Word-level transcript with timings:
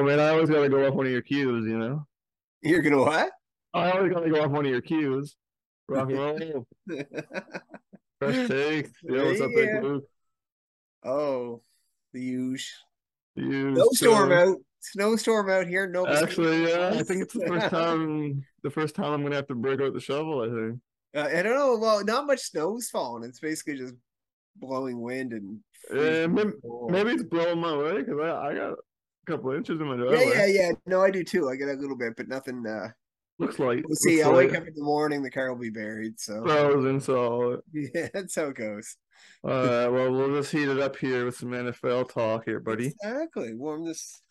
Man. 0.00 0.20
I 0.20 0.28
always 0.30 0.48
gotta 0.48 0.68
go 0.68 0.86
off 0.86 0.94
one 0.94 1.06
of 1.06 1.12
your 1.12 1.22
cues, 1.22 1.66
you 1.66 1.76
know. 1.78 2.06
You're 2.62 2.80
gonna 2.82 2.98
what? 3.00 3.30
I 3.74 3.90
always 3.90 4.12
gotta 4.12 4.30
go 4.30 4.42
off 4.42 4.50
one 4.50 4.64
of 4.64 4.70
your 4.70 4.80
cues. 4.80 5.36
Rock 5.88 6.10
and 6.10 6.18
roll. 6.18 6.66
Fresh 8.18 8.48
take. 8.48 8.88
Yeah, 9.02 9.24
what's 9.24 9.40
up, 9.40 9.50
Yeah. 9.50 9.56
Big 9.74 9.82
Luke? 9.82 10.04
oh, 11.04 11.62
the 12.12 12.20
huge 12.20 12.72
You 13.34 13.74
snowstorm 13.74 14.30
so- 14.30 14.34
out. 14.52 14.56
Snowstorm 14.84 15.48
out 15.48 15.66
here. 15.68 15.86
No. 15.86 16.06
Actually, 16.08 16.68
yeah, 16.68 16.90
I 16.92 17.02
think 17.04 17.22
it's 17.22 17.34
the 17.34 17.46
first 17.46 17.70
time. 17.70 18.44
The 18.64 18.70
first 18.70 18.94
time 18.96 19.12
I'm 19.12 19.22
gonna 19.22 19.36
have 19.36 19.46
to 19.48 19.54
break 19.54 19.80
out 19.80 19.92
the 19.94 20.00
shovel. 20.00 20.40
I 20.40 20.46
think. 20.48 20.80
Uh, 21.14 21.38
I 21.38 21.42
don't 21.42 21.54
know. 21.54 21.76
Well, 21.78 22.04
not 22.04 22.26
much 22.26 22.40
snow's 22.40 22.88
falling. 22.90 23.22
It's 23.28 23.38
basically 23.38 23.76
just 23.76 23.94
blowing 24.56 25.00
wind 25.00 25.32
and. 25.34 25.60
Yeah, 25.94 26.26
maybe, 26.26 26.50
maybe 26.88 27.10
it's 27.10 27.22
blowing 27.24 27.58
my 27.60 27.76
way 27.76 27.98
because 28.02 28.18
I, 28.20 28.48
I 28.48 28.54
got 28.54 28.78
couple 29.26 29.52
inches 29.52 29.80
in 29.80 29.86
my 29.86 29.96
door. 29.96 30.14
Yeah, 30.14 30.34
yeah, 30.34 30.46
yeah. 30.46 30.70
No, 30.86 31.00
I 31.02 31.10
do 31.10 31.24
too. 31.24 31.48
I 31.48 31.56
get 31.56 31.68
a 31.68 31.74
little 31.74 31.96
bit, 31.96 32.16
but 32.16 32.28
nothing. 32.28 32.66
uh 32.66 32.88
Looks 33.38 33.58
like. 33.58 33.82
We'll 33.86 33.96
see. 33.96 34.22
I'll 34.22 34.34
wake 34.34 34.54
up 34.54 34.66
in 34.66 34.74
the 34.74 34.84
morning. 34.84 35.22
The 35.22 35.30
car 35.30 35.52
will 35.52 35.58
be 35.58 35.70
buried. 35.70 36.20
So 36.20 36.42
Frozen 36.42 37.00
solid. 37.00 37.60
yeah, 37.72 38.08
that's 38.12 38.36
how 38.36 38.44
it 38.44 38.56
goes. 38.56 38.96
All 39.44 39.50
right, 39.50 39.88
well, 39.88 40.12
we'll 40.12 40.36
just 40.36 40.52
heat 40.52 40.68
it 40.68 40.78
up 40.78 40.96
here 40.96 41.24
with 41.24 41.36
some 41.36 41.50
NFL 41.50 42.12
talk 42.12 42.44
here, 42.44 42.60
buddy. 42.60 42.94
Exactly. 43.02 43.54
Warm 43.54 43.84
this 43.84 44.22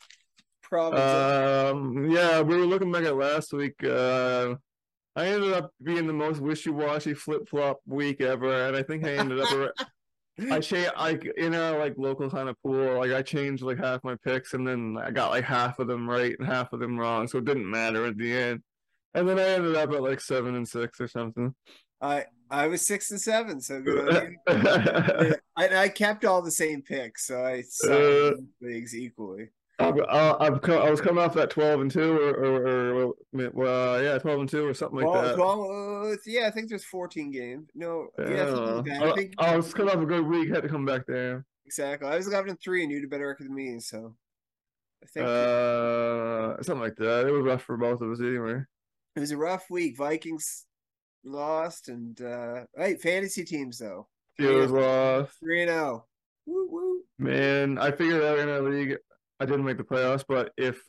province. 0.61 1.01
up. 1.01 1.75
Um, 1.75 2.09
yeah, 2.09 2.41
we 2.41 2.55
were 2.55 2.65
looking 2.65 2.91
back 2.91 3.03
at 3.03 3.15
last 3.17 3.51
week. 3.51 3.83
Uh, 3.83 4.55
I 5.15 5.27
ended 5.27 5.51
up 5.51 5.71
being 5.83 6.07
the 6.07 6.13
most 6.13 6.39
wishy-washy 6.39 7.13
flip-flop 7.13 7.81
week 7.85 8.21
ever, 8.21 8.67
and 8.67 8.77
I 8.77 8.83
think 8.83 9.03
I 9.03 9.15
ended 9.15 9.41
up. 9.41 9.73
I 10.51 10.59
changed 10.59 10.91
like 10.97 11.25
in 11.37 11.53
our 11.53 11.77
like 11.77 11.95
local 11.97 12.29
kind 12.29 12.49
of 12.49 12.55
pool. 12.63 12.97
Like 12.97 13.11
I 13.11 13.21
changed 13.21 13.63
like 13.63 13.77
half 13.77 14.03
my 14.03 14.15
picks, 14.23 14.53
and 14.53 14.65
then 14.67 14.97
I 14.99 15.11
got 15.11 15.31
like 15.31 15.43
half 15.43 15.79
of 15.79 15.87
them 15.87 16.09
right 16.09 16.35
and 16.39 16.47
half 16.47 16.73
of 16.73 16.79
them 16.79 16.97
wrong, 16.97 17.27
so 17.27 17.37
it 17.37 17.45
didn't 17.45 17.69
matter 17.69 18.05
at 18.05 18.17
the 18.17 18.31
end. 18.33 18.63
And 19.13 19.27
then 19.27 19.37
I 19.37 19.43
ended 19.49 19.75
up 19.75 19.91
at 19.91 20.01
like 20.01 20.21
seven 20.21 20.55
and 20.55 20.67
six 20.67 20.99
or 21.01 21.07
something. 21.07 21.53
I 22.01 22.25
I 22.49 22.67
was 22.67 22.85
six 22.85 23.11
and 23.11 23.21
seven. 23.21 23.61
So 23.61 23.81
good 23.81 24.35
I, 24.47 25.37
I 25.57 25.89
kept 25.89 26.25
all 26.25 26.41
the 26.41 26.49
same 26.51 26.81
picks, 26.81 27.27
so 27.27 27.43
I 27.45 27.61
sucked 27.61 27.91
Uh, 27.93 28.35
in 28.37 28.47
leagues 28.61 28.95
equally. 28.95 29.49
I've, 29.87 29.99
I- 30.09 30.45
I've 30.47 30.61
co- 30.61 30.81
I 30.81 30.89
was 30.89 31.01
coming 31.01 31.23
off 31.23 31.33
that 31.35 31.49
twelve 31.49 31.81
and 31.81 31.89
two, 31.91 32.17
or, 32.17 32.29
or, 32.33 33.07
or 33.09 33.13
well, 33.53 34.01
yeah, 34.03 34.17
twelve 34.17 34.39
and 34.39 34.49
two, 34.49 34.65
or 34.65 34.73
something 34.73 34.99
like 34.99 35.07
Well, 35.07 35.21
that. 35.23 35.37
well, 35.37 36.11
uh, 36.11 36.15
yeah, 36.25 36.47
I 36.47 36.51
think 36.51 36.69
there's 36.69 36.83
14 36.85 37.31
games. 37.31 37.69
No, 37.75 38.07
yeah, 38.19 38.45
something 38.53 38.75
like 38.75 38.85
that. 38.85 39.03
I 39.03 39.11
I, 39.11 39.15
think 39.15 39.33
I 39.37 39.55
was 39.55 39.73
coming 39.73 39.93
off 39.95 40.01
a 40.01 40.05
good 40.05 40.25
week, 40.25 40.49
had 40.49 40.63
to 40.63 40.69
come 40.69 40.85
back 40.85 41.05
there. 41.07 41.45
exactly. 41.65 42.07
I 42.07 42.15
was 42.17 42.27
11 42.27 42.49
and 42.51 42.59
three, 42.59 42.83
and 42.83 42.91
you 42.91 42.97
had 42.97 43.05
a 43.05 43.07
better 43.09 43.27
record 43.27 43.47
than 43.47 43.55
me, 43.55 43.79
so 43.79 44.15
I 45.03 45.07
think 45.07 45.25
Uh, 45.27 46.61
something 46.63 46.81
like 46.81 46.95
that. 46.97 47.27
It 47.27 47.31
was 47.31 47.43
rough 47.43 47.63
for 47.63 47.77
both 47.77 48.01
of 48.01 48.11
us 48.11 48.19
anyway. 48.19 48.63
it 49.15 49.19
was 49.19 49.31
a 49.31 49.37
rough 49.37 49.65
week. 49.69 49.97
Vikings 49.97 50.65
lost, 51.23 51.89
and 51.89 52.19
uh, 52.21 52.63
hey, 52.77 52.95
fantasy 52.95 53.43
teams 53.43 53.77
though, 53.77 54.07
Steelers 54.39 54.69
lost. 54.69 55.39
three 55.39 55.61
and 55.61 55.69
zero. 55.71 56.05
Woo 56.47 56.67
woo. 56.69 57.01
Man, 57.19 57.77
I 57.77 57.91
figured 57.91 58.23
out 58.23 58.39
in 58.39 58.49
our 58.49 58.61
league, 58.61 58.97
I 59.41 59.45
didn't 59.45 59.65
make 59.65 59.77
the 59.77 59.83
playoffs, 59.83 60.23
but 60.27 60.51
if 60.55 60.79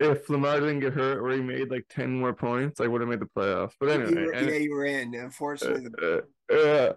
if 0.00 0.30
Lamar 0.30 0.58
didn't 0.60 0.80
get 0.80 0.94
hurt 0.94 1.18
or 1.18 1.30
he 1.36 1.42
made 1.42 1.70
like 1.70 1.84
ten 1.90 2.18
more 2.18 2.32
points, 2.32 2.80
I 2.80 2.86
would 2.86 3.02
have 3.02 3.10
made 3.10 3.20
the 3.20 3.26
playoffs. 3.26 3.72
But 3.78 3.90
You 3.90 4.06
anyway, 4.06 4.24
were- 4.24 4.32
and- 4.32 4.48
yeah, 4.48 4.56
you 4.56 4.72
were 4.74 4.86
in. 4.86 5.14
Unfortunately, 5.14 5.88
the, 5.98 6.24
uh, 6.50 6.54
uh, 6.54 6.92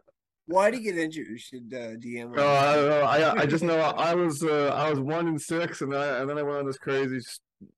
why 0.45 0.71
did 0.71 0.77
he 0.77 0.83
get 0.85 0.97
injured? 0.97 1.27
You 1.27 1.37
should 1.37 1.73
uh, 1.73 1.97
DM. 1.97 2.33
No, 2.33 2.47
I 2.47 2.75
don't 2.75 2.89
know. 2.89 3.01
I 3.01 3.41
I 3.41 3.45
just 3.45 3.65
know 3.65 3.77
I 3.79 4.15
was 4.15 4.43
uh, 4.45 4.67
I 4.73 4.89
was 4.89 5.01
one 5.01 5.27
in 5.27 5.37
six, 5.37 5.81
and 5.81 5.93
I 5.93 6.19
and 6.19 6.29
then 6.29 6.37
I 6.37 6.43
went 6.43 6.59
on 6.59 6.65
this 6.67 6.77
crazy 6.77 7.19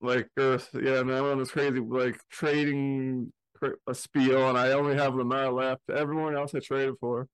like 0.01 0.29
uh, 0.39 0.59
yeah, 0.73 0.99
and 0.99 1.11
I 1.11 1.19
went 1.21 1.33
on 1.33 1.39
this 1.39 1.51
crazy 1.51 1.79
like 1.79 2.19
trading 2.29 3.33
a 3.87 3.95
spiel, 3.95 4.49
and 4.49 4.57
I 4.57 4.73
only 4.73 4.95
have 4.97 5.15
Lamar 5.15 5.51
left. 5.51 5.81
Everyone 5.89 6.35
else 6.35 6.53
I 6.53 6.59
traded 6.59 6.93
for, 6.99 7.27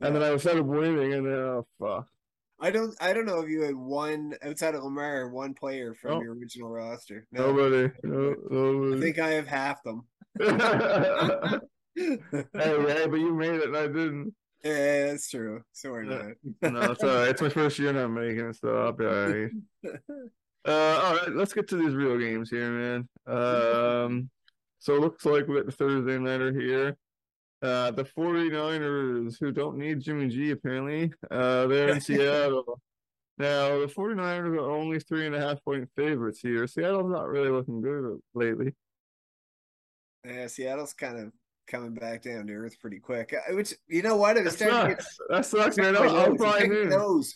and 0.00 0.16
then 0.16 0.22
I 0.24 0.36
started 0.38 0.64
winning, 0.64 1.12
and 1.12 1.26
then 1.26 1.32
oh 1.34 1.66
fuck. 1.78 2.08
I 2.62 2.70
don't. 2.70 2.94
I 3.00 3.12
don't 3.12 3.26
know 3.26 3.40
if 3.40 3.48
you 3.48 3.62
had 3.62 3.74
one 3.74 4.34
outside 4.40 4.76
of 4.76 4.84
Lamar, 4.84 5.28
one 5.30 5.52
player 5.52 5.94
from 5.94 6.22
your 6.22 6.34
original 6.34 6.70
roster. 6.70 7.26
No, 7.32 7.52
Nobody, 7.52 7.92
no, 8.04 8.94
I 8.96 9.00
think 9.00 9.18
I 9.18 9.30
have 9.30 9.48
half 9.48 9.82
them. 9.82 10.06
hey, 11.96 12.18
but 12.54 13.16
you 13.16 13.34
made 13.34 13.56
it, 13.56 13.64
and 13.64 13.76
I 13.76 13.88
didn't. 13.88 14.32
Yeah, 14.64 15.06
that's 15.06 15.28
true. 15.28 15.62
Sorry, 15.72 16.06
man. 16.06 16.36
No, 16.62 16.92
it's 16.92 17.02
all 17.02 17.16
right. 17.16 17.30
It's 17.30 17.42
my 17.42 17.48
first 17.48 17.80
year 17.80 17.92
not 17.92 18.08
making 18.08 18.50
it, 18.50 18.56
so 18.56 18.84
I'll 18.84 18.92
be 18.92 19.06
all 19.06 19.28
right. 19.28 19.50
Uh, 20.64 21.00
all 21.02 21.16
right, 21.16 21.34
let's 21.34 21.52
get 21.52 21.68
to 21.70 21.76
these 21.76 21.94
real 21.94 22.16
games 22.16 22.48
here, 22.48 22.70
man. 22.70 23.08
Um, 23.26 24.30
so 24.78 24.94
it 24.94 25.00
looks 25.00 25.24
like 25.24 25.48
we 25.48 25.56
got 25.56 25.66
the 25.66 25.72
Thursday 25.72 26.16
nighter 26.16 26.52
here. 26.52 26.96
Uh, 27.62 27.92
the 27.92 28.04
49ers, 28.04 29.36
who 29.38 29.52
don't 29.52 29.78
need 29.78 30.00
Jimmy 30.00 30.28
G, 30.28 30.50
apparently, 30.50 31.12
uh, 31.30 31.66
they're 31.68 31.90
in 31.90 32.00
Seattle. 32.00 32.80
Now, 33.38 33.78
the 33.78 33.86
49ers 33.86 34.56
are 34.56 34.70
only 34.70 34.98
three 34.98 35.26
and 35.26 35.34
a 35.34 35.40
half 35.40 35.62
point 35.64 35.88
favorites 35.96 36.40
here. 36.40 36.66
Seattle's 36.66 37.10
not 37.10 37.28
really 37.28 37.50
looking 37.50 37.80
good 37.80 38.18
lately. 38.34 38.74
Yeah, 40.26 40.46
Seattle's 40.48 40.92
kind 40.92 41.18
of 41.18 41.32
coming 41.68 41.94
back 41.94 42.22
down 42.22 42.46
to 42.48 42.52
earth 42.52 42.78
pretty 42.80 42.98
quick. 42.98 43.32
Uh, 43.34 43.54
Which 43.54 43.74
you 43.88 44.02
know 44.02 44.16
what? 44.16 44.36
It 44.36 44.44
was 44.44 44.56
That 44.56 44.68
starting 44.68 44.96
to 44.96 45.02
get 45.02 45.04
sucks. 45.04 45.18
That 45.30 45.46
sucks, 45.46 45.76
man. 45.76 45.94
my 45.94 46.00
I, 46.00 46.04
I 46.24 46.28
was 46.28 46.28
nose. 46.28 46.34
It 46.34 46.38
buying 46.38 46.70
picked 46.70 46.82
in. 46.82 46.88
my 46.90 46.96
nose. 46.96 47.34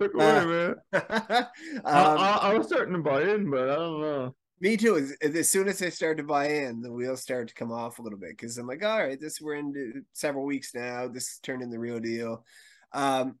Took 0.00 0.14
away, 0.14 0.38
Uh, 0.38 0.46
man. 0.46 0.74
I, 0.92 1.38
um, 1.38 2.18
I, 2.18 2.38
I 2.42 2.54
was 2.58 2.66
starting 2.66 2.94
to 2.94 3.00
buy 3.00 3.22
in, 3.22 3.50
but 3.50 3.68
I 3.70 3.74
don't 3.76 4.00
know. 4.00 4.34
Me 4.62 4.76
too. 4.76 4.96
As, 4.96 5.34
as 5.34 5.50
soon 5.50 5.68
as 5.68 5.82
I 5.82 5.88
started 5.88 6.22
to 6.22 6.28
buy 6.28 6.46
in, 6.46 6.80
the 6.80 6.92
wheels 6.92 7.20
started 7.20 7.48
to 7.48 7.54
come 7.54 7.72
off 7.72 7.98
a 7.98 8.02
little 8.02 8.18
bit 8.18 8.30
because 8.30 8.56
I'm 8.56 8.68
like, 8.68 8.84
all 8.84 9.04
right, 9.04 9.20
this 9.20 9.40
we're 9.40 9.56
into 9.56 10.02
several 10.12 10.44
weeks 10.46 10.72
now. 10.72 11.08
This 11.08 11.40
turned 11.40 11.62
in 11.62 11.70
the 11.70 11.80
real 11.80 11.98
deal. 11.98 12.44
Um, 12.92 13.38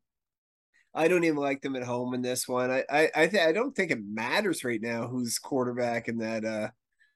I 0.92 1.06
don't 1.06 1.24
even 1.24 1.36
like 1.36 1.62
them 1.62 1.76
at 1.76 1.84
home 1.84 2.12
in 2.12 2.22
this 2.22 2.48
one. 2.48 2.70
I 2.70 2.84
I 2.90 3.10
I, 3.14 3.26
th- 3.28 3.48
I 3.48 3.52
don't 3.52 3.74
think 3.74 3.92
it 3.92 4.04
matters 4.04 4.64
right 4.64 4.82
now 4.82 5.06
who's 5.06 5.38
quarterback 5.38 6.08
in 6.08 6.18
that 6.18 6.44
uh 6.44 6.68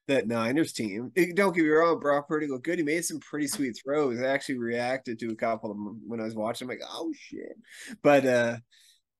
that 0.06 0.28
Niners 0.28 0.72
team. 0.72 1.10
Eh, 1.16 1.32
Don't 1.34 1.52
get 1.52 1.64
me 1.64 1.70
wrong, 1.70 1.98
Brock 1.98 2.28
Purdy 2.28 2.46
looked 2.46 2.64
good. 2.64 2.78
He 2.78 2.84
made 2.84 3.04
some 3.04 3.18
pretty 3.18 3.48
sweet 3.48 3.76
throws. 3.84 4.20
I 4.20 4.26
actually 4.26 4.58
reacted 4.58 5.18
to 5.18 5.32
a 5.32 5.36
couple 5.36 5.72
of 5.72 5.76
them 5.76 6.00
when 6.06 6.20
I 6.20 6.24
was 6.24 6.36
watching. 6.36 6.66
I'm 6.66 6.70
like, 6.78 6.88
oh 6.88 7.12
shit! 7.18 7.56
But 8.02 8.24
uh, 8.24 8.56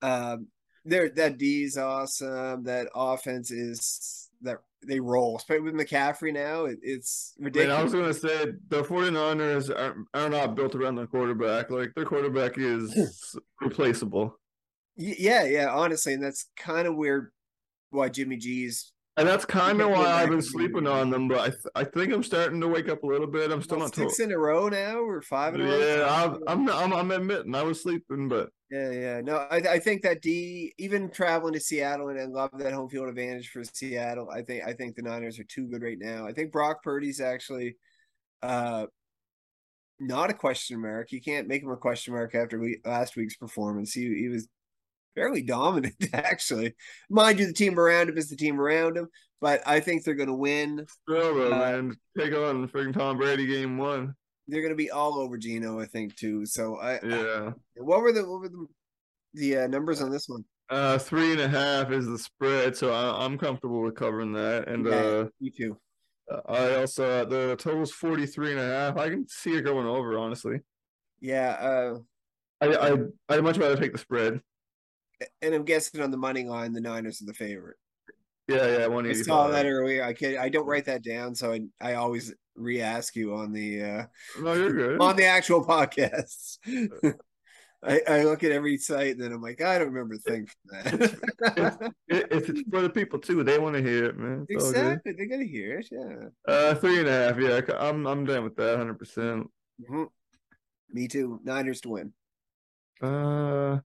um, 0.01 0.47
there 0.85 1.11
that 1.11 1.39
D 1.39 1.65
is 1.65 1.77
awesome. 1.77 2.63
That 2.65 2.89
offense 2.95 3.51
is 3.51 4.25
that 4.43 4.59
they 4.87 5.01
roll. 5.01 5.37
Especially 5.37 5.61
with 5.61 5.75
McCaffrey 5.75 6.33
now, 6.33 6.67
it, 6.67 6.79
it's 6.83 7.35
ridiculous. 7.39 7.69
Man, 7.69 7.81
I 7.81 7.83
was 7.83 7.93
gonna 7.93 8.15
say 8.15 8.53
the 8.69 8.83
49ers 8.83 9.71
are, 9.71 9.97
are 10.15 10.29
not 10.29 10.55
built 10.55 10.75
around 10.75 10.97
their 10.97 11.07
quarterback. 11.07 11.71
Like 11.71 11.95
their 11.95 12.05
quarterback 12.05 12.59
is 12.59 13.37
replaceable. 13.61 14.38
Yeah, 14.97 15.44
yeah, 15.44 15.69
honestly, 15.69 16.15
and 16.15 16.23
that's 16.23 16.47
kind 16.56 16.87
of 16.87 16.97
where 16.97 17.33
why 17.91 18.09
Jimmy 18.09 18.37
G's 18.37 18.93
And 19.17 19.29
that's 19.29 19.44
kind 19.44 19.81
of 19.81 19.91
why 19.91 20.06
I've 20.06 20.31
been 20.31 20.43
sleeping 20.43 20.87
on 20.87 21.11
them, 21.11 21.29
but 21.29 21.39
I, 21.39 21.49
th- 21.49 21.61
I 21.75 21.85
think 21.85 22.12
I'm 22.12 22.23
starting 22.23 22.61
to 22.61 22.69
wake 22.69 22.89
up 22.89 23.03
a 23.03 23.06
little 23.06 23.27
bit. 23.27 23.50
I'm 23.50 23.62
still 23.62 23.79
not 23.79 23.93
told. 23.93 24.11
six 24.11 24.21
in 24.21 24.32
a 24.32 24.39
row 24.39 24.69
now 24.69 24.99
or 24.99 25.21
five 25.23 25.55
in 25.55 25.62
a 25.62 25.65
row. 25.65 25.79
Yeah, 25.79 26.06
I'm, 26.09 26.43
I'm, 26.47 26.71
I'm, 26.71 26.93
I'm 26.93 27.11
admitting 27.11 27.55
I 27.55 27.62
was 27.62 27.82
sleeping, 27.82 28.29
but 28.29 28.50
Yeah, 28.71 28.91
yeah. 28.91 29.21
No, 29.21 29.37
I 29.37 29.57
I 29.59 29.79
think 29.79 30.03
that 30.03 30.23
D 30.23 30.75
even 30.79 31.09
traveling 31.11 31.55
to 31.55 31.61
Seattle 31.61 32.09
and 32.09 32.21
I 32.21 32.25
love 32.25 32.51
that 32.59 32.73
home 32.73 32.89
field 32.89 33.09
advantage 33.09 33.49
for 33.51 33.63
Seattle. 33.63 34.29
I 34.31 34.43
think 34.43 34.65
I 34.65 34.73
think 34.73 34.97
the 34.97 35.03
Niners 35.03 35.39
are 35.39 35.45
too 35.45 35.69
good 35.69 35.83
right 35.83 35.99
now. 35.99 36.27
I 36.27 36.33
think 36.33 36.51
Brock 36.53 36.83
Purdy's 36.83 37.21
actually 37.21 37.77
uh 38.43 38.87
not 40.01 40.31
a 40.31 40.35
question 40.35 40.81
mark. 40.81 41.13
You 41.13 41.21
can't 41.23 41.49
make 41.49 41.63
him 41.63 41.71
a 41.71 41.77
question 41.77 42.13
mark 42.13 42.35
after 42.35 42.59
we, 42.59 42.81
last 42.85 43.17
week's 43.17 43.37
performance. 43.37 43.93
He 43.93 44.15
he 44.15 44.29
was 44.29 44.49
fairly 45.15 45.43
dominant 45.43 45.95
actually. 46.13 46.75
Mind 47.09 47.39
you, 47.39 47.47
the 47.47 47.53
team 47.53 47.79
around 47.79 48.09
him 48.09 48.19
is 48.19 48.29
the 48.29 48.37
team 48.37 48.61
around 48.61 48.97
him, 48.97 49.09
but 49.41 49.63
I 49.67 49.81
think 49.81 50.03
they're 50.05 50.15
going 50.15 50.29
to 50.29 50.35
win. 50.35 50.87
though, 51.07 51.47
Uh, 51.47 51.51
man, 51.51 51.97
take 52.19 52.35
on 52.35 52.69
freaking 52.69 52.93
Tom 52.93 53.17
Brady 53.17 53.47
game 53.47 53.79
one. 53.79 54.15
They're 54.48 54.60
going 54.62 54.72
to 54.72 54.76
be 54.76 54.90
all 54.90 55.19
over 55.19 55.37
Geno, 55.37 55.81
I 55.81 55.87
think 55.87 56.16
too. 56.16 56.46
So 56.46 56.76
I, 56.76 57.00
Yeah, 57.02 57.52
what 57.76 58.00
were 58.00 58.12
the 58.12 58.28
what 58.28 58.40
were 58.40 58.48
the 58.48 58.66
the 59.34 59.56
uh, 59.58 59.66
numbers 59.66 60.00
on 60.00 60.10
this 60.10 60.28
one? 60.28 60.44
uh, 60.70 60.98
three 60.98 61.32
and 61.32 61.40
a 61.40 61.48
half 61.48 61.90
is 61.90 62.06
the 62.06 62.19
spread, 62.19 62.76
so 62.76 62.93
I, 62.93 63.25
I'm 63.25 63.38
comfortable 63.38 63.82
with 63.82 63.94
covering 63.96 64.32
that. 64.32 64.69
And 64.69 64.87
Yeah. 64.87 64.94
uh, 64.94 65.28
You 65.40 65.50
too. 65.50 65.76
I 66.46 66.75
also 66.75 67.25
the 67.25 67.56
total's 67.56 67.93
43 67.93 68.52
and 68.52 68.60
a 68.60 68.64
half. 68.66 68.96
I 68.96 69.10
can 69.10 69.28
see 69.28 69.54
it 69.54 69.62
going 69.62 69.87
over, 69.87 70.19
honestly. 70.19 70.60
Yeah, 71.20 71.50
uh, 71.50 71.98
I 72.60 72.75
I 72.93 72.96
I'd 73.28 73.44
much 73.44 73.58
rather 73.58 73.76
take 73.76 73.93
the 73.93 73.98
spread. 73.98 74.40
and 75.40 75.54
I'm 75.54 75.64
guessing 75.64 76.00
on 76.02 76.10
the 76.10 76.16
money 76.16 76.44
line, 76.44 76.72
the 76.72 76.81
Niners 76.81 77.22
are 77.22 77.26
the 77.26 77.34
favorite. 77.34 77.76
Yeah, 78.48 78.66
yeah, 78.66 78.84
I 78.84 78.88
185. 78.88 79.26
saw 79.26 79.48
that 79.48 79.66
earlier. 79.66 80.04
I 80.04 80.12
can 80.12 80.37
I 80.38 80.48
don't 80.48 80.66
write 80.66 80.84
that 80.87 81.02
down, 81.02 81.34
so 81.34 81.52
I 81.52 81.60
I 81.81 81.94
always 81.94 82.32
re-ask 82.56 83.14
you 83.17 83.35
on 83.35 83.53
the 83.53 83.82
uh 83.82 84.05
No, 84.41 84.53
you're 84.55 84.73
good. 84.73 85.00
on 85.00 85.17
the 85.17 85.25
actual 85.26 85.64
podcasts. 85.64 86.58
I, 87.85 88.00
I 88.08 88.23
look 88.25 88.43
at 88.43 88.50
every 88.53 88.79
site 88.79 89.12
and 89.12 89.20
then 89.20 89.32
I'm 89.32 89.43
like, 89.43 89.61
I 89.61 89.79
don't 89.79 89.93
remember 89.93 90.14
a 90.14 90.19
thing 90.19 90.47
from 90.47 90.82
that. 90.82 91.93
It, 92.08 92.26
it's 92.31 92.49
it's 92.49 92.62
for 92.70 92.81
the 92.81 92.91
people 92.91 93.19
too. 93.19 93.44
They 93.44 93.58
want 93.58 93.76
to 93.76 93.82
hear 93.82 94.06
it, 94.06 94.17
man. 94.17 94.47
It's 94.49 94.70
exactly. 94.70 95.12
They 95.12 95.26
gotta 95.26 95.44
hear 95.44 95.79
it. 95.79 95.88
Yeah. 95.93 96.29
Uh, 96.53 96.75
three 96.75 96.99
and 96.99 97.08
a 97.08 97.12
half. 97.12 97.38
Yeah, 97.38 97.61
I'm 97.79 98.06
I'm 98.06 98.25
down 98.25 98.44
with 98.44 98.56
that. 98.56 98.79
Hundred 98.79 98.99
percent. 98.99 99.49
Mhm. 99.88 100.06
Me 100.91 101.06
too. 101.06 101.38
Niners 101.44 101.81
to 101.82 101.91
win. 101.91 102.12
Uh, 103.00 103.79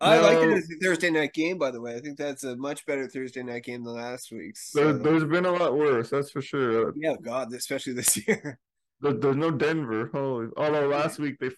I 0.00 0.18
like 0.20 0.38
it 0.38 0.56
as 0.56 0.70
a 0.70 0.76
Thursday 0.84 1.10
night 1.10 1.32
game, 1.32 1.58
by 1.58 1.70
the 1.70 1.80
way. 1.80 1.96
I 1.96 2.00
think 2.00 2.18
that's 2.18 2.44
a 2.44 2.56
much 2.56 2.86
better 2.86 3.08
Thursday 3.08 3.42
night 3.42 3.64
game 3.64 3.82
than 3.84 3.94
last 3.94 4.30
week's. 4.30 4.70
there, 4.70 4.92
So, 4.92 4.98
there's 4.98 5.24
been 5.24 5.44
a 5.44 5.50
lot 5.50 5.76
worse. 5.76 6.10
That's 6.10 6.30
for 6.30 6.40
sure. 6.40 6.90
Uh, 6.90 6.92
yeah, 6.96 7.14
God, 7.20 7.52
especially 7.52 7.94
this 7.94 8.16
year. 8.28 8.58
There, 9.00 9.12
there's 9.12 9.36
no 9.36 9.50
Denver. 9.50 10.08
Holy. 10.12 10.48
Although 10.56 10.86
last 10.88 11.18
week 11.18 11.38
they, 11.40 11.50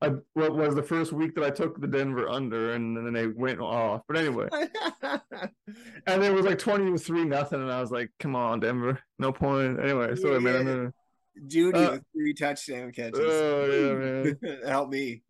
I 0.00 0.12
what 0.34 0.54
was 0.54 0.74
the 0.74 0.82
first 0.82 1.12
week 1.12 1.34
that 1.34 1.44
I 1.44 1.50
took 1.50 1.80
the 1.80 1.86
Denver 1.88 2.28
under, 2.28 2.72
and 2.72 2.96
then 2.96 3.12
they 3.12 3.26
went 3.26 3.60
off. 3.60 4.02
But 4.06 4.16
anyway, 4.18 4.48
and 6.06 6.22
it 6.24 6.32
was 6.32 6.44
like 6.44 6.58
twenty 6.58 6.96
three 6.98 7.24
nothing, 7.24 7.60
and 7.62 7.70
I 7.70 7.80
was 7.80 7.90
like, 7.90 8.10
"Come 8.18 8.34
on, 8.36 8.60
Denver, 8.60 9.00
no 9.18 9.32
point." 9.32 9.78
Anyway, 9.80 10.14
sorry, 10.16 10.40
man. 10.40 10.68
I'm 10.68 10.82
Yeah. 10.84 10.90
Jeudy 11.46 11.74
Uh, 11.86 11.90
with 11.92 12.02
three 12.12 12.34
touchdown 12.34 12.92
catches. 12.92 13.18
Oh 13.20 13.64
yeah, 13.64 14.34
man. 14.42 14.58
Help 14.66 14.90
me. 14.90 15.22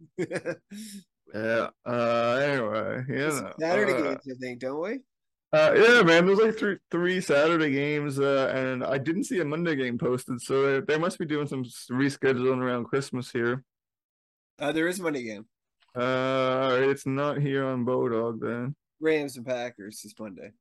Yeah. 1.34 1.68
Uh. 1.86 2.34
Anyway, 2.42 3.04
know. 3.08 3.52
Saturday 3.58 3.92
uh, 3.94 4.02
games, 4.02 4.20
I 4.30 4.34
think, 4.40 4.60
don't 4.60 4.82
we? 4.82 4.98
Uh, 5.52 5.74
yeah, 5.76 6.02
man. 6.02 6.26
There's 6.26 6.38
like 6.38 6.58
three 6.58 6.76
three 6.90 7.20
Saturday 7.20 7.70
games, 7.70 8.18
uh, 8.18 8.50
and 8.54 8.82
I 8.84 8.98
didn't 8.98 9.24
see 9.24 9.40
a 9.40 9.44
Monday 9.44 9.76
game 9.76 9.98
posted, 9.98 10.40
so 10.40 10.80
they, 10.80 10.94
they 10.94 10.98
must 10.98 11.18
be 11.18 11.26
doing 11.26 11.46
some 11.46 11.64
rescheduling 11.90 12.58
around 12.58 12.84
Christmas 12.84 13.30
here. 13.30 13.64
Uh, 14.58 14.72
there 14.72 14.88
is 14.88 15.00
Monday 15.00 15.24
game. 15.24 15.46
Uh, 15.94 16.78
it's 16.80 17.04
not 17.04 17.38
here 17.38 17.66
on 17.66 17.84
Bodog 17.84 18.40
then. 18.40 18.74
Rams 19.00 19.36
and 19.36 19.44
Packers 19.44 20.00
this 20.02 20.14
Monday. 20.18 20.52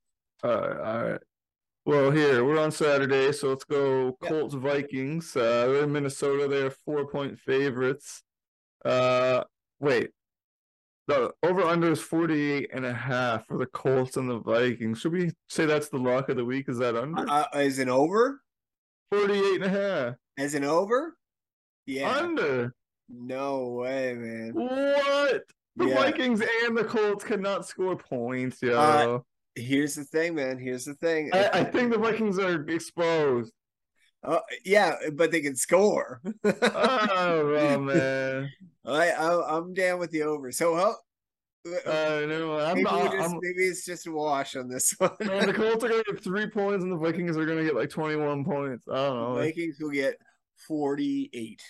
All 0.43 0.57
right, 0.57 0.77
all 0.77 1.03
right. 1.11 1.21
Well, 1.85 2.11
here 2.11 2.43
we're 2.43 2.59
on 2.59 2.71
Saturday, 2.71 3.31
so 3.31 3.49
let's 3.49 3.63
go 3.63 4.17
Yeah. 4.21 4.29
Colts 4.29 4.55
Vikings. 4.55 5.35
Uh, 5.35 5.67
they're 5.67 5.83
in 5.83 5.91
Minnesota. 5.91 6.47
They're 6.47 6.69
four 6.69 7.07
point 7.07 7.39
favorites. 7.39 8.23
Uh, 8.83 9.43
wait. 9.79 10.09
The 11.11 11.33
over 11.43 11.61
under 11.61 11.91
is 11.91 11.99
48 11.99 12.69
and 12.73 12.85
a 12.85 12.93
half 12.93 13.45
for 13.47 13.57
the 13.57 13.65
Colts 13.67 14.17
and 14.17 14.29
the 14.29 14.39
Vikings. 14.39 14.99
Should 14.99 15.11
we 15.13 15.31
say 15.49 15.65
that's 15.65 15.89
the 15.89 15.97
lock 15.97 16.29
of 16.29 16.37
the 16.37 16.45
week? 16.45 16.69
Is 16.69 16.77
that 16.77 16.95
under? 16.95 17.25
Uh, 17.29 17.45
is 17.55 17.79
it 17.79 17.89
over? 17.89 18.41
48 19.11 19.61
and 19.61 19.63
a 19.63 19.69
half. 19.69 20.15
As 20.37 20.53
an 20.55 20.63
over? 20.63 21.17
Yeah. 21.85 22.09
Under. 22.15 22.73
No 23.09 23.67
way, 23.69 24.13
man. 24.13 24.51
What? 24.53 25.43
The 25.75 25.87
Yeah. 25.87 25.95
Vikings 25.95 26.41
and 26.65 26.77
the 26.77 26.85
Colts 26.85 27.23
cannot 27.25 27.65
score 27.67 27.97
points, 27.97 28.61
yo. 28.61 28.77
Uh, 28.77 29.19
Here's 29.55 29.95
the 29.95 30.05
thing, 30.05 30.35
man. 30.35 30.57
Here's 30.57 30.85
the 30.85 30.93
thing. 30.93 31.29
I, 31.33 31.49
I 31.53 31.63
think 31.65 31.91
the 31.91 31.97
Vikings 31.97 32.39
are 32.39 32.61
exposed. 32.69 33.51
Uh, 34.23 34.39
yeah, 34.63 34.95
but 35.13 35.31
they 35.31 35.41
can 35.41 35.55
score. 35.55 36.21
Oh, 36.43 37.51
well, 37.53 37.79
man. 37.81 38.51
I, 38.85 39.09
I 39.09 39.57
I'm 39.57 39.73
down 39.73 39.99
with 39.99 40.11
the 40.11 40.23
over. 40.23 40.51
So 40.51 40.75
how? 40.75 40.95
Uh, 41.85 42.25
no, 42.27 42.59
I'm 42.59 42.75
maybe, 42.75 42.83
not. 42.83 43.11
just, 43.11 43.29
I'm, 43.29 43.39
maybe 43.39 43.63
it's 43.67 43.85
just 43.85 44.07
a 44.07 44.11
wash 44.11 44.55
on 44.55 44.67
this 44.67 44.95
one. 44.97 45.11
man, 45.21 45.47
the 45.47 45.53
Colts 45.53 45.83
are 45.83 45.89
gonna 45.89 46.03
get 46.03 46.23
three 46.23 46.49
points, 46.49 46.83
and 46.83 46.91
the 46.91 46.97
Vikings 46.97 47.37
are 47.37 47.45
gonna 47.45 47.63
get 47.63 47.75
like 47.75 47.89
21 47.89 48.43
points. 48.43 48.83
I 48.91 48.95
don't 48.95 49.17
know. 49.17 49.35
Vikings 49.35 49.77
will 49.79 49.91
get 49.91 50.15
48. 50.67 51.61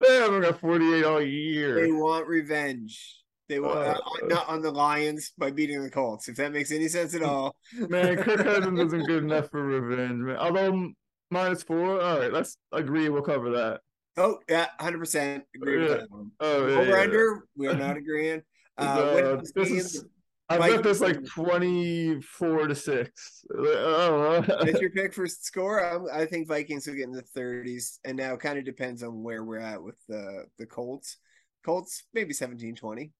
They 0.00 0.14
haven't 0.14 0.42
got 0.42 0.60
48 0.60 1.04
all 1.04 1.20
year. 1.22 1.80
They 1.80 1.92
want 1.92 2.26
revenge. 2.26 3.16
They 3.48 3.60
want 3.60 3.78
uh, 3.78 4.00
Uh, 4.22 4.26
not 4.26 4.48
on 4.48 4.60
the 4.60 4.70
Lions 4.70 5.32
by 5.38 5.50
beating 5.50 5.82
the 5.82 5.90
Colts. 5.90 6.28
If 6.28 6.36
that 6.36 6.52
makes 6.52 6.70
any 6.70 6.88
sense 6.88 7.14
at 7.14 7.22
all. 7.24 7.56
Man, 7.72 8.16
Kirk 8.16 8.40
Cousins 8.44 8.78
isn't 8.80 9.06
good 9.06 9.22
enough 9.22 9.50
for 9.50 9.62
revenge, 9.64 10.20
man. 10.20 10.36
Although 10.36 10.90
minus 11.30 11.62
four, 11.62 12.00
all 12.00 12.18
right, 12.18 12.32
let's 12.32 12.56
agree. 12.72 13.08
We'll 13.08 13.22
cover 13.22 13.50
that. 13.50 13.80
Oh 14.16 14.38
yeah, 14.48 14.66
hundred 14.80 14.98
percent 14.98 15.44
agree 15.54 15.78
with 15.78 15.90
Yeah. 15.90 15.96
that 15.98 16.10
one. 16.10 16.30
Oh, 16.40 16.66
yeah, 16.66 16.74
Over 16.78 16.90
yeah. 16.90 17.02
under, 17.02 17.44
we 17.56 17.66
are 17.68 17.74
not 17.76 17.96
agreeing. 18.02 18.42
Uh, 18.76 19.40
Uh, 19.46 19.62
is- 19.62 20.04
I've 20.50 20.60
got 20.60 20.82
this 20.82 21.02
like 21.02 21.22
24 21.26 22.68
to 22.68 22.74
six. 22.74 23.44
I 23.54 23.56
don't 23.62 24.48
know. 24.48 24.64
That's 24.64 24.80
your 24.80 24.88
pick 24.96 25.12
for 25.12 25.26
score. 25.26 25.84
I'm, 25.84 26.06
I 26.10 26.24
think 26.24 26.48
Vikings 26.48 26.86
will 26.86 26.94
get 26.94 27.04
in 27.04 27.12
the 27.12 27.22
30s, 27.22 27.98
and 28.06 28.16
now 28.16 28.32
it 28.32 28.40
kind 28.40 28.58
of 28.58 28.64
depends 28.64 29.02
on 29.02 29.22
where 29.22 29.44
we're 29.44 29.58
at 29.58 29.82
with 29.82 29.96
the 30.08 30.46
the 30.58 30.64
Colts. 30.64 31.18
Colts 31.64 32.04
maybe 32.14 32.32
17 32.32 32.76
20, 32.76 33.12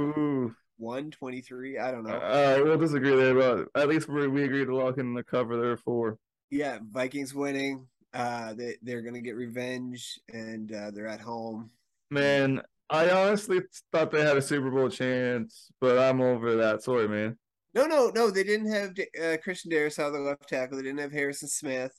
Ooh. 0.00 0.54
123. 0.78 1.78
I 1.78 1.90
don't 1.90 2.04
know. 2.04 2.14
All 2.14 2.18
right, 2.20 2.64
we'll 2.64 2.78
disagree 2.78 3.14
there, 3.14 3.34
but 3.34 3.68
at 3.74 3.88
least 3.88 4.08
we 4.08 4.26
we 4.26 4.44
agreed 4.44 4.64
to 4.66 4.74
lock 4.76 4.96
in 4.96 5.12
the 5.12 5.22
cover 5.22 5.60
there 5.60 5.76
for. 5.76 6.16
Yeah, 6.50 6.78
Vikings 6.90 7.34
winning. 7.34 7.86
Uh, 8.12 8.54
they 8.54 8.76
they're 8.82 9.02
gonna 9.02 9.20
get 9.20 9.36
revenge, 9.36 10.18
and 10.32 10.72
uh, 10.72 10.90
they're 10.90 11.06
at 11.06 11.20
home. 11.20 11.70
Man, 12.10 12.60
I 12.90 13.08
honestly 13.10 13.60
thought 13.92 14.10
they 14.10 14.22
had 14.22 14.36
a 14.36 14.42
Super 14.42 14.70
Bowl 14.70 14.88
chance, 14.88 15.70
but 15.80 15.96
I'm 15.98 16.20
over 16.20 16.56
that. 16.56 16.82
Sorry, 16.82 17.08
man. 17.08 17.38
No, 17.72 17.86
no, 17.86 18.10
no. 18.12 18.30
They 18.30 18.42
didn't 18.42 18.72
have 18.72 18.90
uh, 19.22 19.36
Christian 19.44 19.70
Darrisaw, 19.70 20.12
the 20.12 20.18
left 20.18 20.48
tackle. 20.48 20.76
They 20.76 20.82
didn't 20.82 20.98
have 20.98 21.12
Harrison 21.12 21.48
Smith. 21.48 21.92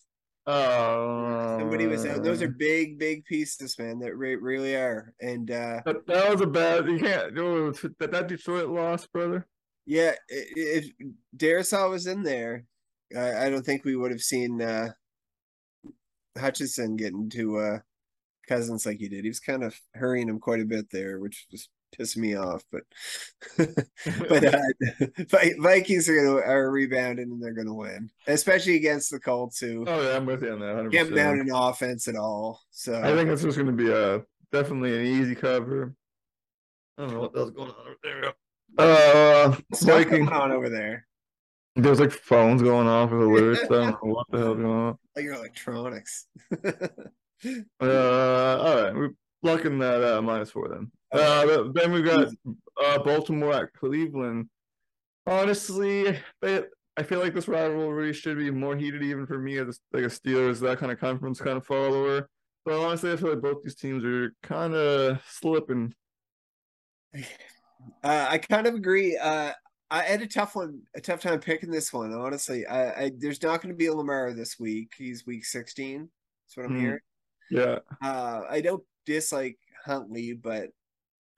Oh, 0.48 1.60
Somebody 1.60 1.86
was 1.86 2.06
out. 2.06 2.24
Those 2.24 2.42
are 2.42 2.48
big, 2.50 2.98
big 2.98 3.24
pieces, 3.26 3.78
man. 3.78 4.00
That 4.00 4.18
re- 4.18 4.36
really 4.36 4.76
are. 4.76 5.14
And 5.22 5.50
uh, 5.52 5.82
That, 5.86 6.06
that 6.08 6.32
was 6.32 6.42
a 6.42 6.48
bad. 6.48 6.88
You 6.90 7.00
can't 7.00 7.36
that. 7.36 8.10
That 8.12 8.28
Detroit 8.28 8.68
loss, 8.68 9.08
brother. 9.08 9.48
yeah, 9.86 10.14
if 10.28 10.88
Darrisaw 11.38 11.90
was 11.90 12.08
in 12.08 12.24
there, 12.24 12.66
I, 13.18 13.46
I 13.46 13.50
don't 13.50 13.66
think 13.66 13.84
we 13.84 13.96
would 13.96 14.12
have 14.12 14.22
seen 14.22 14.62
uh, 14.62 14.90
Hutchinson 16.38 16.96
getting 16.96 17.30
to 17.32 17.58
uh, 17.58 17.80
Cousins 18.48 18.86
like 18.86 18.98
he 19.00 19.10
did. 19.10 19.24
He 19.24 19.30
was 19.30 19.40
kind 19.40 19.64
of 19.64 19.80
hurrying 19.94 20.30
him 20.30 20.40
quite 20.40 20.62
a 20.62 20.66
bit 20.66 20.90
there, 20.92 21.20
which 21.20 21.48
was 21.52 21.70
pissing 21.98 22.18
me 22.18 22.36
off. 22.36 22.64
But 22.72 22.84
but 24.30 24.46
uh, 24.46 24.62
Vikings 25.60 26.10
are 26.10 26.16
gonna 26.16 26.46
are 26.46 26.72
rebounding 26.72 27.32
and 27.32 27.42
they're 27.42 27.54
gonna 27.54 27.74
win, 27.74 28.10
especially 28.28 28.76
against 28.76 29.12
the 29.12 29.20
Colts 29.20 29.60
who 29.60 29.86
oh 29.88 30.02
yeah, 30.02 30.16
I'm 30.16 30.26
with 30.26 30.44
you 30.44 30.54
on 30.54 30.60
that. 30.60 30.76
100%. 30.76 30.92
can't 30.92 31.16
mount 31.16 31.42
an 31.42 31.52
offense 31.54 32.08
at 32.08 32.16
all. 32.16 32.62
So 32.72 33.00
I 33.02 33.16
think 33.16 33.30
it's 33.30 33.44
just 33.44 33.58
going 33.58 33.68
to 33.68 33.84
be 33.84 33.92
a 33.92 34.22
definitely 34.52 34.98
an 34.98 35.06
easy 35.06 35.36
cover. 35.36 35.94
I 36.98 37.04
don't 37.04 37.14
know 37.14 37.20
what 37.22 37.38
else 37.38 37.52
going 37.52 37.70
on 37.70 37.76
over 37.88 37.98
there. 38.04 38.34
Uh, 38.78 39.56
Viking. 39.82 40.30
on 40.30 40.52
over 40.52 40.70
there. 40.70 41.06
There's 41.76 42.00
like 42.00 42.12
phones 42.12 42.62
going 42.62 42.88
off 42.88 43.12
with 43.12 43.22
lyrics. 43.22 43.64
I 43.64 43.68
don't 43.68 43.92
know 43.92 44.14
what 44.14 44.28
the 44.30 44.38
hell 44.40 44.56
going 44.56 44.66
on. 44.66 44.98
Like 45.16 45.26
your 45.26 45.36
electronics. 45.36 46.28
Uh, 47.44 48.58
all 48.62 48.84
right, 48.84 48.94
we're 48.94 49.10
locking 49.42 49.80
that 49.80 50.04
uh, 50.04 50.22
minus 50.22 50.52
four 50.52 50.70
then. 50.70 50.92
Uh, 51.12 51.44
th- 51.46 51.68
then 51.74 51.92
we've 51.92 52.06
got 52.06 52.28
uh 52.84 53.00
Baltimore 53.00 53.54
at 53.54 53.74
Cleveland. 53.74 54.48
Honestly, 55.26 56.20
they, 56.42 56.64
I 56.98 57.04
feel 57.04 57.20
like 57.20 57.34
this 57.34 57.48
rivalry 57.48 58.14
should 58.14 58.38
be 58.38 58.52
more 58.52 58.76
heated 58.76 59.02
even 59.02 59.26
for 59.26 59.40
me 59.40 59.58
as 59.58 59.80
like 59.92 60.04
a 60.04 60.08
Steelers 60.08 60.60
that 60.60 60.78
kind 60.78 60.92
of 60.92 61.00
conference 61.00 61.40
kind 61.40 61.58
of 61.58 61.66
follower. 61.66 62.30
But 62.64 62.76
honestly, 62.76 63.12
I 63.12 63.16
feel 63.16 63.30
like 63.30 63.42
both 63.42 63.64
these 63.64 63.76
teams 63.76 64.06
are 64.06 64.34
kind 64.44 64.74
of 64.74 65.22
slipping. 65.28 65.94
Uh, 68.04 68.28
I 68.30 68.38
kind 68.38 68.68
of 68.68 68.76
agree. 68.76 69.18
Uh, 69.18 69.54
I 69.92 70.04
had 70.04 70.22
a 70.22 70.28
tough 70.28 70.56
one, 70.56 70.80
a 70.96 71.02
tough 71.02 71.20
time 71.22 71.42
picking 71.42 71.70
this 71.70 71.92
one. 71.92 72.14
Honestly, 72.14 72.66
I, 72.66 73.04
I 73.04 73.12
there's 73.18 73.44
not 73.44 73.62
going 73.62 73.74
to 73.74 73.78
be 73.78 73.88
a 73.88 73.94
Lamar 73.94 74.32
this 74.32 74.58
week. 74.58 74.94
He's 74.98 75.26
week 75.28 75.44
16. 75.44 76.10
That's 76.48 76.58
what 76.58 76.66
I'm 76.66 76.72
Hmm. 76.72 76.80
hearing. 76.80 77.00
Yeah, 77.52 77.80
Uh, 78.02 78.44
I 78.50 78.62
don't 78.62 78.84
dislike 79.06 79.58
Huntley, 79.86 80.34
but 80.34 80.70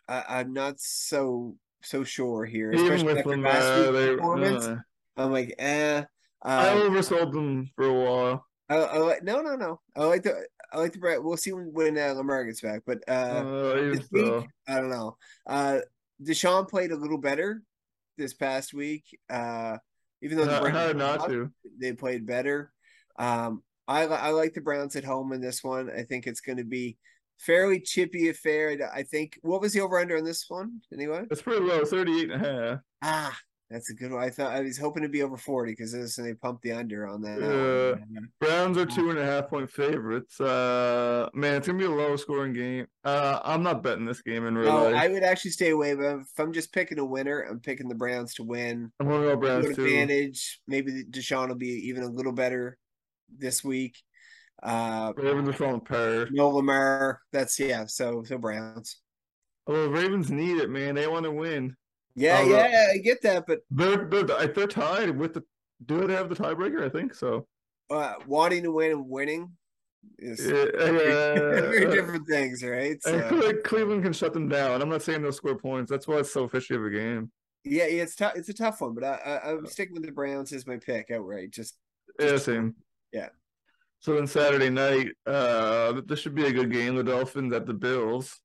I, 0.08 0.24
I'm 0.30 0.54
not 0.54 0.80
so 0.80 1.56
so 1.82 2.04
sure 2.04 2.46
here. 2.46 2.72
even 2.72 2.94
Especially 2.94 3.24
with 3.24 3.26
last 3.44 3.72
uh, 3.76 4.16
performance. 4.16 4.66
uh, 4.66 4.76
I'm 5.18 5.32
like, 5.32 5.56
eh. 5.58 6.04
I 6.44 6.70
Uh, 6.70 6.76
oversold 6.76 7.34
them 7.34 7.72
for 7.76 7.86
a 7.86 7.94
while. 7.94 8.46
I, 8.70 8.76
I 8.76 8.98
like 8.98 9.24
no, 9.24 9.42
no, 9.42 9.56
no. 9.56 9.82
I 9.96 10.04
like 10.04 10.22
the 10.22 10.46
I 10.72 10.78
like 10.78 10.94
the 10.94 11.00
Brett. 11.00 11.24
We'll 11.24 11.38
see 11.38 11.54
when, 11.54 11.72
when 11.74 11.98
uh, 11.98 12.14
Lamar 12.14 12.46
gets 12.46 12.62
back, 12.62 12.82
but 12.86 13.00
uh, 13.08 13.12
Uh, 13.44 13.74
this 13.92 14.12
week. 14.12 14.48
I 14.68 14.76
don't 14.76 14.92
know. 14.92 15.18
Uh, 15.48 15.80
Deshaun 16.22 16.70
played 16.70 16.92
a 16.92 16.96
little 16.96 17.18
better 17.18 17.64
this 18.18 18.34
past 18.34 18.74
week. 18.74 19.04
Uh, 19.30 19.78
even 20.22 20.38
though 20.38 20.46
the 20.46 20.62
Browns 20.62 20.96
not 20.96 21.28
to. 21.28 21.52
they 21.80 21.94
played 21.94 22.26
better. 22.26 22.72
Um, 23.20 23.62
I 23.88 24.04
I 24.04 24.30
like 24.30 24.54
the 24.54 24.62
Browns 24.62 24.96
at 24.96 25.04
home 25.04 25.34
in 25.34 25.42
this 25.42 25.64
one. 25.64 25.90
I 25.90 26.04
think 26.04 26.26
it's 26.26 26.42
going 26.42 26.58
to 26.58 26.64
be 26.64 26.98
fairly 27.40 27.80
chippy 27.80 28.30
affair. 28.30 28.78
I 28.94 29.04
think 29.04 29.38
what 29.42 29.62
was 29.62 29.74
the 29.74 29.82
over 29.82 30.00
under 30.00 30.18
on 30.18 30.24
this 30.24 30.46
one 30.48 30.82
anyway? 30.94 31.26
It's 31.30 31.42
pretty 31.42 31.62
low, 31.62 31.84
38 31.84 32.32
and 32.32 32.34
a 32.34 32.38
half. 32.38 32.80
Ah, 33.04 33.38
That's 33.74 33.90
a 33.90 33.96
good 33.96 34.12
one. 34.12 34.22
I 34.22 34.30
thought 34.30 34.54
I 34.54 34.62
was 34.62 34.78
hoping 34.78 35.02
to 35.02 35.10
be 35.10 35.24
over 35.24 35.36
40 35.36 35.72
because 35.72 36.16
they 36.16 36.36
pumped 36.36 36.62
the 36.62 36.74
under 36.74 37.08
on 37.08 37.24
that. 37.24 37.42
Uh, 37.42 37.98
Browns 38.40 38.78
are 38.78 38.86
two 38.86 39.10
and 39.10 39.18
a 39.18 39.26
half 39.26 39.50
point 39.50 39.68
favorites. 39.68 40.40
Uh, 40.40 41.28
man, 41.34 41.56
it's 41.56 41.66
gonna 41.66 41.80
be 41.80 41.86
a 41.86 41.90
low 41.90 42.16
scoring 42.16 42.54
game. 42.54 42.86
Uh, 43.04 43.40
I'm 43.44 43.64
not 43.64 43.82
betting 43.82 44.06
this 44.06 44.22
game 44.22 44.46
in 44.46 44.56
real 44.56 44.72
no, 44.72 44.84
life. 44.84 44.96
I 44.96 45.08
would 45.08 45.24
actually 45.24 45.52
stay 45.52 45.72
away. 45.72 45.96
But 45.96 46.20
if 46.20 46.28
I'm 46.38 46.54
just 46.54 46.72
picking 46.72 47.00
a 47.00 47.06
winner, 47.06 47.48
I'm 47.50 47.62
picking 47.62 47.88
the 47.88 47.96
Browns 47.96 48.36
to 48.36 48.44
win. 48.44 48.92
I'm 49.00 49.10
gonna 49.10 49.24
go 49.24 49.38
Browns 49.38 49.66
Good 49.66 49.76
too. 49.78 49.86
advantage. 49.86 50.62
Maybe 50.68 51.04
Deshaun 51.06 51.48
will 51.48 51.56
be 51.56 51.88
even 51.88 52.04
a 52.04 52.10
little 52.10 52.32
better 52.32 52.78
this 53.36 53.64
week. 53.64 53.98
Uh, 54.62 55.14
Ravens 55.18 55.50
are 55.50 55.54
falling 55.54 55.76
apart. 55.78 56.30
no 56.32 56.50
Lamar. 56.50 57.22
That's 57.32 57.60
yeah. 57.60 57.88
So 57.88 58.24
so 58.24 58.38
Browns. 58.38 59.00
Well, 59.66 59.86
the 59.86 59.90
Ravens 59.90 60.30
need 60.30 60.58
it, 60.58 60.70
man. 60.70 60.94
They 60.94 61.08
want 61.08 61.24
to 61.24 61.32
win. 61.32 61.76
Yeah, 62.16 62.42
Oh, 62.44 62.50
yeah, 62.50 62.88
I 62.94 62.98
get 62.98 63.22
that, 63.24 63.46
but 63.48 63.62
They're 63.72 64.06
they're 64.06 64.48
they're 64.48 64.68
tied 64.68 65.18
with 65.18 65.34
the. 65.34 65.44
Do 65.86 66.06
they 66.08 66.14
have 66.14 66.30
the 66.30 66.36
tiebreaker? 66.36 66.84
I 66.84 66.90
think 66.90 67.14
so. 67.14 67.48
uh, 67.90 68.14
wanting 68.28 68.64
to 68.64 68.72
win 68.72 68.92
and 68.92 69.10
winning 69.10 69.52
is 70.20 70.40
Yeah, 70.40 70.66
very 70.78 71.82
yeah. 71.84 71.90
different 71.90 72.28
things, 72.28 72.64
right? 72.64 73.02
So, 73.02 73.20
Cle- 73.30 73.62
Cleveland 73.64 74.04
can 74.04 74.14
shut 74.14 74.34
them 74.34 74.48
down. 74.48 74.82
I'm 74.82 74.90
not 74.90 75.02
saying 75.02 75.22
they'll 75.22 75.32
score 75.32 75.58
points. 75.58 75.90
That's 75.92 76.08
why 76.08 76.18
it's 76.18 76.32
so 76.32 76.48
fishy 76.48 76.76
of 76.76 76.86
a 76.86 76.90
game. 76.90 77.32
yeah, 77.66 77.88
yeah, 77.88 78.04
it's 78.04 78.16
tough. 78.16 78.34
It's 78.36 78.50
a 78.50 78.54
tough 78.54 78.80
one, 78.82 78.94
but 78.94 79.04
I, 79.04 79.16
I 79.26 79.52
I'm 79.52 79.66
sticking 79.66 79.94
with 79.96 80.06
the 80.06 80.12
Browns 80.12 80.54
as 80.54 80.68
my 80.68 80.78
pick 80.78 81.10
outright. 81.12 81.52
Just 81.52 81.76
Yeah, 82.20 82.38
same. 82.38 82.76
yeah. 83.12 83.30
So 84.00 84.16
then 84.16 84.28
Saturday 84.28 84.70
night, 84.70 85.08
uh, 85.26 86.02
this 86.06 86.20
should 86.20 86.36
be 86.36 86.46
a 86.46 86.52
good 86.52 86.72
game. 86.72 86.96
The 86.96 87.04
Dolphins 87.04 87.54
at 87.54 87.66
the 87.66 87.74
Bills. 87.74 88.40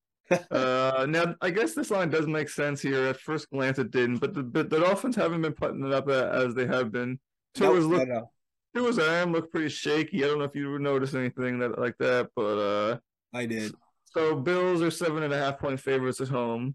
Uh, 0.50 1.06
now 1.08 1.34
I 1.40 1.50
guess 1.50 1.74
this 1.74 1.90
line 1.90 2.10
does 2.10 2.26
make 2.26 2.48
sense 2.48 2.80
here. 2.80 3.06
At 3.06 3.20
first 3.20 3.50
glance, 3.50 3.78
it 3.78 3.90
didn't, 3.90 4.18
but 4.18 4.34
the 4.34 4.42
but 4.42 4.70
the 4.70 4.80
Dolphins 4.80 5.16
haven't 5.16 5.42
been 5.42 5.52
putting 5.52 5.84
it 5.84 5.92
up 5.92 6.08
as 6.08 6.54
they 6.54 6.66
have 6.66 6.92
been. 6.92 7.18
Tua's 7.54 7.86
Nope, 7.86 7.98
look 7.98 8.08
no, 8.08 8.14
no, 8.14 8.30
Tua's 8.74 8.98
arm 8.98 9.32
looked 9.32 9.52
pretty 9.52 9.68
shaky. 9.68 10.24
I 10.24 10.28
don't 10.28 10.38
know 10.38 10.44
if 10.44 10.54
you 10.54 10.78
noticed 10.78 11.14
anything 11.14 11.58
that 11.60 11.78
like 11.78 11.96
that, 11.98 12.30
but 12.36 12.58
uh, 12.58 12.98
I 13.32 13.46
did. 13.46 13.72
so 14.04 14.36
Bills 14.36 14.82
are 14.82 14.90
seven 14.90 15.22
and 15.22 15.32
a 15.32 15.38
half 15.38 15.58
point 15.58 15.80
favorites 15.80 16.20
at 16.20 16.28
home. 16.28 16.74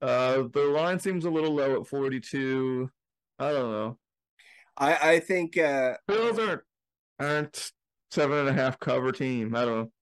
Uh, 0.00 0.44
the 0.52 0.72
line 0.74 0.98
seems 0.98 1.24
a 1.24 1.30
little 1.30 1.54
low 1.54 1.80
at 1.80 1.86
42. 1.86 2.90
I 3.38 3.50
don't 3.50 3.70
know. 3.70 3.98
I 4.76 5.12
I 5.14 5.20
think 5.20 5.56
uh 5.58 5.94
Bills 6.06 6.38
aren't 6.38 6.62
aren't 7.18 7.72
seven 8.10 8.38
and 8.38 8.48
a 8.48 8.52
half 8.52 8.78
cover 8.78 9.12
team. 9.12 9.54
I 9.54 9.64
don't 9.64 9.80
know. 9.80 9.92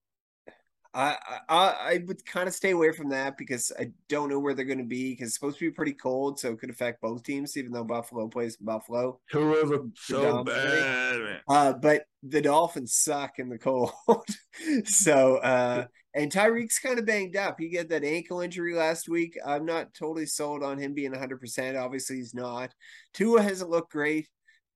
I 0.94 1.16
I 1.48 1.56
I 1.58 2.04
would 2.06 2.24
kind 2.24 2.46
of 2.48 2.54
stay 2.54 2.70
away 2.70 2.92
from 2.92 3.08
that 3.08 3.36
because 3.36 3.72
I 3.78 3.90
don't 4.08 4.28
know 4.28 4.38
where 4.38 4.54
they're 4.54 4.64
going 4.64 4.78
to 4.78 4.84
be 4.84 5.10
because 5.10 5.26
it's 5.28 5.34
supposed 5.34 5.58
to 5.58 5.64
be 5.64 5.70
pretty 5.74 5.92
cold, 5.94 6.38
so 6.38 6.52
it 6.52 6.60
could 6.60 6.70
affect 6.70 7.00
both 7.00 7.24
teams. 7.24 7.56
Even 7.56 7.72
though 7.72 7.84
Buffalo 7.84 8.28
plays 8.28 8.56
Buffalo, 8.56 9.18
looked 9.34 9.98
so 9.98 10.44
bad, 10.44 11.18
man. 11.20 11.40
uh, 11.48 11.72
but 11.72 12.04
the 12.22 12.40
Dolphins 12.40 12.94
suck 12.94 13.38
in 13.38 13.48
the 13.48 13.58
cold. 13.58 13.90
so 14.84 15.36
uh, 15.38 15.86
and 16.14 16.30
Tyreek's 16.30 16.78
kind 16.78 16.98
of 17.00 17.06
banged 17.06 17.36
up. 17.36 17.56
He 17.58 17.70
got 17.70 17.88
that 17.88 18.04
ankle 18.04 18.40
injury 18.40 18.74
last 18.74 19.08
week. 19.08 19.36
I'm 19.44 19.66
not 19.66 19.94
totally 19.94 20.26
sold 20.26 20.62
on 20.62 20.78
him 20.78 20.94
being 20.94 21.10
100. 21.10 21.40
percent 21.40 21.76
Obviously, 21.76 22.16
he's 22.16 22.34
not. 22.34 22.72
Tua 23.14 23.42
hasn't 23.42 23.70
looked 23.70 23.90
great. 23.92 24.28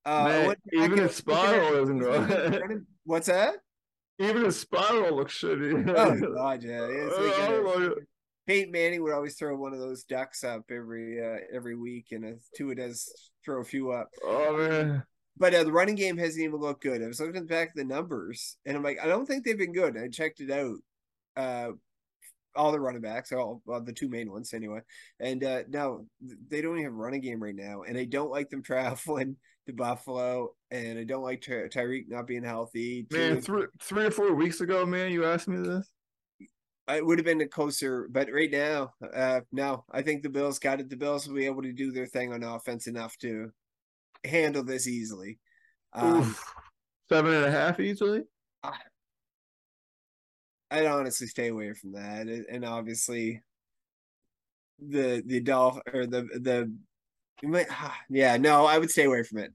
Uh, 0.04 0.24
Man, 0.24 0.56
even 0.72 0.80
his 0.80 0.80
I 0.80 0.88
was 0.88 0.90
looking 0.90 1.04
at- 1.04 1.12
spiral 1.12 1.82
isn't 1.82 2.04
I 2.04 2.08
was 2.08 2.18
looking 2.18 2.36
at 2.36 2.50
right. 2.50 2.60
running- 2.62 2.86
What's 3.04 3.26
that? 3.28 3.54
Even 4.18 4.44
his 4.44 4.58
spiral 4.58 5.16
looks 5.16 5.40
shitty. 5.40 5.88
Oh 5.96 6.34
God, 6.34 6.62
yeah. 6.62 6.86
It's 6.90 7.18
like, 7.18 7.90
uh. 7.90 7.94
Peyton 8.46 8.72
Manning 8.72 9.02
would 9.02 9.12
always 9.12 9.36
throw 9.36 9.54
one 9.56 9.74
of 9.74 9.78
those 9.78 10.04
ducks 10.04 10.42
up 10.42 10.62
every 10.70 11.22
uh, 11.22 11.38
every 11.52 11.76
week, 11.76 12.06
and 12.12 12.24
uh, 12.24 12.38
Tua 12.56 12.74
does 12.74 13.30
throw 13.44 13.60
a 13.60 13.64
few 13.64 13.92
up. 13.92 14.08
Oh 14.24 14.56
man. 14.56 15.02
But 15.36 15.54
uh, 15.54 15.64
the 15.64 15.72
running 15.72 15.94
game 15.94 16.16
hasn't 16.16 16.42
even 16.42 16.58
looked 16.58 16.82
good. 16.82 17.02
I 17.02 17.06
was 17.06 17.20
looking 17.20 17.46
back 17.46 17.68
at 17.68 17.74
the 17.76 17.84
numbers, 17.84 18.56
and 18.66 18.76
I'm 18.76 18.82
like, 18.82 18.98
I 19.00 19.06
don't 19.06 19.26
think 19.26 19.44
they've 19.44 19.56
been 19.56 19.72
good. 19.72 19.96
I 19.96 20.08
checked 20.08 20.40
it 20.40 20.50
out. 20.50 20.76
Uh, 21.36 21.72
all 22.56 22.72
the 22.72 22.80
running 22.80 23.02
backs, 23.02 23.30
all 23.30 23.62
well, 23.64 23.80
the 23.80 23.92
two 23.92 24.08
main 24.08 24.32
ones 24.32 24.52
anyway. 24.52 24.80
And 25.20 25.44
uh, 25.44 25.62
no, 25.68 26.06
they 26.48 26.60
don't 26.60 26.72
even 26.72 26.84
have 26.84 26.92
a 26.92 26.96
running 26.96 27.20
game 27.20 27.42
right 27.42 27.54
now, 27.54 27.82
and 27.82 27.96
I 27.96 28.04
don't 28.04 28.30
like 28.30 28.50
them 28.50 28.62
traveling 28.64 29.36
to 29.68 29.74
Buffalo, 29.74 30.50
and 30.70 30.98
I 30.98 31.04
don't 31.04 31.22
like 31.22 31.40
Ty- 31.42 31.68
Tyreek 31.68 32.08
not 32.08 32.26
being 32.26 32.42
healthy. 32.42 33.06
Man, 33.10 33.40
three 33.40 33.66
three 33.80 34.06
or 34.06 34.10
four 34.10 34.34
weeks 34.34 34.60
ago, 34.60 34.84
man, 34.84 35.12
you 35.12 35.24
asked 35.24 35.48
me 35.48 35.58
this. 35.58 35.88
it 36.88 37.04
would 37.04 37.18
have 37.18 37.26
been 37.26 37.40
a 37.40 37.46
closer, 37.46 38.08
but 38.10 38.28
right 38.32 38.50
now, 38.50 38.92
uh, 39.14 39.40
no, 39.52 39.84
I 39.92 40.02
think 40.02 40.22
the 40.22 40.28
Bills 40.30 40.58
got 40.58 40.80
it. 40.80 40.90
The 40.90 40.96
Bills 40.96 41.28
will 41.28 41.36
be 41.36 41.46
able 41.46 41.62
to 41.62 41.72
do 41.72 41.92
their 41.92 42.06
thing 42.06 42.32
on 42.32 42.42
offense 42.42 42.86
enough 42.86 43.16
to 43.18 43.50
handle 44.24 44.64
this 44.64 44.88
easily. 44.88 45.38
Um, 45.92 46.20
Oof. 46.20 46.44
Seven 47.08 47.34
and 47.34 47.44
a 47.44 47.50
half 47.50 47.80
easily. 47.80 48.22
I'd 50.70 50.86
honestly 50.86 51.26
stay 51.26 51.48
away 51.48 51.72
from 51.72 51.92
that, 51.92 52.26
and 52.26 52.64
obviously, 52.64 53.42
the 54.78 55.22
the 55.24 55.40
Dolph 55.40 55.78
or 55.92 56.06
the 56.06 56.22
the, 56.22 56.72
you 57.42 57.48
might, 57.48 57.66
yeah, 58.10 58.36
no, 58.36 58.66
I 58.66 58.78
would 58.78 58.90
stay 58.90 59.04
away 59.04 59.22
from 59.22 59.38
it. 59.38 59.52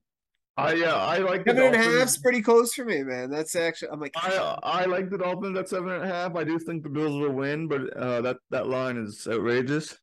I 0.57 0.73
yeah, 0.73 0.95
I 0.95 1.17
like 1.17 1.45
the 1.45 1.51
Seven 1.51 1.73
and 1.73 1.75
a 1.75 1.99
half's 1.99 2.17
pretty 2.17 2.41
close 2.41 2.73
for 2.73 2.85
me, 2.85 3.03
man. 3.03 3.29
That's 3.29 3.55
actually, 3.55 3.89
I'm 3.91 3.99
like, 3.99 4.13
I 4.15 4.57
I 4.63 4.85
like 4.85 5.09
the 5.09 5.17
Dolphins 5.17 5.57
at 5.57 5.69
seven 5.69 5.89
and 5.91 6.03
a 6.03 6.07
half. 6.07 6.35
I 6.35 6.43
do 6.43 6.59
think 6.59 6.83
the 6.83 6.89
Bills 6.89 7.19
will 7.19 7.33
win, 7.33 7.67
but 7.67 7.95
uh, 7.95 8.21
that 8.21 8.37
that 8.51 8.67
line 8.67 8.97
is 8.97 9.27
outrageous. 9.27 9.97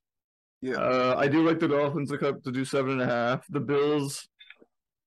Yeah. 0.60 0.76
Uh, 0.76 1.14
I 1.16 1.28
do 1.28 1.46
like 1.46 1.58
the 1.58 1.68
Dolphins 1.68 2.10
to 2.10 2.18
cut 2.18 2.44
to 2.44 2.52
do 2.52 2.64
seven 2.64 2.92
and 2.92 3.02
a 3.02 3.06
half. 3.06 3.46
The 3.48 3.60
Bills 3.60 4.28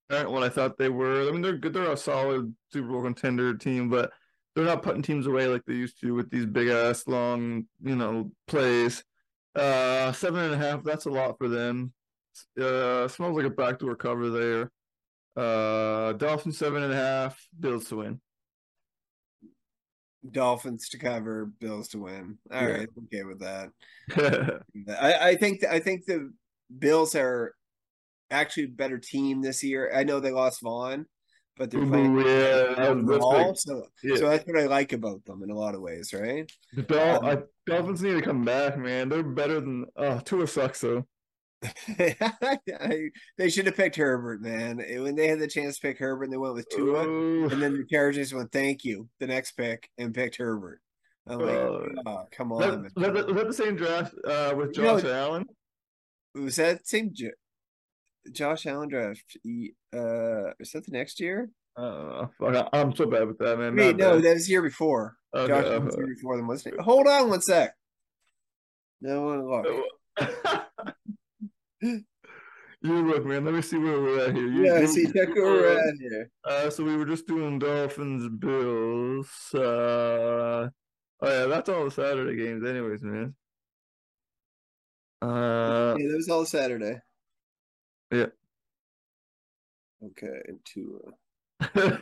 aren't 0.09 0.31
what 0.31 0.43
I 0.43 0.49
thought 0.49 0.77
they 0.77 0.89
were. 0.89 1.27
I 1.27 1.31
mean, 1.31 1.41
they're 1.41 1.57
good. 1.57 1.73
They're 1.73 1.91
a 1.91 1.97
solid 1.97 2.53
Super 2.71 2.87
Bowl 2.87 3.03
contender 3.03 3.55
team, 3.55 3.89
but 3.89 4.11
they're 4.55 4.65
not 4.65 4.81
putting 4.83 5.01
teams 5.01 5.27
away 5.27 5.47
like 5.47 5.63
they 5.65 5.73
used 5.73 5.99
to 6.01 6.13
with 6.13 6.29
these 6.29 6.45
big 6.45 6.69
ass 6.69 7.07
long, 7.07 7.67
you 7.83 7.95
know, 7.95 8.31
plays. 8.47 9.03
Uh, 9.55 10.11
seven 10.11 10.41
and 10.41 10.53
a 10.53 10.57
half. 10.57 10.83
That's 10.83 11.05
a 11.05 11.11
lot 11.11 11.37
for 11.37 11.47
them. 11.47 11.93
Uh, 12.59 13.07
smells 13.07 13.37
like 13.37 13.45
a 13.45 13.51
backdoor 13.51 13.95
cover 13.95 14.29
there. 14.29 14.71
Uh, 15.35 16.13
Dolphins 16.13 16.57
seven 16.57 16.83
and 16.83 16.93
a 16.93 16.95
half. 16.95 17.47
Bills 17.59 17.85
to 17.85 17.97
win. 17.97 18.21
Dolphins 20.29 20.89
to 20.89 20.97
cover, 20.97 21.45
Bills 21.59 21.89
to 21.89 21.99
win. 21.99 22.37
All 22.51 22.61
Yeah. 22.61 22.67
right, 22.77 22.89
okay 23.05 23.23
with 23.23 23.39
that. 23.39 23.69
I, 24.99 25.29
I 25.31 25.35
think 25.35 25.63
I 25.65 25.79
think 25.79 26.05
the 26.05 26.31
Bills 26.79 27.15
are 27.15 27.53
actually 28.31 28.63
a 28.65 28.69
better 28.69 28.97
team 28.97 29.41
this 29.41 29.63
year. 29.63 29.91
I 29.93 30.03
know 30.03 30.19
they 30.19 30.31
lost 30.31 30.61
Von, 30.63 31.05
but 31.57 31.69
they're 31.71 31.85
playing 31.85 32.15
Ooh, 32.17 32.25
yeah, 32.27 32.75
overall, 32.87 33.53
so 33.55 33.85
Yeah. 34.01 34.15
so 34.15 34.29
that's 34.29 34.45
what 34.47 34.57
I 34.59 34.65
like 34.67 34.93
about 34.93 35.25
them 35.25 35.43
in 35.43 35.49
a 35.49 35.55
lot 35.57 35.75
of 35.75 35.81
ways, 35.81 36.13
right? 36.13 36.49
The 36.73 36.83
Dol- 36.83 37.17
Um, 37.17 37.25
I, 37.25 37.37
Dolphins 37.65 38.01
need 38.01 38.13
to 38.13 38.21
come 38.21 38.45
back, 38.45 38.77
man. 38.77 39.09
They're 39.09 39.23
better 39.23 39.59
than 39.59 39.85
uh 39.97 40.21
Tua 40.21 40.47
sucks 40.47 40.81
though. 40.81 41.05
They 43.37 43.49
should 43.49 43.65
have 43.65 43.75
picked 43.75 43.95
Herbert, 43.95 44.41
man. 44.41 44.77
When 44.77 45.15
they 45.15 45.27
had 45.27 45.39
the 45.39 45.47
chance 45.47 45.75
to 45.75 45.81
pick 45.81 45.97
Herbert, 45.97 46.29
they 46.29 46.37
went 46.37 46.55
with 46.55 46.69
Tua, 46.69 47.05
Ooh. 47.07 47.49
and 47.49 47.61
then 47.61 47.73
the 47.73 47.85
Chargers 47.85 48.33
went, 48.33 48.51
"Thank 48.51 48.83
you," 48.83 49.09
the 49.19 49.27
next 49.27 49.53
pick, 49.53 49.89
and 49.97 50.13
picked 50.13 50.37
Herbert. 50.37 50.81
I'm 51.27 51.39
like, 51.39 51.55
Uh, 51.55 52.09
oh, 52.09 52.27
come 52.31 52.51
on, 52.51 52.83
was, 52.83 52.93
that, 52.95 53.13
that 53.13 53.47
the 53.47 53.53
same 53.53 53.75
draft 53.75 54.13
uh 54.25 54.53
with 54.55 54.75
You 54.75 54.83
know, 54.83 54.99
Josh 54.99 55.09
Allen? 55.09 55.45
Was 56.35 56.57
that 56.57 56.87
same 56.87 57.11
Jo- 57.13 57.29
Josh 58.31 58.65
Allen 58.65 58.89
draft? 58.89 59.37
Uh, 59.45 60.51
is 60.59 60.71
that 60.73 60.85
the 60.85 60.91
next 60.91 61.19
year? 61.19 61.49
Uh, 61.75 62.27
fuck, 62.39 62.69
I'm 62.73 62.95
so 62.95 63.05
bad 63.05 63.27
with 63.27 63.37
that, 63.39 63.57
man. 63.57 63.75
Wait, 63.75 63.95
no, 63.95 64.15
bad. 64.15 64.23
that 64.23 64.33
was 64.33 64.45
the 64.45 64.51
year 64.51 64.61
before. 64.61 65.15
Okay, 65.33 65.47
Josh 65.47 65.65
Allen 65.65 65.85
was 65.85 65.95
the 65.95 66.01
year 66.05 66.15
before 66.15 66.37
them, 66.37 66.47
wasn't 66.47 66.75
it? 66.75 66.81
Hold 66.81 67.07
on 67.07 67.29
one 67.29 67.41
sec. 67.41 67.73
No 69.01 69.21
one 69.21 69.47
look. 69.47 69.65
you 71.83 73.01
look, 73.07 73.25
man. 73.25 73.45
Let 73.45 73.53
me 73.53 73.61
see 73.61 73.77
where 73.77 73.99
we're 74.01 74.27
at 74.27 74.35
here. 74.35 74.47
You, 74.47 74.65
Yeah, 74.65 74.79
you- 74.81 74.87
see, 74.87 75.05
check 75.11 75.29
where 75.35 75.43
we're 75.45 75.61
were- 75.61 75.79
at 75.89 75.95
here. 75.99 76.29
Uh, 76.45 76.69
so 76.69 76.83
we 76.83 76.95
were 76.97 77.05
just 77.05 77.27
doing 77.27 77.59
Dolphins, 77.59 78.27
Bills. 78.39 79.29
Uh, 79.53 80.69
oh 80.69 80.69
yeah, 81.21 81.45
that's 81.45 81.69
all 81.69 81.85
the 81.85 81.91
Saturday 81.91 82.35
games, 82.35 82.65
anyways, 82.65 83.01
man. 83.03 83.35
Uh, 85.21 85.95
yeah, 85.97 86.07
that 86.09 86.15
was 86.17 86.29
all 86.29 86.45
Saturday. 86.45 86.99
Yeah. 88.11 88.27
Okay, 90.05 90.41
two. 90.65 91.13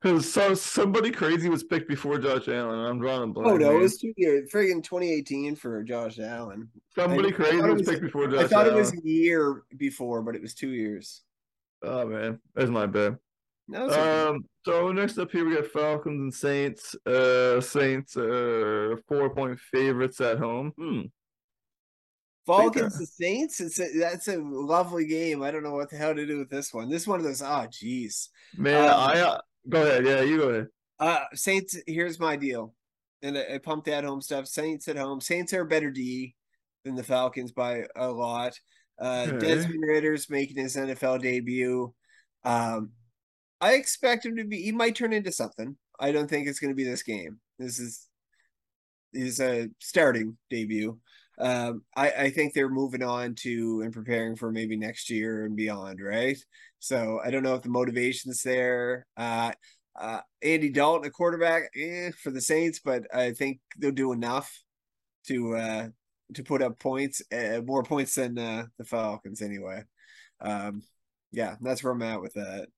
because 0.00 0.32
so 0.32 0.54
somebody 0.54 1.10
crazy 1.10 1.48
was 1.48 1.64
picked 1.64 1.88
before 1.88 2.18
Josh 2.18 2.48
Allen. 2.48 2.78
I'm 2.86 2.98
drawing 2.98 3.30
a 3.30 3.32
blank. 3.32 3.48
Oh 3.50 3.56
no, 3.56 3.76
it 3.76 3.80
was 3.80 3.98
two 3.98 4.12
years. 4.16 4.50
Friggin' 4.52 4.82
2018 4.82 5.56
for 5.56 5.82
Josh 5.82 6.18
Allen. 6.18 6.68
somebody 6.94 7.28
I 7.28 7.32
crazy 7.32 7.58
it 7.58 7.62
was 7.64 7.78
was- 7.80 7.88
picked 7.88 8.02
before 8.02 8.26
Josh 8.26 8.34
Allen. 8.34 8.44
I 8.44 8.48
thought 8.48 8.66
Allen. 8.66 8.76
it 8.76 8.80
was 8.80 8.92
a 8.92 9.08
year 9.08 9.62
before, 9.76 10.22
but 10.22 10.34
it 10.36 10.42
was 10.42 10.54
two 10.54 10.70
years. 10.70 11.22
Oh 11.82 12.06
man, 12.06 12.40
that's 12.54 12.70
my 12.70 12.86
bad. 12.86 13.18
No, 13.70 13.84
it's 13.86 13.94
okay. 13.94 14.22
Um, 14.28 14.44
so 14.64 14.92
next 14.92 15.18
up 15.18 15.30
here 15.30 15.44
we 15.44 15.54
got 15.54 15.66
Falcons 15.66 16.20
and 16.20 16.34
Saints. 16.34 16.96
Uh, 17.06 17.60
Saints 17.60 18.16
uh 18.16 18.96
four 19.06 19.30
point 19.34 19.58
favorites 19.58 20.20
at 20.20 20.38
home. 20.38 20.72
Hmm. 20.78 21.00
Falcons 22.46 22.98
the 22.98 23.04
Saints. 23.06 23.60
It's 23.60 23.78
a, 23.78 23.88
that's 23.98 24.26
a 24.28 24.38
lovely 24.38 25.04
game. 25.06 25.42
I 25.42 25.50
don't 25.50 25.62
know 25.62 25.74
what 25.74 25.90
the 25.90 25.96
hell 25.96 26.14
to 26.14 26.26
do 26.26 26.38
with 26.38 26.48
this 26.48 26.72
one. 26.72 26.88
This 26.88 27.02
is 27.02 27.08
one 27.08 27.20
of 27.20 27.26
those. 27.26 27.42
Oh, 27.42 27.66
jeez. 27.70 28.28
Man, 28.56 28.88
um, 28.88 28.98
I 28.98 29.20
uh, 29.20 29.40
go 29.68 29.82
ahead. 29.82 30.04
Yeah, 30.04 30.22
you 30.22 30.38
go 30.38 30.48
ahead. 30.50 30.66
Uh, 30.98 31.24
Saints. 31.34 31.76
Here's 31.86 32.18
my 32.18 32.36
deal, 32.36 32.74
and 33.22 33.38
I, 33.38 33.54
I 33.54 33.58
pumped 33.58 33.86
that 33.86 34.04
home 34.04 34.20
stuff. 34.20 34.46
Saints 34.46 34.88
at 34.88 34.96
home. 34.96 35.20
Saints 35.20 35.52
are 35.52 35.64
better 35.64 35.90
D 35.90 36.34
than 36.84 36.94
the 36.94 37.02
Falcons 37.02 37.52
by 37.52 37.84
a 37.96 38.08
lot. 38.08 38.54
Uh, 39.00 39.26
okay. 39.28 39.38
Desmond 39.38 39.84
Ridder's 39.86 40.28
making 40.28 40.56
his 40.56 40.76
NFL 40.76 41.22
debut. 41.22 41.94
Um, 42.44 42.90
I 43.60 43.74
expect 43.74 44.26
him 44.26 44.36
to 44.36 44.44
be. 44.44 44.62
He 44.62 44.72
might 44.72 44.96
turn 44.96 45.12
into 45.12 45.32
something. 45.32 45.76
I 46.00 46.12
don't 46.12 46.28
think 46.28 46.48
it's 46.48 46.60
going 46.60 46.70
to 46.70 46.76
be 46.76 46.84
this 46.84 47.02
game. 47.02 47.38
This 47.58 47.78
is 47.78 48.08
his 49.12 49.40
a 49.40 49.68
starting 49.80 50.36
debut. 50.50 50.98
Um, 51.40 51.82
I, 51.96 52.10
I 52.10 52.30
think 52.30 52.52
they're 52.52 52.68
moving 52.68 53.02
on 53.02 53.34
to 53.36 53.82
and 53.82 53.92
preparing 53.92 54.34
for 54.34 54.50
maybe 54.50 54.76
next 54.76 55.08
year 55.08 55.44
and 55.44 55.54
beyond, 55.54 56.00
right? 56.02 56.36
So 56.80 57.20
I 57.24 57.30
don't 57.30 57.44
know 57.44 57.54
if 57.54 57.62
the 57.62 57.68
motivation's 57.68 58.42
there. 58.42 59.06
Uh, 59.16 59.52
uh, 59.98 60.20
Andy 60.42 60.70
Dalton, 60.70 61.08
a 61.08 61.10
quarterback, 61.10 61.70
eh, 61.76 62.10
for 62.22 62.30
the 62.30 62.40
Saints, 62.40 62.80
but 62.84 63.02
I 63.14 63.32
think 63.32 63.60
they'll 63.78 63.90
do 63.92 64.12
enough 64.12 64.52
to 65.26 65.56
uh, 65.56 65.88
to 66.34 66.42
put 66.42 66.62
up 66.62 66.78
points, 66.78 67.22
uh, 67.32 67.60
more 67.64 67.82
points 67.82 68.14
than 68.14 68.38
uh, 68.38 68.66
the 68.78 68.84
Falcons 68.84 69.42
anyway. 69.42 69.82
Um, 70.40 70.82
yeah, 71.32 71.56
that's 71.60 71.82
where 71.82 71.92
I'm 71.92 72.02
at 72.02 72.20
with 72.20 72.34
that. 72.34 72.68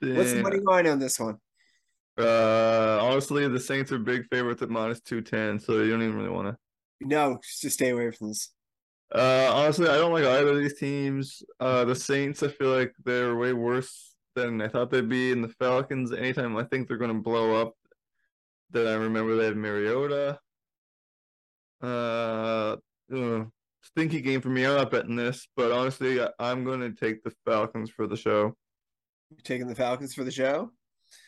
Yeah. 0.00 0.16
What's 0.16 0.32
the 0.32 0.42
money 0.42 0.60
line 0.60 0.86
on 0.86 0.98
this 0.98 1.18
one? 1.18 1.36
Uh, 2.18 2.98
honestly, 3.00 3.46
the 3.48 3.60
Saints 3.60 3.92
are 3.92 3.98
big 3.98 4.26
favorites 4.30 4.62
at 4.62 4.70
minus 4.70 5.00
two 5.00 5.20
ten, 5.20 5.58
so 5.58 5.82
you 5.82 5.90
don't 5.90 6.02
even 6.02 6.16
really 6.16 6.30
want 6.30 6.48
to. 6.48 6.56
No, 7.00 7.38
just 7.60 7.76
stay 7.76 7.90
away 7.90 8.10
from 8.10 8.28
this. 8.28 8.52
Uh, 9.12 9.50
honestly, 9.52 9.88
I 9.88 9.96
don't 9.96 10.12
like 10.12 10.24
either 10.24 10.50
of 10.50 10.58
these 10.58 10.78
teams. 10.78 11.42
Uh, 11.58 11.84
the 11.84 11.94
Saints, 11.94 12.42
I 12.42 12.48
feel 12.48 12.68
like 12.68 12.92
they're 13.04 13.36
way 13.36 13.52
worse 13.52 14.14
than 14.36 14.60
I 14.60 14.68
thought 14.68 14.90
they'd 14.90 15.08
be. 15.08 15.32
And 15.32 15.42
the 15.42 15.48
Falcons, 15.48 16.12
anytime 16.12 16.56
I 16.56 16.64
think 16.64 16.86
they're 16.86 16.96
going 16.96 17.14
to 17.14 17.22
blow 17.22 17.60
up, 17.60 17.74
then 18.70 18.86
I 18.86 18.94
remember 18.94 19.36
they 19.36 19.46
had 19.46 19.56
Mariota. 19.56 20.38
Uh, 21.82 22.76
uh, 23.12 23.44
stinky 23.82 24.20
game 24.20 24.40
for 24.40 24.50
me. 24.50 24.64
I'm 24.64 24.76
not 24.76 24.90
betting 24.90 25.16
this, 25.16 25.48
but 25.56 25.72
honestly, 25.72 26.20
I, 26.20 26.30
am 26.38 26.64
going 26.64 26.80
to 26.80 26.92
take 26.92 27.24
the 27.24 27.32
Falcons 27.44 27.90
for 27.90 28.06
the 28.06 28.16
show. 28.16 28.54
You're 29.30 29.40
taking 29.42 29.66
the 29.66 29.74
Falcons 29.74 30.14
for 30.14 30.22
the 30.22 30.30
show? 30.30 30.70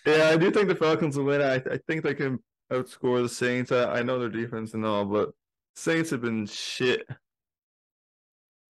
Yeah, 0.07 0.31
I 0.33 0.37
do 0.37 0.53
think 0.53 0.69
the 0.69 0.77
Falcons 0.77 1.17
will 1.17 1.25
win. 1.25 1.41
I, 1.41 1.55
I 1.55 1.79
think 1.89 2.05
they 2.05 2.15
can 2.15 2.39
outscore 2.71 3.23
the 3.23 3.29
Saints. 3.29 3.73
I, 3.73 3.99
I 3.99 4.03
know 4.03 4.21
their 4.21 4.29
defense 4.29 4.75
and 4.75 4.85
all, 4.85 5.05
but 5.05 5.31
Saints 5.75 6.11
have 6.11 6.21
been 6.21 6.47
shit. 6.47 7.07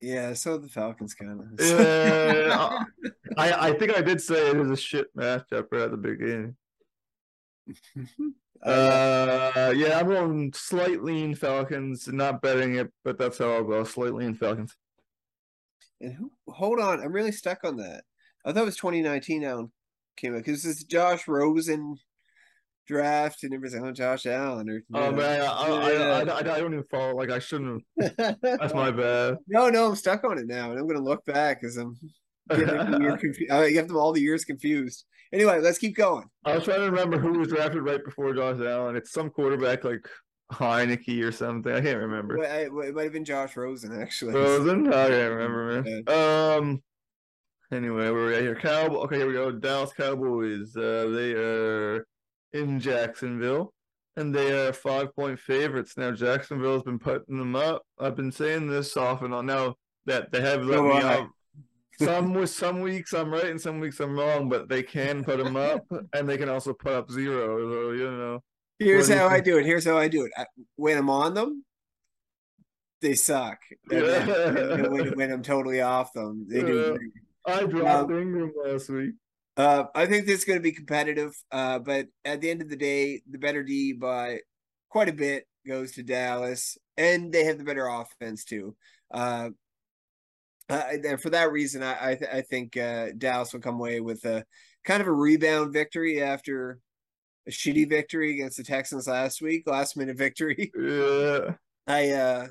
Yeah, 0.01 0.33
so 0.33 0.59
the 0.59 0.69
Falcons 0.69 1.15
kind 1.15 1.41
of. 1.41 1.47
yeah, 1.61 2.85
I 3.37 3.69
I 3.69 3.73
think 3.75 3.97
I 3.97 4.03
did 4.03 4.21
say 4.21 4.51
it 4.51 4.57
was 4.57 4.71
a 4.71 4.77
shit 4.77 5.15
matchup 5.17 5.67
right 5.71 5.83
at 5.83 5.91
the 5.93 5.97
beginning. 5.97 6.57
uh, 8.63 9.73
yeah, 9.77 10.01
I'm 10.01 10.09
going 10.09 10.53
slightly 10.55 11.23
in 11.23 11.35
Falcons, 11.37 12.09
not 12.09 12.43
betting 12.43 12.77
it, 12.77 12.93
but 13.05 13.17
that's 13.17 13.39
how 13.39 13.53
I'll 13.53 13.65
go. 13.65 13.85
Slightly 13.85 14.27
in 14.27 14.35
Falcons. 14.35 14.77
And 16.01 16.15
who, 16.15 16.33
hold 16.49 16.81
on, 16.81 17.01
I'm 17.01 17.13
really 17.13 17.33
stuck 17.33 17.63
on 17.63 17.77
that. 17.77 18.03
I 18.45 18.53
thought 18.53 18.63
it 18.63 18.67
was 18.67 18.77
2019 18.77 19.43
now 19.43 19.71
came 20.17 20.35
out 20.35 20.39
because 20.39 20.65
this 20.65 20.79
is 20.79 20.85
Josh 20.85 21.29
Rosen 21.29 21.97
draft 22.87 23.45
and 23.45 23.55
everything 23.55 23.85
on 23.85 23.95
Josh 23.95 24.27
Allen 24.27 24.69
or 24.69 24.83
oh 24.95 25.13
man, 25.13 25.41
I, 25.41 25.45
I, 25.45 25.93
I, 25.93 26.21
I, 26.23 26.39
I 26.39 26.43
don't 26.43 26.73
even 26.73 26.85
follow. 26.91 27.15
Like 27.15 27.31
I 27.31 27.39
shouldn't. 27.39 27.85
That's 27.97 28.75
my 28.75 28.91
bad. 28.91 29.39
No, 29.49 29.69
no, 29.69 29.89
I'm 29.89 29.97
stuck 29.97 30.25
on 30.25 30.39
it 30.39 30.47
now, 30.47 30.71
and 30.71 30.79
I'm 30.79 30.87
gonna 30.87 31.01
look 31.01 31.25
back 31.25 31.61
because 31.61 31.77
I'm 31.77 31.97
getting 32.51 32.69
confu- 33.19 33.47
I 33.51 33.71
get 33.71 33.89
them 33.89 33.97
all 33.97 34.13
the 34.13 34.21
years 34.21 34.45
confused. 34.45 35.05
Anyway, 35.33 35.61
let's 35.61 35.79
keep 35.79 35.97
going. 35.97 36.27
I 36.45 36.55
was 36.55 36.65
trying 36.65 36.81
to 36.81 36.91
remember 36.91 37.19
who 37.19 37.39
was 37.39 37.49
drafted 37.49 37.83
right 37.83 38.05
before 38.05 38.35
Josh 38.35 38.61
Allen. 38.61 38.97
It's 38.97 39.13
some 39.13 39.31
quarterback 39.31 39.83
like 39.85 40.07
Heinicke 40.53 41.25
or 41.25 41.33
something. 41.33 41.73
I 41.73 41.81
can't 41.81 42.01
remember. 42.01 42.39
Well, 42.39 42.83
it 42.83 42.95
might 42.95 43.05
have 43.05 43.13
been 43.13 43.25
Josh 43.25 43.57
Rosen 43.57 43.99
actually. 43.99 44.35
Rosen? 44.35 44.89
I 44.93 45.09
can't 45.09 45.35
remember, 45.35 45.83
man. 45.83 46.05
Yeah. 46.07 46.55
Um. 46.57 46.83
Anyway, 47.73 48.11
where 48.11 48.25
are 48.25 48.27
we 48.27 48.35
at 48.35 48.43
here? 48.43 48.55
Cowboy. 48.55 48.97
Okay, 49.05 49.17
here 49.17 49.27
we 49.27 49.33
go. 49.33 49.51
Dallas 49.51 49.95
Cowboys. 49.95 50.77
Uh, 50.77 51.11
they 51.11 51.33
are 51.33 52.07
in 52.53 52.81
Jacksonville, 52.81 53.73
and 54.17 54.35
they 54.35 54.53
are 54.53 54.73
five 54.73 55.15
point 55.15 55.39
favorites. 55.39 55.97
Now, 55.97 56.13
Jacksonville 56.13 56.75
has 56.75 56.83
been 56.83 56.99
putting 56.99 57.39
them 57.39 57.57
up. 57.57 57.83
I've 57.99 58.17
been 58.17 58.33
saying 58.33 58.69
this 58.69 58.97
off 58.97 59.23
and 59.23 59.35
on 59.35 59.47
now 59.47 59.77
that 60.07 60.33
they 60.33 60.41
have 60.41 60.65
let 60.65 60.83
me 60.83 61.01
out. 61.01 61.29
Some 61.99 62.35
with 62.35 62.51
some 62.51 62.81
weeks 62.81 63.13
I'm 63.13 63.33
right 63.33 63.47
and 63.47 63.61
some 63.61 63.79
weeks 63.79 64.01
I'm 64.01 64.19
wrong, 64.19 64.49
but 64.49 64.69
they 64.69 64.83
can 64.83 65.23
put 65.23 65.39
them 65.43 65.57
up 65.57 65.85
and 66.15 66.29
they 66.29 66.37
can 66.37 66.49
also 66.49 66.73
put 66.73 66.93
up 66.93 67.11
zero. 67.11 67.59
So, 67.59 67.93
you 67.93 68.11
know. 68.11 68.43
Here's 68.79 69.09
how 69.09 69.29
I 69.29 69.41
do 69.41 69.59
it. 69.59 69.67
Here's 69.67 69.85
how 69.85 69.97
I 69.97 70.09
do 70.09 70.25
it. 70.25 70.33
when 70.75 70.99
I'm 70.99 71.11
on 71.11 71.35
them, 71.35 71.65
they 73.01 73.15
suck. 73.15 73.59
Yeah. 73.91 74.89
when, 74.89 75.17
when, 75.17 75.31
I'm 75.31 75.43
totally 75.43 75.81
off 75.81 76.13
them, 76.13 76.47
they 76.49 76.63
do. 76.63 76.99
I 77.47 77.65
dropped 77.65 78.11
um, 78.11 78.19
Ingram 78.19 78.53
last 78.65 78.89
week. 78.89 79.15
Uh, 79.57 79.85
I 79.95 80.07
think 80.07 80.27
this 80.27 80.41
is 80.41 80.45
going 80.45 80.59
to 80.59 80.63
be 80.63 80.73
competitive, 80.73 81.35
uh, 81.51 81.79
but 81.79 82.07
at 82.25 82.41
the 82.41 82.51
end 82.51 82.63
of 82.63 82.71
the 82.71 82.77
day, 82.77 83.23
the 83.31 83.39
better 83.39 83.63
D 83.63 83.93
by 83.93 84.41
quite 84.89 85.09
a 85.09 85.13
bit 85.13 85.47
goes 85.67 85.93
to 85.93 86.03
Dallas, 86.03 86.79
and 86.97 87.33
they 87.33 87.45
have 87.45 87.59
the 87.59 87.65
better 87.65 87.87
offense 87.87 88.45
too. 88.45 88.75
Uh, 89.11 89.51
uh, 90.71 91.17
for 91.21 91.31
that 91.31 91.53
reason, 91.53 91.83
I 91.83 92.11
I, 92.11 92.15
th- 92.15 92.31
I 92.33 92.41
think 92.43 92.77
uh, 92.77 93.09
Dallas 93.19 93.53
will 93.53 93.61
come 93.61 93.75
away 93.75 94.01
with 94.01 94.25
a 94.25 94.45
kind 94.85 95.03
of 95.03 95.09
a 95.09 95.13
rebound 95.13 95.73
victory 95.73 96.23
after 96.23 96.79
a 97.47 97.51
shitty 97.51 97.89
victory 97.89 98.33
against 98.33 98.57
the 98.57 98.65
Texans 98.65 99.07
last 99.07 99.43
week, 99.43 99.65
last 99.67 99.97
minute 99.97 100.17
victory. 100.17 100.73
Yeah, 100.75 101.57
I 101.87 102.11
uh, 102.11 102.47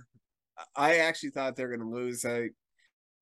I 0.76 0.98
actually 0.98 1.32
thought 1.32 1.56
they're 1.56 1.76
going 1.76 1.80
to 1.80 1.96
lose. 1.96 2.26
I 2.26 2.50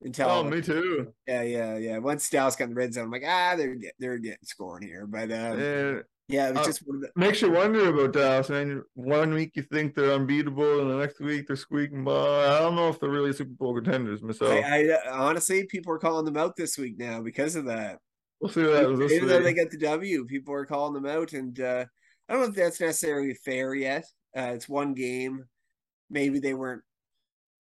until 0.01 0.29
oh, 0.29 0.43
me 0.43 0.61
too. 0.61 1.13
Yeah, 1.27 1.41
yeah, 1.41 1.77
yeah. 1.77 1.97
Once 1.97 2.29
Dallas 2.29 2.55
got 2.55 2.65
in 2.65 2.69
the 2.71 2.75
red 2.75 2.93
zone, 2.93 3.05
I'm 3.05 3.11
like, 3.11 3.23
ah, 3.25 3.55
they're 3.57 3.75
they're 3.99 4.17
getting 4.17 4.37
scoring 4.43 4.87
here. 4.87 5.05
But 5.05 5.31
um, 5.31 5.59
yeah, 5.59 5.99
yeah, 6.29 6.49
it 6.49 6.55
was 6.55 6.61
uh, 6.61 6.65
just 6.65 6.85
the- 6.85 7.09
makes 7.15 7.41
you 7.41 7.51
wonder 7.51 7.89
about 7.89 8.13
Dallas. 8.13 8.49
Man, 8.49 8.83
one 8.93 9.33
week 9.33 9.51
you 9.55 9.63
think 9.63 9.95
they're 9.95 10.13
unbeatable, 10.13 10.81
and 10.81 10.91
the 10.91 10.97
next 10.97 11.19
week 11.19 11.47
they're 11.47 11.55
squeaking 11.55 12.03
by. 12.03 12.11
I 12.11 12.59
don't 12.59 12.75
know 12.75 12.89
if 12.89 12.99
they're 12.99 13.09
really 13.09 13.33
Super 13.33 13.51
Bowl 13.51 13.75
contenders 13.75 14.21
myself. 14.21 14.51
I, 14.51 14.89
I 14.89 15.09
honestly, 15.11 15.65
people 15.65 15.91
are 15.93 15.99
calling 15.99 16.25
them 16.25 16.37
out 16.37 16.55
this 16.55 16.77
week 16.77 16.97
now 16.97 17.21
because 17.21 17.55
of 17.55 17.65
that. 17.65 17.99
We'll 18.39 18.51
see 18.51 18.61
what 18.61 18.75
happens. 18.75 19.11
Even 19.11 19.27
though 19.27 19.41
they 19.41 19.53
get 19.53 19.71
the 19.71 19.79
W, 19.79 20.25
people 20.25 20.53
are 20.53 20.65
calling 20.65 20.93
them 20.93 21.05
out, 21.05 21.33
and 21.33 21.59
uh, 21.59 21.85
I 22.27 22.33
don't 22.33 22.41
know 22.41 22.47
if 22.49 22.55
that's 22.55 22.79
necessarily 22.79 23.33
fair 23.33 23.73
yet. 23.73 24.05
Uh, 24.37 24.51
it's 24.53 24.69
one 24.69 24.93
game. 24.93 25.45
Maybe 26.11 26.39
they 26.39 26.53
weren't 26.53 26.83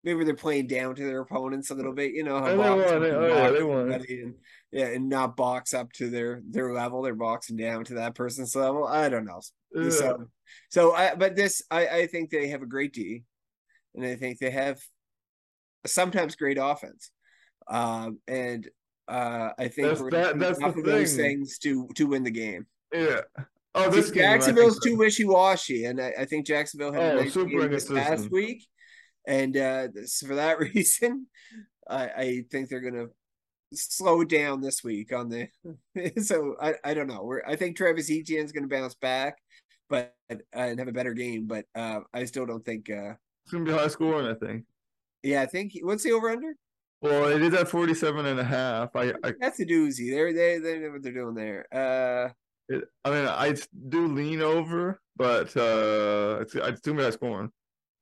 maybe 0.04 0.24
they're 0.24 0.36
playing 0.36 0.68
down 0.68 0.96
to 0.96 1.04
their 1.04 1.22
opponents 1.22 1.70
a 1.70 1.76
little 1.76 1.94
bit, 1.94 2.14
you 2.14 2.24
know. 2.24 2.40
How 2.40 2.48
they 2.48 2.58
want 2.58 2.82
it. 2.82 3.14
Oh, 3.14 3.28
yeah, 3.28 3.52
they 3.52 3.64
want 3.64 3.92
it. 3.92 4.10
And, 4.10 4.36
yeah, 4.72 4.86
and 4.88 5.10
not 5.10 5.36
box 5.36 5.74
up 5.74 5.92
to 5.94 6.10
their 6.10 6.42
their 6.50 6.74
level. 6.74 7.02
They're 7.02 7.16
boxing 7.16 7.58
down 7.58 7.84
to 7.86 7.96
that 7.96 8.16
person's 8.16 8.56
level. 8.56 8.88
I 8.88 9.10
don't 9.10 9.26
know. 9.26 9.42
Yeah. 9.74 9.90
So, 9.90 10.26
so 10.70 10.94
I 10.94 11.16
but 11.16 11.36
this 11.36 11.62
I 11.70 11.88
I 11.88 12.08
think 12.08 12.30
they 12.30 12.48
have 12.50 12.62
a 12.62 12.68
great 12.68 12.94
D, 12.94 13.24
and 13.96 14.06
I 14.06 14.16
think 14.16 14.40
they 14.40 14.52
have 14.52 14.80
sometimes 15.86 16.36
great 16.36 16.58
offense, 16.60 17.12
um, 17.68 18.20
and 18.28 18.70
uh, 19.08 19.50
I 19.58 19.68
think 19.68 19.90
that's, 19.90 20.02
that, 20.02 20.40
that's 20.40 20.60
enough 20.60 20.78
of 20.78 20.86
those 20.86 21.16
things 21.16 21.58
to 21.60 21.88
to 21.96 22.06
win 22.06 22.24
the 22.24 22.32
game. 22.32 22.66
Yeah. 22.94 23.22
Oh, 23.74 23.90
this 23.90 24.12
Jacksonville's 24.12 24.80
game, 24.80 24.94
too 24.94 25.00
wishy 25.00 25.24
washy, 25.24 25.86
and 25.86 26.02
I, 26.02 26.14
I, 26.20 26.26
think 26.26 26.46
Jacksonville 26.46 26.92
had 26.92 27.16
oh, 27.16 27.20
a 27.20 27.24
nice 27.24 27.34
game 27.34 27.72
this 27.72 27.90
past 27.90 28.30
week 28.30 28.68
and 29.28 29.56
uh, 29.58 29.88
for 30.26 30.36
that 30.36 30.60
reason, 30.74 31.28
I, 31.88 32.04
I 32.06 32.44
think 32.52 32.70
they're 32.70 32.82
going 32.82 32.94
to 32.94 33.10
slow 33.74 34.24
down 34.24 34.62
this 34.62 34.84
week 34.84 35.14
on 35.14 35.30
the. 35.30 35.48
so 36.24 36.56
I, 36.62 36.76
I 36.84 36.94
don't 36.94 37.08
know. 37.08 37.24
We're, 37.24 37.44
I 37.46 37.56
think 37.56 37.78
Travis 37.78 38.10
Etienne 38.12 38.46
is 38.46 38.52
going 38.52 38.68
to 38.68 38.76
bounce 38.76 38.96
back, 38.96 39.38
but 39.90 40.14
uh, 40.32 40.36
and 40.54 40.80
have 40.80 40.88
a 40.88 40.94
better 40.94 41.14
game. 41.14 41.48
But 41.48 41.66
uh, 41.76 42.02
I 42.14 42.26
still 42.26 42.46
don't 42.46 42.66
think 42.66 42.90
uh, 42.90 43.14
it's 43.44 43.52
going 43.52 43.66
to 43.66 43.72
be 43.72 43.78
high 43.78 43.88
scoring. 43.88 44.28
I 44.28 44.34
think. 44.34 44.66
Yeah, 45.24 45.42
I 45.42 45.46
think. 45.46 45.74
What's 45.82 46.04
the 46.04 46.12
over 46.12 46.30
under? 46.30 46.56
Well, 47.02 47.26
it 47.30 47.42
is 47.42 47.54
at 47.56 47.68
47 47.68 48.28
and 48.28 48.40
a 48.40 48.44
half. 48.44 48.96
I, 48.96 49.14
I 49.24 49.34
that's 49.40 49.60
a 49.60 49.66
doozy. 49.66 50.12
They're 50.12 50.34
they 50.34 50.60
they 50.60 50.80
know 50.80 50.92
what 50.92 51.02
they're 51.02 51.12
doing 51.12 51.34
there. 51.34 51.66
Uh, 51.72 52.30
it, 52.70 52.84
I 53.04 53.10
mean, 53.10 53.28
I 53.28 53.56
do 53.90 54.08
lean 54.08 54.42
over, 54.42 55.02
but 55.16 55.56
uh, 55.58 56.40
it's 56.42 56.54
it's 56.56 56.82
too 56.82 56.94
much 56.94 57.14
scoring. 57.14 57.52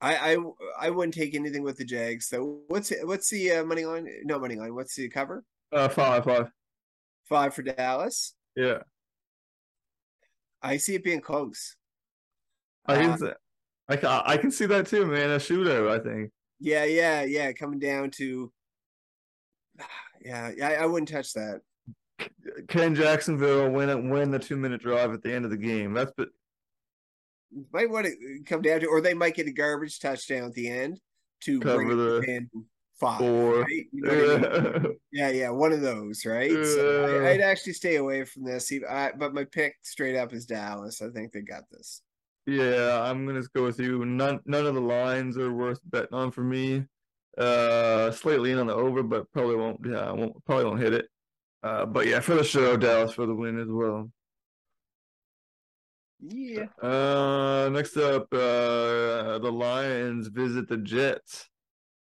I, 0.01 0.33
I 0.33 0.37
I 0.79 0.89
wouldn't 0.89 1.13
take 1.13 1.35
anything 1.35 1.63
with 1.63 1.77
the 1.77 1.85
Jags. 1.85 2.27
So 2.27 2.59
what's 2.67 2.91
what's 3.03 3.29
the 3.29 3.51
uh, 3.51 3.65
money 3.65 3.85
line? 3.85 4.07
No 4.23 4.39
money 4.39 4.55
line. 4.55 4.73
What's 4.73 4.95
the 4.95 5.09
cover? 5.09 5.43
Uh, 5.71 5.89
five, 5.89 6.23
five, 6.23 6.51
five 7.27 7.53
for 7.53 7.63
Dallas. 7.63 8.33
Yeah, 8.55 8.79
I 10.61 10.77
see 10.77 10.95
it 10.95 11.03
being 11.03 11.21
close. 11.21 11.75
I 12.85 12.95
can, 12.95 13.11
um, 13.11 13.33
I 13.87 13.95
can, 13.97 14.21
I 14.25 14.37
can 14.37 14.51
see 14.51 14.65
that 14.67 14.87
too, 14.87 15.05
man. 15.05 15.31
A 15.31 15.35
shootout, 15.35 15.91
I 15.91 16.01
think. 16.01 16.31
Yeah, 16.59 16.85
yeah, 16.85 17.23
yeah. 17.23 17.51
Coming 17.51 17.79
down 17.79 18.11
to 18.11 18.51
yeah, 20.21 20.51
I, 20.61 20.75
I 20.75 20.85
wouldn't 20.85 21.09
touch 21.09 21.33
that. 21.33 21.61
Can 22.67 22.95
Jacksonville 22.95 23.69
win 23.69 23.89
it 23.89 24.03
win 24.03 24.31
the 24.31 24.39
two 24.39 24.57
minute 24.57 24.81
drive 24.81 25.13
at 25.13 25.23
the 25.23 25.33
end 25.33 25.45
of 25.45 25.51
the 25.51 25.57
game? 25.57 25.93
That's 25.93 26.11
but 26.17 26.29
might 27.71 27.89
want 27.89 28.05
to 28.07 28.43
come 28.45 28.61
down 28.61 28.81
to, 28.81 28.87
or 28.87 29.01
they 29.01 29.13
might 29.13 29.35
get 29.35 29.47
a 29.47 29.51
garbage 29.51 29.99
touchdown 29.99 30.45
at 30.45 30.53
the 30.53 30.69
end 30.69 30.99
to 31.43 31.59
Cover 31.59 31.83
bring 31.85 31.97
the 31.97 32.21
in 32.21 32.49
five. 32.99 33.19
four. 33.19 33.61
Right? 33.61 33.85
You 33.91 34.01
know 34.03 34.37
what 34.39 34.55
I 34.55 34.59
mean? 34.69 34.83
Yeah. 34.83 34.89
Yeah, 35.11 35.29
yeah, 35.31 35.49
one 35.49 35.71
of 35.73 35.81
those, 35.81 36.23
right? 36.25 36.51
So 36.51 37.21
Yeah. 37.21 37.27
I, 37.27 37.31
I'd 37.31 37.41
actually 37.41 37.73
stay 37.73 37.95
away 37.95 38.25
from 38.25 38.43
this. 38.43 38.71
I, 38.87 39.11
but 39.17 39.33
my 39.33 39.43
pick 39.43 39.75
straight 39.81 40.15
up 40.15 40.33
is 40.33 40.45
Dallas. 40.45 41.01
I 41.01 41.09
think 41.09 41.31
they 41.31 41.41
got 41.41 41.63
this. 41.71 42.03
Yeah, 42.45 43.01
I'm 43.03 43.25
gonna 43.25 43.43
go 43.55 43.63
with 43.63 43.79
you. 43.79 44.05
None 44.05 44.39
none 44.45 44.65
of 44.65 44.75
the 44.75 44.81
lines 44.81 45.37
are 45.37 45.51
worth 45.53 45.79
betting 45.83 46.13
on 46.13 46.31
for 46.31 46.43
me. 46.43 46.85
Uh, 47.37 48.11
slightly 48.11 48.51
in 48.51 48.59
on 48.59 48.67
the 48.67 48.73
over, 48.73 49.03
but 49.03 49.31
probably 49.31 49.55
won't. 49.55 49.79
Yeah, 49.85 49.99
I 50.09 50.11
won't 50.11 50.33
probably 50.45 50.65
won't 50.65 50.79
hit 50.81 50.93
it. 50.93 51.05
Uh, 51.63 51.85
but 51.85 52.07
yeah, 52.07 52.19
for 52.21 52.35
the 52.35 52.43
show, 52.43 52.77
Dallas 52.77 53.13
for 53.13 53.25
the 53.25 53.35
win 53.35 53.59
as 53.59 53.67
well. 53.67 54.11
Yeah. 56.21 56.65
Uh, 56.81 57.69
next 57.71 57.95
up, 57.97 58.27
uh, 58.33 59.39
the 59.39 59.51
Lions 59.51 60.27
visit 60.27 60.67
the 60.67 60.77
Jets. 60.77 61.49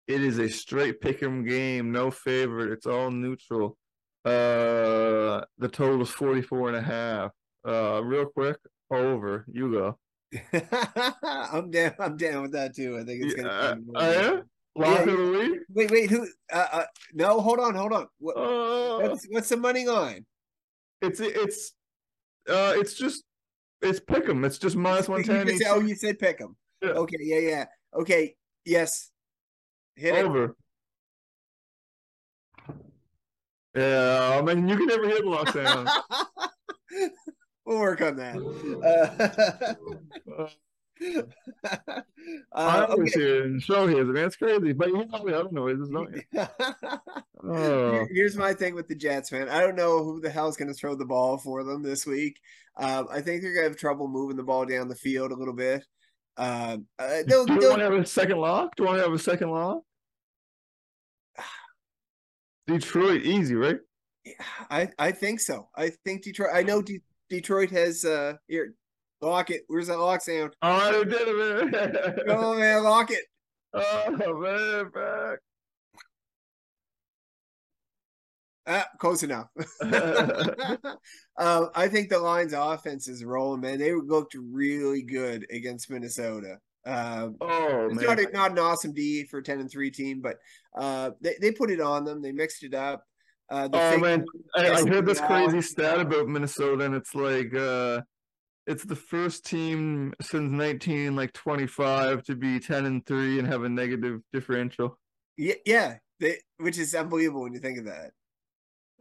It 0.07 0.23
is 0.23 0.39
a 0.39 0.49
straight 0.49 1.01
pick'em 1.01 1.49
game, 1.49 1.91
no 1.91 2.11
favorite. 2.11 2.71
It's 2.73 2.87
all 2.87 3.11
neutral. 3.11 3.77
Uh, 4.25 5.45
the 5.59 5.69
total 5.71 6.03
is 6.03 6.11
44 6.11 6.69
and 6.69 6.77
a 6.77 6.83
half. 6.83 7.31
Uh, 7.67 8.03
real 8.05 8.27
quick, 8.27 8.59
over. 8.91 9.45
You 9.51 9.73
go. 9.73 9.99
I'm 11.23 11.71
down. 11.71 11.95
I'm 11.99 12.17
down 12.17 12.43
with 12.43 12.53
that 12.53 12.75
too. 12.75 12.99
I 12.99 13.05
think 13.05 13.25
it's 13.25 13.35
gonna. 13.35 13.77
Be 13.77 13.93
uh, 13.95 14.13
yeah? 14.13 14.41
Lock 14.77 15.07
Yeah, 15.07 15.13
of 15.13 15.19
the 15.19 15.31
week? 15.39 15.61
Wait, 15.73 15.91
wait. 15.91 16.11
Who? 16.11 16.27
Uh, 16.53 16.67
uh, 16.73 16.85
no, 17.13 17.41
hold 17.41 17.61
on, 17.61 17.75
hold 17.75 17.93
on. 17.93 18.07
What, 18.19 18.37
Uh, 18.37 18.99
what's 19.09 19.27
what's 19.31 19.49
the 19.49 19.57
money 19.57 19.87
line? 19.87 20.27
it's 21.01 21.21
it's 21.21 21.75
uh 22.49 22.73
it's 22.77 22.95
just 22.95 23.25
it's 23.85 24.01
pick'em. 24.01 24.45
It's 24.45 24.59
just 24.59 24.77
minus 24.77 25.09
one 25.09 25.23
ten. 25.23 25.49
oh, 25.67 25.81
you 25.81 25.95
said 25.95 26.19
pick 26.19 26.41
'em. 26.41 26.57
Yeah. 26.83 26.91
Okay, 26.91 27.17
yeah, 27.21 27.39
yeah. 27.39 27.65
Okay, 27.95 28.37
yes. 28.65 29.11
Hit 29.97 30.15
it. 30.15 30.25
over. 30.25 30.57
Yeah, 33.75 34.39
I 34.39 34.43
mean 34.43 34.69
you 34.69 34.77
can 34.77 34.87
never 34.87 35.09
hit 35.09 35.25
lockdown. 35.25 35.89
we'll 37.65 37.79
work 37.79 38.01
on 38.03 38.17
that. 38.17 38.37
Uh, 40.29 40.47
I 41.03 42.03
uh, 42.53 42.97
was 42.97 43.13
here 43.15 43.45
and 43.45 43.63
show 43.63 43.87
his 43.87 44.07
man. 44.07 44.27
It's 44.27 44.37
crazy, 44.37 44.73
but 44.73 44.89
you 44.89 45.05
know 45.07 45.49
noises, 45.51 45.89
don't 45.91 46.15
you? 46.15 46.23
okay. 46.35 46.49
Oh, 47.47 48.07
Here's 48.11 48.37
my 48.37 48.55
thing 48.55 48.75
with 48.75 48.89
the 48.89 48.95
Jets, 48.95 49.31
man. 49.31 49.51
I 49.51 49.61
don't 49.61 49.77
know 49.77 50.03
who 50.03 50.19
the 50.19 50.31
hell's 50.31 50.57
going 50.57 50.69
to 50.69 50.75
throw 50.75 50.95
the 50.95 51.05
ball 51.05 51.37
for 51.37 51.63
them 51.63 51.83
this 51.83 52.07
week. 52.07 52.41
Um, 52.79 53.07
I 53.11 53.21
think 53.21 53.43
they're 53.43 53.53
going 53.53 53.67
to 53.67 53.71
have 53.71 53.77
trouble 53.77 54.09
moving 54.09 54.39
the 54.39 54.43
ball 54.43 54.65
down 54.65 54.89
the 54.89 54.95
field 54.95 55.31
a 55.31 55.37
little 55.37 55.53
bit. 55.53 55.85
Um, 56.39 56.87
uh, 56.99 57.23
they'll, 57.27 57.45
do 57.45 57.55
you 57.55 57.69
want 57.69 57.81
to 57.81 57.85
have 57.85 57.93
a 57.93 58.07
second 58.07 58.39
lock? 58.39 58.75
Do 58.77 58.83
you 58.83 58.87
want 58.87 58.99
to 58.99 59.05
have 59.05 59.13
a 59.13 59.19
second 59.19 59.51
lock? 59.51 59.83
Detroit, 62.67 63.23
easy, 63.23 63.55
right? 63.55 63.79
Yeah, 64.25 64.33
I 64.71 64.89
I 64.99 65.13
think 65.13 65.41
so. 65.41 65.69
I 65.77 65.91
think 66.05 66.23
Detroit. 66.23 66.51
I 66.55 66.63
know 66.63 66.81
De- 66.81 67.03
Detroit 67.29 67.71
has 67.71 68.07
uh 68.07 68.35
here. 68.49 68.75
Lock 69.25 69.51
it. 69.51 69.63
Where's 69.69 69.87
that 69.87 69.99
lock 69.99 70.21
sound? 70.21 70.55
Right, 70.63 70.95
I 70.95 71.05
did 71.05 71.15
it, 71.15 71.73
man. 71.73 72.17
Come 72.27 72.45
on, 72.45 72.59
man. 72.59 72.85
Lock 72.85 73.11
it. 73.11 73.25
oh 73.73 74.11
man, 74.11 74.91
back. 74.91 75.39
Ah, 78.67 78.87
close 78.99 79.23
enough. 79.23 79.49
um, 79.81 79.91
I 81.75 81.89
think 81.89 82.11
the 82.11 82.19
Lions' 82.19 82.53
offense 82.55 83.09
is 83.09 83.25
rolling, 83.25 83.63
man. 83.63 83.79
They 83.79 83.95
looked 83.95 84.35
really 84.35 85.03
good 85.03 85.47
against 85.51 85.91
Minnesota. 85.91 86.59
Um, 86.87 87.37
oh 87.41 87.89
it's 87.91 88.03
man, 88.03 88.17
not, 88.17 88.33
not 88.35 88.51
an 88.53 88.59
awesome 88.59 88.93
D 88.93 89.25
for 89.25 89.39
a 89.39 89.43
10 89.43 89.61
and 89.61 89.71
3 89.71 89.91
team, 89.91 90.21
but 90.21 90.37
uh, 90.77 91.13
they, 91.23 91.35
they 91.41 91.51
put 91.51 91.71
it 91.71 91.81
on 91.81 92.05
them. 92.05 92.21
They 92.21 92.33
mixed 92.33 92.63
it 92.63 92.75
up. 92.75 93.05
Uh, 93.51 93.69
Oh, 93.73 93.99
man. 93.99 94.27
I, 94.55 94.71
I 94.71 94.87
heard 94.87 95.07
this 95.07 95.19
yeah. 95.19 95.27
crazy 95.27 95.63
stat 95.63 96.01
about 96.01 96.29
Minnesota, 96.29 96.85
and 96.85 96.95
it's 96.95 97.15
like 97.15 97.55
uh, 97.55 98.03
it's 98.67 98.85
the 98.85 98.97
first 98.97 99.45
team 99.45 100.15
since 100.21 100.51
nineteen 100.51 101.17
like 101.17 101.33
twenty 101.33 101.67
five 101.67 102.23
to 102.25 102.35
be 102.35 102.59
ten 102.61 102.87
and 102.87 103.05
three 103.07 103.39
and 103.39 103.47
have 103.49 103.65
a 103.65 103.69
negative 103.69 104.21
differential. 104.33 104.99
Yeah, 105.37 105.55
yeah 105.67 105.97
they, 106.21 106.39
which 106.59 106.79
is 106.79 106.95
unbelievable 106.95 107.43
when 107.43 107.53
you 107.53 107.61
think 107.61 107.79
of 107.79 107.87
that. 107.87 108.11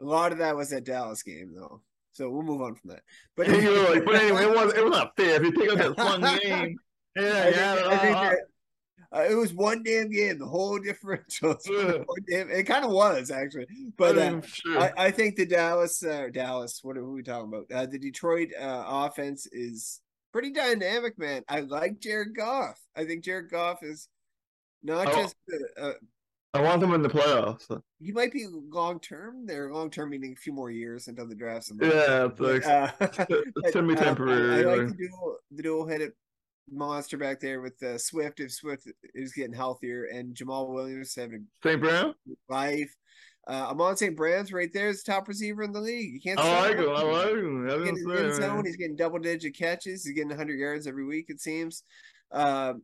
A 0.02 0.04
lot 0.04 0.32
of 0.32 0.40
that 0.40 0.56
was 0.56 0.70
that 0.72 0.84
Dallas 0.84 1.24
game, 1.24 1.54
though. 1.56 1.82
So 2.12 2.30
we'll 2.30 2.44
move 2.44 2.62
on 2.62 2.76
from 2.76 2.92
that. 2.92 3.02
But 3.36 3.48
like, 3.50 4.06
but 4.06 4.16
anyway, 4.16 4.44
it 4.44 4.50
was 4.50 4.74
it 4.74 4.84
was 4.84 4.92
not 4.92 5.16
fair. 5.16 5.36
If 5.36 5.44
you 5.44 5.52
take 5.52 5.70
out 5.72 5.96
that 5.96 5.98
one 5.98 6.22
game, 6.42 6.78
yeah, 7.16 7.24
I 7.24 7.44
think, 7.44 7.56
yeah, 7.56 7.84
I 7.88 7.98
think 7.98 8.16
uh, 8.16 8.30
that, 8.30 8.38
uh, 9.16 9.26
it 9.30 9.36
was 9.36 9.54
one 9.54 9.84
damn 9.84 10.10
game. 10.10 10.40
The 10.40 10.46
whole 10.48 10.80
differential. 10.80 11.56
Yeah. 11.70 12.04
damn- 12.30 12.50
it 12.50 12.64
kind 12.64 12.84
of 12.86 12.92
was 12.92 13.32
actually, 13.32 13.68
but 13.98 14.18
uh, 14.18 14.42
sure. 14.42 14.80
I, 14.80 14.92
I 14.98 15.12
think 15.12 15.36
the 15.36 15.46
Dallas, 15.46 16.04
uh, 16.04 16.28
Dallas. 16.32 16.80
What 16.84 16.98
are 16.98 17.06
we 17.06 17.24
talking 17.24 17.48
about? 17.54 17.66
Uh, 17.74 17.86
the 17.86 18.00
Detroit 18.00 18.50
uh, 18.60 18.84
offense 18.88 19.48
is 19.52 20.02
pretty 20.32 20.52
dynamic, 20.52 21.18
man. 21.20 21.44
I 21.48 21.62
like 21.62 22.00
Jared 22.00 22.36
Goff. 22.36 22.80
I 22.96 23.06
think 23.06 23.24
Jared 23.24 23.50
Goff 23.52 23.84
is 23.84 24.08
not 24.84 25.08
Oh. 25.08 25.22
just 25.22 25.36
I 26.56 26.62
want 26.62 26.82
them 26.82 26.94
in 26.94 27.02
the 27.02 27.10
playoffs. 27.10 27.66
he 28.00 28.12
might 28.12 28.32
be 28.32 28.46
long 28.48 29.00
term. 29.00 29.48
They're 29.48 29.74
long 29.74 29.90
term, 29.90 30.12
meaning 30.12 30.34
a 30.34 30.36
few 30.36 30.54
more 30.54 30.70
years 30.70 31.08
until 31.08 31.28
the 31.28 31.34
draft's. 31.36 31.72
in 31.72 31.80
Yeah, 31.82 32.26
it's 32.28 32.40
like 32.40 32.66
uh, 32.68 32.92
it's 33.02 33.74
gonna 33.74 33.88
be 33.88 33.96
temporary. 33.96 34.58
I, 34.58 34.60
I 34.60 34.76
like 34.76 34.78
like- 34.78 34.88
the 34.98 35.08
dual, 35.08 35.38
the 35.52 35.64
dual 35.64 35.88
headed 35.88 36.12
monster 36.72 37.18
back 37.18 37.40
there 37.40 37.62
with 37.62 37.82
uh, 37.84 37.98
Swift. 37.98 38.40
If 38.40 38.52
Swift 38.52 38.88
is 39.14 39.34
getting 39.34 39.54
healthier, 39.54 40.06
and 40.06 40.36
Jamaal 40.36 40.74
Williams 40.74 41.16
having 41.16 41.48
St. 41.64 41.80
Brown. 41.82 42.14
life. 42.50 42.94
Uh, 43.46 43.68
Amon 43.72 43.98
St. 43.98 44.16
Brown's 44.16 44.54
right 44.54 44.72
there 44.74 44.88
is 44.88 45.04
the 45.04 45.12
top 45.12 45.28
receiver 45.28 45.64
in 45.64 45.74
the 45.74 45.82
league. 45.82 46.14
You 46.14 46.22
can't. 46.22 46.40
I 46.40 46.70
like 46.70 46.78
him. 46.78 46.90
I 46.90 47.02
like 47.04 47.28
him. 47.34 47.70
I 47.70 47.74
He's 47.74 47.84
getting 47.84 48.04
gonna 48.06 48.20
in 48.20 48.28
the 48.30 48.34
say, 48.36 48.42
zone. 48.42 48.66
He's 48.66 48.78
getting 48.78 48.96
double 48.96 49.20
digit 49.20 49.58
catches. 49.58 50.06
He's 50.06 50.14
getting 50.16 50.30
100 50.30 50.58
yards 50.58 50.88
every 50.88 51.06
week. 51.06 51.26
It 51.28 51.42
seems. 51.42 51.84
Um, 52.32 52.84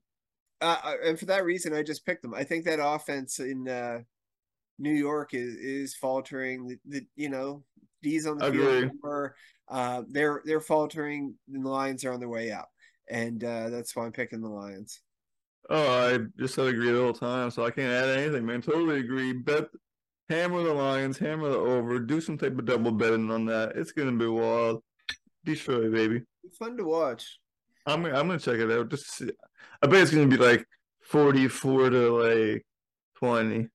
uh, 0.61 0.75
uh, 0.83 0.93
and 1.05 1.17
for 1.17 1.25
that 1.27 1.45
reason, 1.45 1.73
I 1.73 1.83
just 1.83 2.05
picked 2.05 2.21
them. 2.23 2.33
I 2.33 2.43
think 2.43 2.65
that 2.65 2.85
offense 2.85 3.39
in 3.39 3.69
uh, 3.69 3.99
New 4.77 4.93
York 4.93 5.33
is 5.33 5.55
is 5.55 5.95
faltering. 5.95 6.67
The, 6.67 6.77
the 6.85 7.05
you 7.15 7.29
know 7.29 7.63
D's 8.03 8.27
on 8.27 8.37
the 8.37 8.47
Agree. 8.47 8.81
field 8.81 8.91
more. 9.01 9.35
Uh, 9.69 10.03
they're 10.09 10.41
they're 10.43 10.59
faltering. 10.59 11.35
And 11.53 11.65
the 11.65 11.69
Lions 11.69 12.03
are 12.03 12.11
on 12.11 12.19
their 12.19 12.27
way 12.27 12.51
out, 12.51 12.67
and 13.09 13.43
uh, 13.43 13.69
that's 13.69 13.95
why 13.95 14.05
I'm 14.05 14.11
picking 14.11 14.41
the 14.41 14.49
Lions. 14.49 15.01
Oh, 15.69 16.15
I 16.15 16.19
just 16.39 16.55
said 16.55 16.67
agree 16.67 16.91
the 16.91 16.99
whole 16.99 17.13
time, 17.13 17.51
so 17.51 17.63
I 17.65 17.71
can't 17.71 17.91
add 17.91 18.17
anything, 18.17 18.45
man. 18.45 18.61
Totally 18.61 18.99
agree. 18.99 19.33
Bet 19.33 19.67
hammer 20.27 20.63
the 20.63 20.73
Lions, 20.73 21.17
hammer 21.17 21.49
the 21.49 21.57
over, 21.57 21.99
do 21.99 22.21
some 22.21 22.37
type 22.37 22.57
of 22.57 22.65
double 22.65 22.91
betting 22.91 23.29
on 23.29 23.45
that. 23.45 23.73
It's 23.75 23.91
gonna 23.91 24.11
be 24.11 24.27
wild. 24.27 24.83
Detroit, 25.45 25.91
baby. 25.91 26.21
It's 26.43 26.57
fun 26.57 26.75
to 26.77 26.83
watch. 26.83 27.39
I'm 27.85 28.05
I'm 28.05 28.27
gonna 28.27 28.39
check 28.39 28.59
it 28.59 28.71
out 28.71 28.89
just 28.89 29.05
to 29.05 29.25
see. 29.25 29.31
I 29.81 29.87
bet 29.87 30.01
it's 30.01 30.11
gonna 30.11 30.27
be 30.27 30.37
like 30.37 30.65
44 31.01 31.89
to 31.89 32.09
like 32.11 32.65
20. 33.17 33.67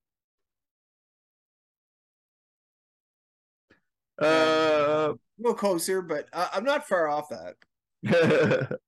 Uh, 4.21 4.25
A 4.27 5.15
little 5.39 5.55
closer, 5.55 6.03
but 6.03 6.29
uh, 6.33 6.49
I'm 6.53 6.65
not 6.65 6.87
far 6.87 7.09
off 7.09 7.29
that. 7.31 7.57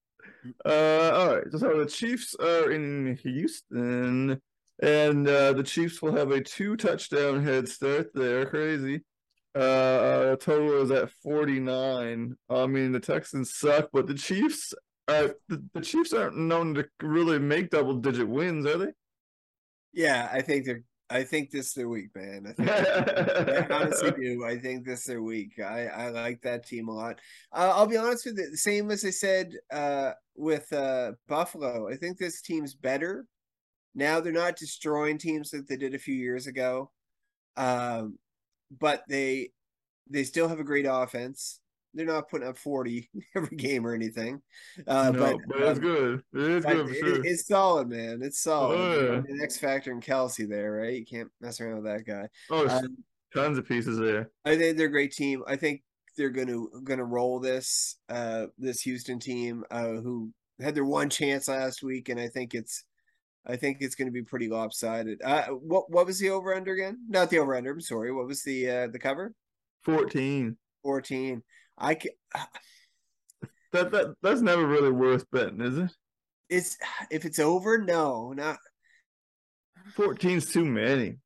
uh, 0.64 1.10
all 1.14 1.36
right. 1.36 1.44
So 1.50 1.78
the 1.78 1.86
Chiefs 1.86 2.34
are 2.40 2.70
in 2.70 3.18
Houston, 3.22 4.40
and 4.82 5.28
uh, 5.28 5.52
the 5.52 5.62
Chiefs 5.62 6.02
will 6.02 6.16
have 6.16 6.30
a 6.30 6.40
two 6.40 6.76
touchdown 6.76 7.42
head 7.42 7.68
start 7.68 8.10
there. 8.14 8.46
Crazy. 8.46 9.02
Uh, 9.54 10.36
total 10.36 10.82
is 10.82 10.90
at 10.90 11.10
49. 11.22 12.36
I 12.50 12.66
mean, 12.66 12.92
the 12.92 13.00
Texans 13.00 13.54
suck, 13.54 13.88
but 13.92 14.06
the 14.06 14.14
Chiefs 14.14 14.74
are 15.08 15.34
the, 15.48 15.64
the 15.72 15.80
Chiefs 15.80 16.12
aren't 16.12 16.36
known 16.36 16.74
to 16.74 16.86
really 17.00 17.38
make 17.38 17.70
double 17.70 17.94
digit 17.94 18.28
wins, 18.28 18.66
are 18.66 18.78
they? 18.78 18.92
Yeah, 19.92 20.28
I 20.30 20.42
think 20.42 20.66
they're. 20.66 20.82
I 21.08 21.22
think 21.22 21.50
this 21.50 21.68
is 21.68 21.74
their 21.74 21.88
week, 21.88 22.10
man. 22.16 22.46
I 22.46 22.52
think 22.52 22.68
I 22.68 23.74
honestly 23.74 24.10
do. 24.20 24.44
I 24.44 24.58
think 24.58 24.84
this 24.84 25.00
is 25.00 25.06
their 25.06 25.22
week. 25.22 25.60
I, 25.60 25.86
I 25.86 26.08
like 26.08 26.42
that 26.42 26.66
team 26.66 26.88
a 26.88 26.92
lot. 26.92 27.20
Uh, 27.52 27.72
I'll 27.74 27.86
be 27.86 27.96
honest 27.96 28.26
with 28.26 28.38
you. 28.38 28.50
The 28.50 28.56
same 28.56 28.90
as 28.90 29.04
I 29.04 29.10
said 29.10 29.52
uh, 29.72 30.12
with 30.34 30.72
uh, 30.72 31.12
Buffalo. 31.28 31.88
I 31.88 31.96
think 31.96 32.18
this 32.18 32.42
team's 32.42 32.74
better. 32.74 33.26
Now 33.94 34.20
they're 34.20 34.32
not 34.32 34.56
destroying 34.56 35.16
teams 35.16 35.52
like 35.52 35.66
they 35.66 35.76
did 35.76 35.94
a 35.94 35.98
few 35.98 36.14
years 36.14 36.46
ago, 36.46 36.90
um, 37.56 38.18
but 38.78 39.04
they 39.08 39.50
they 40.10 40.24
still 40.24 40.48
have 40.48 40.60
a 40.60 40.64
great 40.64 40.86
offense. 40.88 41.60
They're 41.96 42.06
not 42.06 42.28
putting 42.28 42.46
up 42.46 42.58
40 42.58 43.10
every 43.36 43.56
game 43.56 43.86
or 43.86 43.94
anything. 43.94 44.40
Uh, 44.86 45.10
no, 45.10 45.18
but, 45.18 45.36
but 45.48 45.62
it's 45.62 45.78
um, 45.78 45.84
good. 45.84 46.22
It 46.34 46.40
is 46.42 46.64
good 46.64 46.88
it- 46.90 46.98
sure. 46.98 47.24
it's 47.24 47.46
solid, 47.46 47.88
man. 47.88 48.20
It's 48.22 48.40
solid. 48.40 48.78
Oh, 48.78 49.12
yeah. 49.12 49.34
An 49.34 49.40
X 49.42 49.58
Factor 49.58 49.90
and 49.90 50.02
Kelce 50.04 50.48
there, 50.48 50.72
right? 50.72 50.94
You 50.94 51.06
can't 51.06 51.30
mess 51.40 51.60
around 51.60 51.82
with 51.82 51.84
that 51.86 52.06
guy. 52.06 52.28
oh, 52.50 52.68
Um, 52.68 52.96
tons 53.34 53.58
of 53.58 53.66
pieces 53.66 53.98
there. 53.98 54.30
I 54.44 54.56
think 54.56 54.76
they're 54.76 54.86
a 54.86 54.90
great 54.90 55.12
team. 55.12 55.42
I 55.46 55.56
think 55.56 55.82
they're 56.16 56.30
gonna 56.30 56.64
gonna 56.84 57.04
roll 57.04 57.38
this 57.40 57.96
uh 58.08 58.46
this 58.56 58.80
Houston 58.80 59.18
team 59.18 59.64
uh 59.70 59.88
who 59.88 60.32
had 60.60 60.74
their 60.74 60.86
one 60.86 61.10
chance 61.10 61.46
last 61.48 61.82
week, 61.82 62.08
and 62.08 62.18
I 62.18 62.28
think 62.28 62.54
it's 62.54 62.84
I 63.46 63.56
think 63.56 63.78
it's 63.80 63.94
gonna 63.94 64.10
be 64.10 64.22
pretty 64.22 64.48
lopsided. 64.48 65.20
Uh 65.22 65.48
what 65.48 65.90
what 65.90 66.06
was 66.06 66.18
the 66.18 66.30
over 66.30 66.54
under 66.54 66.72
again? 66.72 67.00
Not 67.08 67.28
the 67.28 67.38
over 67.38 67.54
under, 67.54 67.70
I'm 67.72 67.80
sorry. 67.82 68.12
What 68.12 68.26
was 68.26 68.42
the 68.42 68.70
uh 68.70 68.86
the 68.88 68.98
cover? 68.98 69.34
14. 69.82 70.56
14. 70.82 71.42
I 71.78 71.94
can 71.94 72.10
That 73.72 73.90
that 73.92 74.14
that's 74.22 74.40
never 74.40 74.66
really 74.66 74.90
worth 74.90 75.30
betting, 75.30 75.60
is 75.60 75.78
it? 75.78 75.90
it's 76.48 76.76
if 77.10 77.24
it's 77.24 77.38
over, 77.38 77.78
no, 77.78 78.32
not 78.32 78.58
14's 79.96 80.52
too 80.52 80.64
many. 80.64 81.18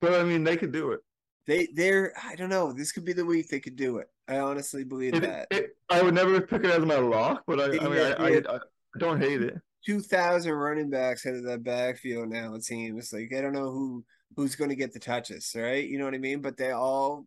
But 0.00 0.14
I 0.14 0.22
mean, 0.24 0.44
they 0.44 0.56
could 0.56 0.72
do 0.72 0.92
it. 0.92 1.00
they 1.46 1.68
they're 1.74 2.12
I 2.22 2.34
don't 2.36 2.50
know. 2.50 2.72
This 2.72 2.92
could 2.92 3.04
be 3.04 3.12
the 3.12 3.24
week 3.24 3.48
they 3.48 3.60
could 3.60 3.76
do 3.76 3.98
it. 3.98 4.08
I 4.28 4.38
honestly 4.38 4.84
believe 4.84 5.14
It- 5.14 5.22
that. 5.22 5.48
it- 5.50 5.70
I 5.88 6.02
would 6.02 6.14
never 6.14 6.40
pick 6.40 6.64
it 6.64 6.70
as 6.70 6.84
my 6.84 6.96
lock, 6.96 7.44
but 7.46 7.60
I, 7.60 7.64
I 7.66 7.88
mean, 7.88 8.00
I. 8.00 8.12
I, 8.52 8.56
I 8.56 8.98
don't 8.98 9.20
hate 9.20 9.40
it. 9.40 9.54
two 9.84 10.00
thousand 10.00 10.52
running 10.52 10.90
backs 10.90 11.24
out 11.26 11.34
of 11.34 11.44
that 11.44 11.62
backfield 11.62 12.28
now. 12.28 12.54
It 12.54 12.64
seems 12.64 13.12
like 13.12 13.32
I 13.36 13.40
don't 13.40 13.52
know 13.52 13.70
who 13.70 14.04
who's 14.36 14.56
going 14.56 14.70
to 14.70 14.76
get 14.76 14.92
the 14.92 14.98
touches, 14.98 15.52
right? 15.56 15.86
You 15.88 15.98
know 15.98 16.04
what 16.04 16.14
I 16.14 16.18
mean? 16.18 16.40
But 16.40 16.56
they 16.56 16.72
all 16.72 17.26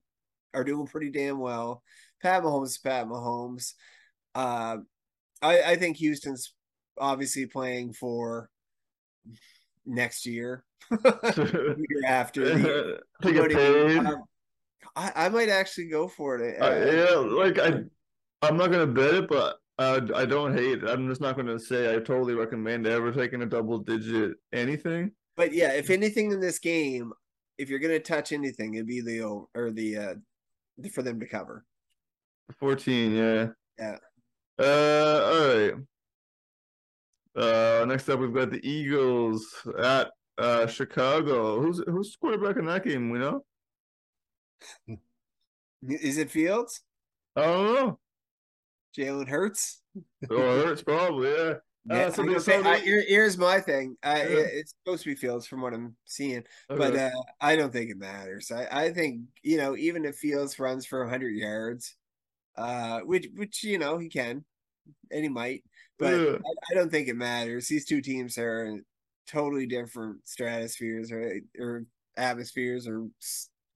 are 0.53 0.63
doing 0.65 0.87
pretty 0.87 1.09
damn 1.09 1.39
well. 1.39 1.81
Pat 2.21 2.43
Mahomes, 2.43 2.81
Pat 2.83 3.07
Mahomes. 3.07 3.73
Uh, 4.35 4.77
I 5.41 5.61
I 5.61 5.75
think 5.75 5.97
Houston's 5.97 6.53
obviously 6.97 7.45
playing 7.45 7.93
for 7.93 8.49
next 9.85 10.25
year, 10.25 10.63
year 10.91 11.75
after. 12.05 12.43
to 13.21 13.33
get 13.33 13.43
I 13.43 13.47
paid. 13.47 14.01
I, 14.95 15.11
I 15.15 15.29
might 15.29 15.49
actually 15.49 15.87
go 15.89 16.07
for 16.07 16.37
it. 16.37 16.61
I- 16.61 16.67
I- 16.67 16.95
yeah, 16.95 17.15
like 17.15 17.59
I, 17.59 17.83
I'm 18.41 18.57
not 18.57 18.71
gonna 18.71 18.87
bet 18.87 19.13
it, 19.13 19.29
but 19.29 19.57
I, 19.77 20.01
I 20.15 20.25
don't 20.25 20.57
hate 20.57 20.83
it. 20.83 20.89
I'm 20.89 21.07
just 21.07 21.21
not 21.21 21.37
gonna 21.37 21.59
say 21.59 21.89
I 21.93 21.99
totally 21.99 22.33
recommend 22.33 22.85
ever 22.87 23.11
taking 23.11 23.41
a 23.41 23.45
double 23.45 23.79
digit 23.79 24.33
anything. 24.51 25.11
But 25.37 25.53
yeah, 25.53 25.71
if 25.73 25.89
anything 25.89 26.31
in 26.31 26.41
this 26.41 26.59
game, 26.59 27.13
if 27.57 27.69
you're 27.69 27.79
gonna 27.79 27.99
touch 27.99 28.31
anything, 28.33 28.73
it'd 28.73 28.87
be 28.87 29.01
the 29.01 29.21
or 29.21 29.71
the 29.71 29.97
uh 29.97 30.13
for 30.93 31.01
them 31.01 31.19
to 31.19 31.25
cover. 31.27 31.65
14, 32.57 33.15
yeah. 33.15 33.47
Yeah. 33.77 33.97
Uh, 34.59 35.21
all 35.25 35.47
right. 35.47 35.73
Uh, 37.35 37.85
next 37.85 38.09
up 38.09 38.19
we've 38.19 38.33
got 38.33 38.51
the 38.51 38.59
Eagles 38.67 39.45
at 39.77 40.09
uh 40.37 40.67
Chicago. 40.67 41.61
Who's 41.61 41.81
who's 41.87 42.15
quarterback 42.19 42.57
in 42.57 42.65
that 42.65 42.83
game? 42.83 43.09
We 43.09 43.19
know. 43.19 43.45
Is 45.87 46.17
it 46.17 46.31
Fields? 46.31 46.81
I 47.35 47.43
don't 47.45 47.73
know. 47.73 47.99
Jalen 48.97 49.27
Hurts? 49.29 49.81
Oh, 50.29 50.65
Hurts 50.65 50.83
probably 50.83 51.29
yeah. 51.31 51.53
Yeah, 51.85 52.09
so 52.09 52.23
I'm 52.23 52.33
they- 52.33 52.39
say- 52.39 52.61
I- 52.61 52.79
here- 52.79 53.05
here's 53.07 53.37
my 53.37 53.61
thing. 53.61 53.95
I, 54.03 54.23
Yeah. 54.23 54.39
It's 54.39 54.73
supposed 54.83 55.03
to 55.03 55.09
be 55.09 55.15
Fields 55.15 55.47
from 55.47 55.61
what 55.61 55.73
I'm 55.73 55.95
seeing, 56.05 56.43
but 56.67 56.95
uh, 56.95 57.09
I 57.39 57.55
don't 57.55 57.71
think 57.71 57.89
it 57.89 57.97
matters. 57.97 58.51
I, 58.51 58.67
I 58.87 58.93
think 58.93 59.21
you 59.43 59.57
know 59.57 59.77
even 59.77 60.03
if 60.03 60.17
Fields 60.17 60.59
runs 60.59 60.85
for 60.85 60.99
100 61.01 61.29
yards, 61.29 61.95
uh, 62.59 62.99
which 63.01 63.27
which 63.35 63.63
you 63.63 63.77
know 63.77 63.97
he 63.97 64.09
can, 64.09 64.43
and 65.11 65.23
he 65.23 65.29
might, 65.29 65.63
but 65.97 66.13
I, 66.13 66.37
I 66.71 66.73
don't 66.75 66.91
think 66.91 67.07
it 67.07 67.15
matters. 67.15 67.67
These 67.67 67.85
two 67.85 68.01
teams 68.01 68.37
are 68.37 68.65
in 68.65 68.83
totally 69.27 69.65
different 69.67 70.27
stratospheres 70.27 71.11
or 71.11 71.39
or 71.59 71.85
atmospheres 72.17 72.87
or 72.87 73.07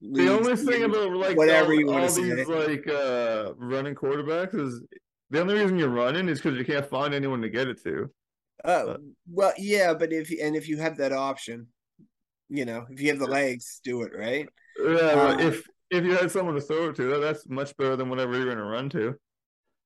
The 0.02 0.28
only 0.28 0.56
thing 0.56 0.82
about 0.84 1.12
like 1.12 1.36
whatever 1.36 1.72
all, 1.72 1.78
you 1.80 1.86
wanna 1.86 2.02
all 2.02 2.08
say. 2.08 2.34
these 2.34 2.46
like 2.48 2.86
uh 2.88 3.54
running 3.56 3.94
quarterbacks 3.94 4.54
is 4.54 4.82
the 5.30 5.40
only 5.40 5.54
reason 5.54 5.78
you're 5.78 5.88
running 5.88 6.28
is 6.28 6.40
because 6.40 6.58
you 6.58 6.64
can't 6.64 6.86
find 6.86 7.14
anyone 7.14 7.40
to 7.42 7.48
get 7.48 7.68
it 7.68 7.82
to. 7.84 8.10
Uh, 8.64 8.96
well, 9.30 9.52
yeah, 9.58 9.94
but 9.94 10.12
if 10.12 10.30
and 10.42 10.56
if 10.56 10.68
you 10.68 10.76
have 10.78 10.96
that 10.98 11.12
option, 11.12 11.66
you 12.48 12.64
know, 12.64 12.86
if 12.90 13.00
you 13.00 13.08
have 13.10 13.18
the 13.18 13.26
legs, 13.26 13.80
do 13.84 14.02
it 14.02 14.12
right. 14.16 14.48
Yeah, 14.78 14.90
Uh, 14.90 15.36
if 15.38 15.66
if 15.90 16.04
you 16.04 16.12
had 16.16 16.30
someone 16.30 16.54
to 16.54 16.60
throw 16.60 16.88
it 16.90 16.96
to, 16.96 17.08
that, 17.10 17.18
that's 17.20 17.48
much 17.48 17.76
better 17.76 17.96
than 17.96 18.08
whatever 18.08 18.36
you're 18.36 18.48
gonna 18.54 18.64
run 18.64 18.88
to. 18.90 19.14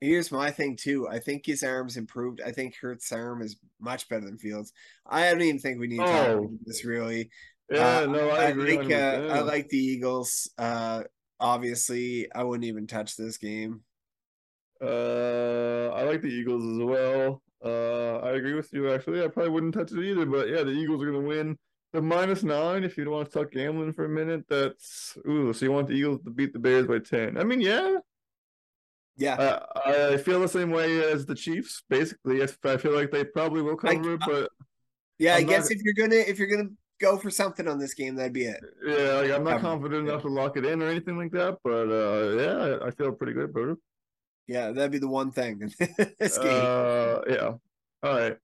Here's 0.00 0.30
my 0.30 0.50
thing 0.50 0.76
too. 0.76 1.08
I 1.08 1.18
think 1.18 1.44
his 1.44 1.62
arm's 1.64 1.96
improved. 1.96 2.40
I 2.40 2.52
think 2.52 2.76
Hurt's 2.80 3.10
arm 3.10 3.42
is 3.42 3.56
much 3.80 4.08
better 4.08 4.24
than 4.24 4.38
Fields. 4.38 4.72
I 5.04 5.28
don't 5.30 5.40
even 5.42 5.58
think 5.58 5.80
we 5.80 5.88
need 5.88 5.96
to 5.98 6.04
talk 6.04 6.28
Oh. 6.28 6.38
about 6.44 6.50
this 6.64 6.84
really. 6.84 7.30
Yeah, 7.70 7.98
Uh, 7.98 8.06
no, 8.06 8.28
I, 8.30 8.44
agree. 8.44 8.78
like 8.78 8.90
uh, 8.92 9.26
I 9.30 9.40
like 9.40 9.68
the 9.68 9.76
Eagles. 9.76 10.50
Uh, 10.56 11.02
obviously, 11.40 12.32
I 12.32 12.44
wouldn't 12.44 12.64
even 12.64 12.86
touch 12.86 13.16
this 13.16 13.36
game. 13.38 13.82
Uh, 14.80 15.88
I 15.88 16.02
like 16.04 16.22
the 16.22 16.28
Eagles 16.28 16.62
as 16.64 16.84
well. 16.84 17.42
Uh, 17.64 18.18
I 18.18 18.30
agree 18.36 18.54
with 18.54 18.72
you 18.72 18.92
actually. 18.92 19.22
I 19.24 19.26
probably 19.28 19.50
wouldn't 19.50 19.74
touch 19.74 19.90
it 19.90 19.98
either, 19.98 20.24
but 20.26 20.48
yeah, 20.48 20.62
the 20.62 20.70
Eagles 20.70 21.02
are 21.02 21.06
gonna 21.06 21.26
win. 21.26 21.58
The 21.92 22.02
minus 22.02 22.42
nine, 22.42 22.84
if 22.84 22.98
you 22.98 23.04
don't 23.04 23.14
want 23.14 23.30
to 23.30 23.38
talk 23.38 23.52
gambling 23.52 23.92
for 23.94 24.04
a 24.04 24.08
minute, 24.08 24.44
that's 24.48 25.16
ooh. 25.26 25.52
So 25.54 25.64
you 25.64 25.72
want 25.72 25.88
the 25.88 25.94
Eagles 25.94 26.20
to 26.24 26.30
beat 26.30 26.52
the 26.52 26.58
Bears 26.58 26.86
by 26.86 26.98
ten? 26.98 27.38
I 27.38 27.44
mean, 27.44 27.60
yeah, 27.62 27.96
Yeah, 29.16 29.60
I 29.74 30.14
I 30.14 30.16
feel 30.18 30.40
the 30.40 30.48
same 30.48 30.70
way 30.70 31.02
as 31.10 31.24
the 31.26 31.34
Chiefs. 31.34 31.82
Basically, 31.88 32.42
I 32.42 32.48
I 32.64 32.76
feel 32.76 32.92
like 32.92 33.10
they 33.10 33.24
probably 33.24 33.62
will 33.62 33.78
I- 33.82 33.94
cover 33.94 34.14
it, 34.14 34.20
but 34.26 34.50
yeah. 35.18 35.34
I 35.34 35.38
I'm 35.38 35.46
not- 35.46 35.50
guess 35.50 35.70
if 35.70 35.80
you're 35.82 35.94
gonna 35.94 36.16
if 36.20 36.38
you're 36.38 36.48
gonna 36.54 36.70
go 37.00 37.16
for 37.16 37.30
something 37.30 37.66
on 37.66 37.78
this 37.78 37.94
game, 37.94 38.16
that'd 38.16 38.32
be 38.32 38.44
it. 38.46 38.60
yeah, 38.84 39.12
like 39.20 39.30
I'm 39.30 39.44
not 39.44 39.56
Um, 39.56 39.60
confident 39.62 40.04
yeah. 40.06 40.12
enough 40.12 40.22
to 40.22 40.28
lock 40.28 40.56
it 40.58 40.66
in 40.66 40.82
or 40.82 40.88
anything 40.88 41.16
like 41.16 41.32
that. 41.32 41.56
But 41.64 41.88
uh, 41.88 42.36
yeah, 42.42 42.56
I, 42.84 42.88
I 42.88 42.90
feel 42.90 43.12
pretty 43.12 43.32
good 43.32 43.50
about 43.50 43.68
it. 43.70 43.78
Yeah, 44.46 44.72
that'd 44.72 44.90
be 44.92 44.98
the 44.98 45.08
one 45.08 45.30
thing 45.32 45.62
in 45.62 45.72
this 46.18 46.36
game. 46.38 46.60
Uh, 46.64 47.20
yeah. 47.28 47.54
All 48.02 48.14
right. 48.18 48.36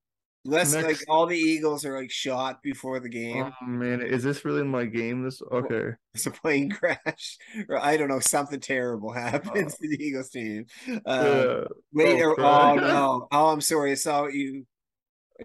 Unless 0.45 0.75
like 0.75 0.99
all 1.09 1.25
the 1.25 1.37
Eagles 1.37 1.85
are 1.85 1.99
like 1.99 2.11
shot 2.11 2.61
before 2.61 2.99
the 2.99 3.09
game. 3.09 3.51
Oh 3.61 3.65
man, 3.65 4.01
is 4.01 4.23
this 4.23 4.45
really 4.45 4.63
my 4.63 4.85
game? 4.85 5.23
This 5.23 5.41
okay? 5.51 5.95
It's 6.13 6.27
a 6.27 6.31
plane 6.31 6.69
crash, 6.71 7.37
or 7.67 7.83
I 7.83 7.97
don't 7.97 8.09
know, 8.09 8.19
something 8.19 8.59
terrible 8.59 9.11
happens 9.13 9.75
to 9.75 9.87
the 9.87 10.01
Eagles 10.01 10.29
team. 10.29 10.67
Uh, 10.87 10.99
yeah. 11.07 11.63
wait, 11.93 12.23
oh, 12.23 12.35
oh 12.37 12.75
no, 12.75 13.27
oh 13.31 13.47
I'm 13.47 13.61
sorry, 13.61 13.91
I 13.91 13.95
saw 13.95 14.27
you. 14.27 14.65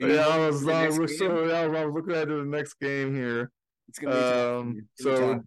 you 0.00 0.14
Yeah, 0.14 0.26
I 0.26 0.46
was, 0.46 0.68
I 0.68 0.88
was 0.88 0.98
game? 0.98 1.18
so 1.18 1.50
I 1.50 1.66
was 1.66 1.94
looking 1.94 2.14
at 2.14 2.28
the 2.28 2.44
next 2.44 2.74
game 2.74 3.14
here. 3.14 3.50
It's 3.88 3.98
gonna 3.98 4.14
be. 4.14 4.20
Um, 4.20 4.88
It's 4.96 5.02
so 5.02 5.42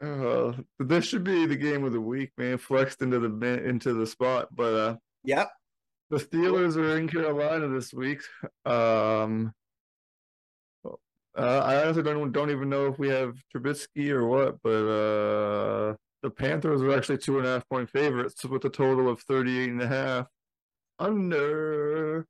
uh, 0.00 0.52
this 0.78 1.06
should 1.06 1.24
be 1.24 1.46
the 1.46 1.56
game 1.56 1.84
of 1.84 1.92
the 1.92 2.00
week, 2.00 2.32
man. 2.36 2.58
Flexed 2.58 3.00
into 3.00 3.18
the 3.18 3.64
into 3.64 3.94
the 3.94 4.06
spot, 4.06 4.48
but 4.54 4.74
uh, 4.74 4.96
yep, 5.24 5.50
the 6.10 6.16
Steelers 6.16 6.76
are 6.76 6.96
in 6.96 7.08
Carolina 7.08 7.68
this 7.68 7.92
week. 7.92 8.22
Um, 8.64 9.52
uh, 10.84 11.62
I 11.64 11.82
honestly 11.82 12.02
don't 12.02 12.32
don't 12.32 12.50
even 12.50 12.68
know 12.68 12.86
if 12.86 12.98
we 12.98 13.08
have 13.10 13.36
Trubisky 13.54 14.10
or 14.10 14.26
what, 14.26 14.56
but 14.62 14.70
uh, 14.88 15.94
the 16.22 16.30
Panthers 16.30 16.82
are 16.82 16.96
actually 16.96 17.18
two 17.18 17.38
and 17.38 17.46
a 17.46 17.50
half 17.50 17.68
point 17.68 17.88
favorites 17.90 18.44
with 18.44 18.64
a 18.64 18.70
total 18.70 19.08
of 19.08 19.20
38 19.22 19.70
and 19.70 19.82
a 19.82 19.86
half. 19.86 20.26
Under, 20.98 22.26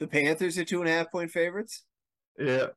the 0.00 0.08
Panthers 0.08 0.58
are 0.58 0.64
two 0.64 0.80
and 0.80 0.88
a 0.88 0.92
half 0.92 1.12
point 1.12 1.30
favorites. 1.30 1.84
yeah, 2.38 2.68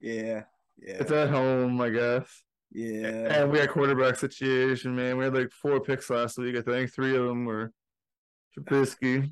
Yeah, 0.00 0.44
yeah, 0.78 0.94
it's 1.00 1.10
at 1.10 1.28
home, 1.28 1.78
I 1.80 1.90
guess. 1.90 2.42
yeah. 2.70 3.42
And 3.42 3.50
we 3.52 3.58
had 3.58 3.68
quarterback 3.68 4.16
situation, 4.16 4.96
man. 4.96 5.18
We 5.18 5.24
had 5.24 5.34
like 5.34 5.50
four 5.50 5.80
picks 5.80 6.08
last 6.08 6.38
week. 6.38 6.56
I 6.56 6.62
think 6.62 6.90
three 6.90 7.14
of 7.14 7.26
them 7.26 7.44
were 7.44 7.70
Trubisky, 8.58 9.30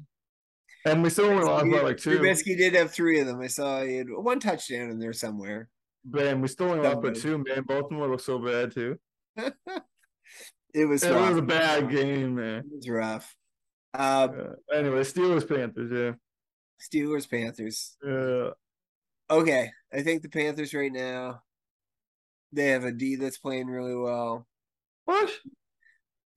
and 0.86 1.02
we 1.02 1.10
still 1.10 1.26
only 1.26 1.44
lost 1.44 1.70
by 1.70 1.80
like 1.82 1.98
two. 1.98 2.18
Trubisky 2.18 2.56
did 2.56 2.74
have 2.74 2.90
three 2.92 3.20
of 3.20 3.26
them. 3.26 3.40
I 3.40 3.46
saw 3.48 3.82
he 3.82 3.96
had 3.96 4.06
one 4.10 4.40
touchdown 4.40 4.90
in 4.90 4.98
there 4.98 5.12
somewhere. 5.12 5.68
Man, 6.08 6.40
we 6.40 6.48
still 6.48 6.70
only 6.70 6.86
lost 6.88 7.02
by 7.02 7.10
two. 7.12 7.38
Man, 7.38 7.62
Baltimore 7.66 8.08
looked 8.08 8.22
so 8.24 8.38
bad 8.38 8.72
too. 8.72 8.96
It 10.72 10.84
was 10.84 11.02
It 11.02 11.10
rough. 11.10 11.30
was 11.30 11.38
a 11.38 11.42
bad 11.42 11.90
game, 11.90 12.36
man. 12.36 12.58
It 12.58 12.64
was 12.76 12.88
rough. 12.88 13.34
Uh, 13.92 14.28
Uh, 14.30 14.52
anyway, 14.72 15.00
Steelers 15.00 15.46
Panthers, 15.48 15.90
yeah, 15.92 16.12
Steelers 16.80 17.28
Panthers. 17.28 17.96
yeah. 18.06 18.50
Okay, 19.28 19.72
I 19.92 20.02
think 20.02 20.22
the 20.22 20.28
Panthers 20.28 20.72
right 20.72 20.92
now 20.92 21.42
they 22.52 22.66
have 22.66 22.84
a 22.84 22.92
D 22.92 23.16
that's 23.16 23.38
playing 23.38 23.66
really 23.66 23.96
well. 23.96 24.46
What? 25.06 25.28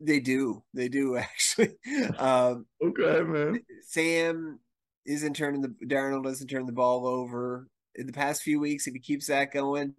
They 0.06 0.20
do, 0.20 0.64
they 0.74 0.90
do 0.90 1.18
actually. 1.18 1.76
Um, 2.18 2.66
Okay, 2.84 3.22
man. 3.24 3.62
Sam 3.88 4.60
isn't 5.06 5.36
turning 5.36 5.62
the 5.62 5.76
Darnold 5.86 6.24
doesn't 6.24 6.48
turn 6.48 6.66
the 6.66 6.72
ball 6.72 7.06
over 7.08 7.68
in 7.96 8.08
the 8.08 8.14
past 8.14 8.42
few 8.42 8.60
weeks. 8.60 8.88
If 8.88 8.94
he 8.94 9.00
keeps 9.00 9.28
that 9.28 9.52
going, 9.52 9.94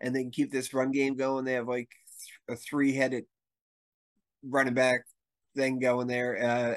and 0.00 0.14
they 0.14 0.22
can 0.22 0.30
keep 0.30 0.52
this 0.52 0.72
run 0.72 0.92
game 0.92 1.16
going, 1.16 1.44
they 1.44 1.54
have 1.54 1.68
like 1.68 1.90
a 2.48 2.56
three-headed 2.56 3.24
running 4.44 4.74
back 4.74 5.00
thing 5.56 5.80
going 5.80 6.06
there 6.06 6.42
uh, 6.42 6.74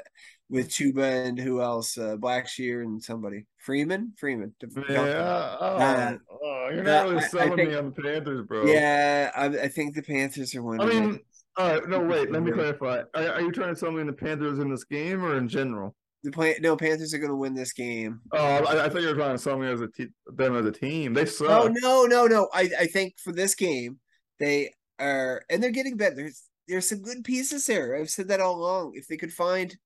with 0.50 0.68
Chuba 0.68 1.26
and 1.26 1.38
who 1.38 1.60
else? 1.62 1.96
Uh, 1.96 2.16
Blackshear 2.16 2.82
and 2.82 3.02
somebody. 3.02 3.46
Freeman? 3.58 4.12
Freeman. 4.18 4.54
Yeah. 4.88 5.56
Oh, 5.60 5.76
uh, 5.76 6.16
oh 6.30 6.68
you're 6.72 6.82
not 6.82 7.08
really 7.08 7.20
selling 7.22 7.56
think, 7.56 7.70
me 7.70 7.76
on 7.76 7.92
the 7.94 8.02
Panthers, 8.02 8.46
bro. 8.46 8.66
Yeah, 8.66 9.30
I, 9.36 9.46
I, 9.46 9.68
think 9.68 9.94
the 9.94 10.02
Panthers 10.02 10.54
are 10.54 10.62
winning. 10.62 10.88
I 10.88 10.90
mean, 10.90 11.20
all 11.56 11.68
right, 11.68 11.88
no, 11.88 12.00
wait, 12.00 12.30
let 12.30 12.42
me 12.42 12.50
clarify. 12.50 13.02
Are, 13.14 13.28
are, 13.28 13.40
you 13.40 13.52
trying 13.52 13.74
to 13.74 13.80
tell 13.80 13.92
me 13.92 14.02
the 14.04 14.12
Panthers 14.12 14.58
in 14.58 14.70
this 14.70 14.84
game 14.84 15.22
or 15.22 15.36
in 15.36 15.48
general? 15.48 15.94
The 16.22 16.30
play, 16.30 16.56
no 16.60 16.76
Panthers 16.76 17.12
are 17.12 17.18
going 17.18 17.30
to 17.30 17.36
win 17.36 17.54
this 17.54 17.72
game. 17.72 18.20
Oh, 18.32 18.38
I, 18.38 18.84
I, 18.84 18.88
thought 18.88 19.02
you 19.02 19.08
were 19.08 19.14
trying 19.14 19.36
to 19.36 19.42
sell 19.42 19.58
me 19.58 19.66
as 19.66 19.80
a 19.80 19.88
te- 19.88 20.12
them 20.26 20.56
as 20.56 20.64
a 20.64 20.72
team. 20.72 21.12
They 21.14 21.26
suck. 21.26 21.50
Oh 21.50 21.68
no, 21.80 22.04
no, 22.04 22.26
no. 22.26 22.48
I, 22.54 22.70
I 22.78 22.86
think 22.86 23.18
for 23.18 23.32
this 23.32 23.54
game 23.54 23.98
they 24.38 24.72
are, 24.98 25.42
and 25.50 25.62
they're 25.62 25.70
getting 25.70 25.96
better. 25.96 26.14
There's 26.14 26.44
there's 26.68 26.88
some 26.88 27.02
good 27.02 27.24
pieces 27.24 27.66
there. 27.66 27.96
I've 27.96 28.08
said 28.08 28.28
that 28.28 28.40
all 28.40 28.54
along. 28.54 28.92
If 28.94 29.08
they 29.08 29.16
could 29.16 29.32
find, 29.32 29.76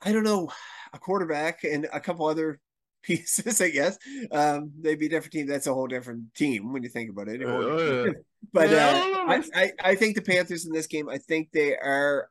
I 0.00 0.12
don't 0.12 0.24
know, 0.24 0.50
a 0.92 0.98
quarterback 0.98 1.64
and 1.64 1.88
a 1.92 2.00
couple 2.00 2.26
other 2.26 2.60
pieces, 3.08 3.60
I 3.60 3.70
guess, 3.70 3.98
um, 4.30 4.70
they'd 4.80 4.98
be 4.98 5.06
a 5.06 5.08
different 5.08 5.32
team. 5.32 5.46
That's 5.46 5.66
a 5.66 5.74
whole 5.74 5.86
different 5.86 6.34
team 6.34 6.72
when 6.72 6.82
you 6.82 6.88
think 6.88 7.10
about 7.10 7.28
it. 7.28 7.42
Uh, 7.48 8.12
but 8.52 8.72
uh, 8.72 9.24
I, 9.26 9.42
I, 9.54 9.72
I 9.82 9.94
think 9.96 10.14
the 10.14 10.22
Panthers 10.22 10.64
in 10.64 10.72
this 10.72 10.86
game, 10.86 11.08
I 11.08 11.18
think 11.18 11.50
they 11.50 11.74
are 11.76 12.28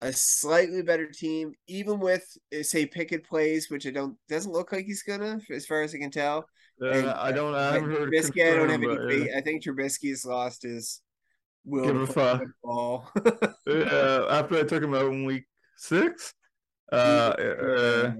a 0.00 0.12
slightly 0.12 0.82
better 0.82 1.06
team, 1.06 1.52
even 1.66 1.98
with 1.98 2.24
uh, 2.56 2.62
say 2.62 2.86
Pickett 2.86 3.26
plays, 3.26 3.68
which 3.70 3.86
I 3.86 3.90
don't 3.90 4.16
doesn't 4.28 4.52
look 4.52 4.72
like 4.72 4.84
he's 4.84 5.02
gonna, 5.02 5.40
as 5.50 5.66
far 5.66 5.82
as 5.82 5.94
I 5.94 5.98
can 5.98 6.12
tell. 6.12 6.46
Yeah, 6.80 6.96
and, 6.96 7.08
I 7.08 7.32
don't. 7.32 7.54
I 7.54 7.72
haven't 7.72 7.90
heard. 7.90 8.12
Trubisky, 8.12 8.52
I 8.52 8.56
don't 8.56 8.70
have 8.70 8.82
any 8.82 9.08
faith. 9.08 9.28
Yeah. 9.30 9.38
I 9.38 9.40
think 9.40 9.64
Trubisky's 9.64 10.24
lost 10.24 10.62
his 10.62 11.02
will 11.64 11.84
Give 11.84 12.06
to 12.06 12.12
play 12.12 12.38
football. 12.38 13.10
yeah, 13.66 14.26
after 14.30 14.58
I 14.58 14.62
took 14.62 14.82
him 14.82 14.94
out 14.94 15.12
in 15.12 15.24
week 15.24 15.44
six. 15.76 16.34
Uh, 16.92 16.96
uh, 16.96 18.12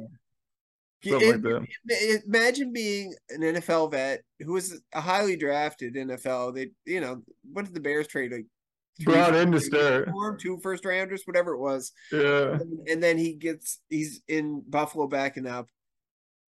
it, 1.03 1.43
like 1.45 2.23
imagine 2.27 2.73
being 2.73 3.15
an 3.31 3.41
NFL 3.41 3.93
vet 3.93 4.23
who 4.41 4.53
was 4.53 4.81
a 4.93 5.01
highly 5.01 5.37
drafted 5.37 5.95
NFL. 5.95 6.55
They, 6.55 6.71
you 6.85 7.01
know, 7.01 7.23
what 7.53 7.65
did 7.65 7.75
the 7.75 7.81
Bears 7.81 8.07
trade 8.07 8.33
like 8.33 8.47
brought 9.05 9.35
in 9.35 9.53
to 9.53 9.61
start 9.61 10.11
two 10.39 10.59
first 10.63 10.85
rounders, 10.85 11.23
whatever 11.25 11.55
it 11.55 11.61
was. 11.61 11.93
Yeah. 12.13 12.53
And, 12.53 12.89
and, 12.89 13.03
then 13.03 13.19
he 13.19 13.35
gets 13.35 13.81
he's 13.89 14.21
in 14.29 14.63
Buffalo 14.69 15.07
backing 15.07 15.47
up, 15.47 15.69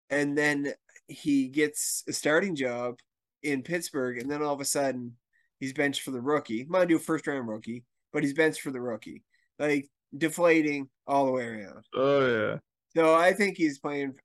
and 0.09 0.37
then 0.37 0.73
he 1.07 1.47
gets 1.47 2.03
a 2.07 2.13
starting 2.13 2.55
job 2.55 2.95
in 3.43 3.63
Pittsburgh, 3.63 4.19
and 4.19 4.29
then 4.29 4.41
all 4.41 4.53
of 4.53 4.61
a 4.61 4.65
sudden 4.65 5.15
he's 5.59 5.73
benched 5.73 6.01
for 6.01 6.11
the 6.11 6.21
rookie. 6.21 6.65
Mind 6.65 6.89
you, 6.89 6.99
first 6.99 7.27
round 7.27 7.47
rookie, 7.47 7.83
but 8.13 8.23
he's 8.23 8.33
benched 8.33 8.61
for 8.61 8.71
the 8.71 8.81
rookie. 8.81 9.23
Like 9.59 9.89
deflating 10.17 10.89
all 11.07 11.25
the 11.25 11.31
way 11.31 11.45
around. 11.45 11.85
Oh 11.95 12.27
yeah. 12.27 12.57
So 12.95 13.15
I 13.15 13.33
think 13.33 13.57
he's 13.57 13.79
playing. 13.79 14.15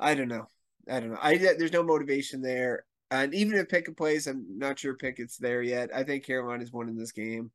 I 0.00 0.14
don't 0.14 0.28
know. 0.28 0.48
I 0.90 0.98
don't 0.98 1.10
know. 1.10 1.18
I 1.20 1.36
there's 1.36 1.72
no 1.72 1.82
motivation 1.82 2.42
there. 2.42 2.84
And 3.10 3.34
even 3.34 3.58
if 3.58 3.68
Pickett 3.68 3.96
plays, 3.96 4.26
I'm 4.26 4.58
not 4.58 4.78
sure 4.78 4.94
Pickett's 4.94 5.36
there 5.36 5.62
yet. 5.62 5.90
I 5.94 6.04
think 6.04 6.24
Carolina's 6.24 6.72
winning 6.72 6.96
this 6.96 7.12
game. 7.12 7.50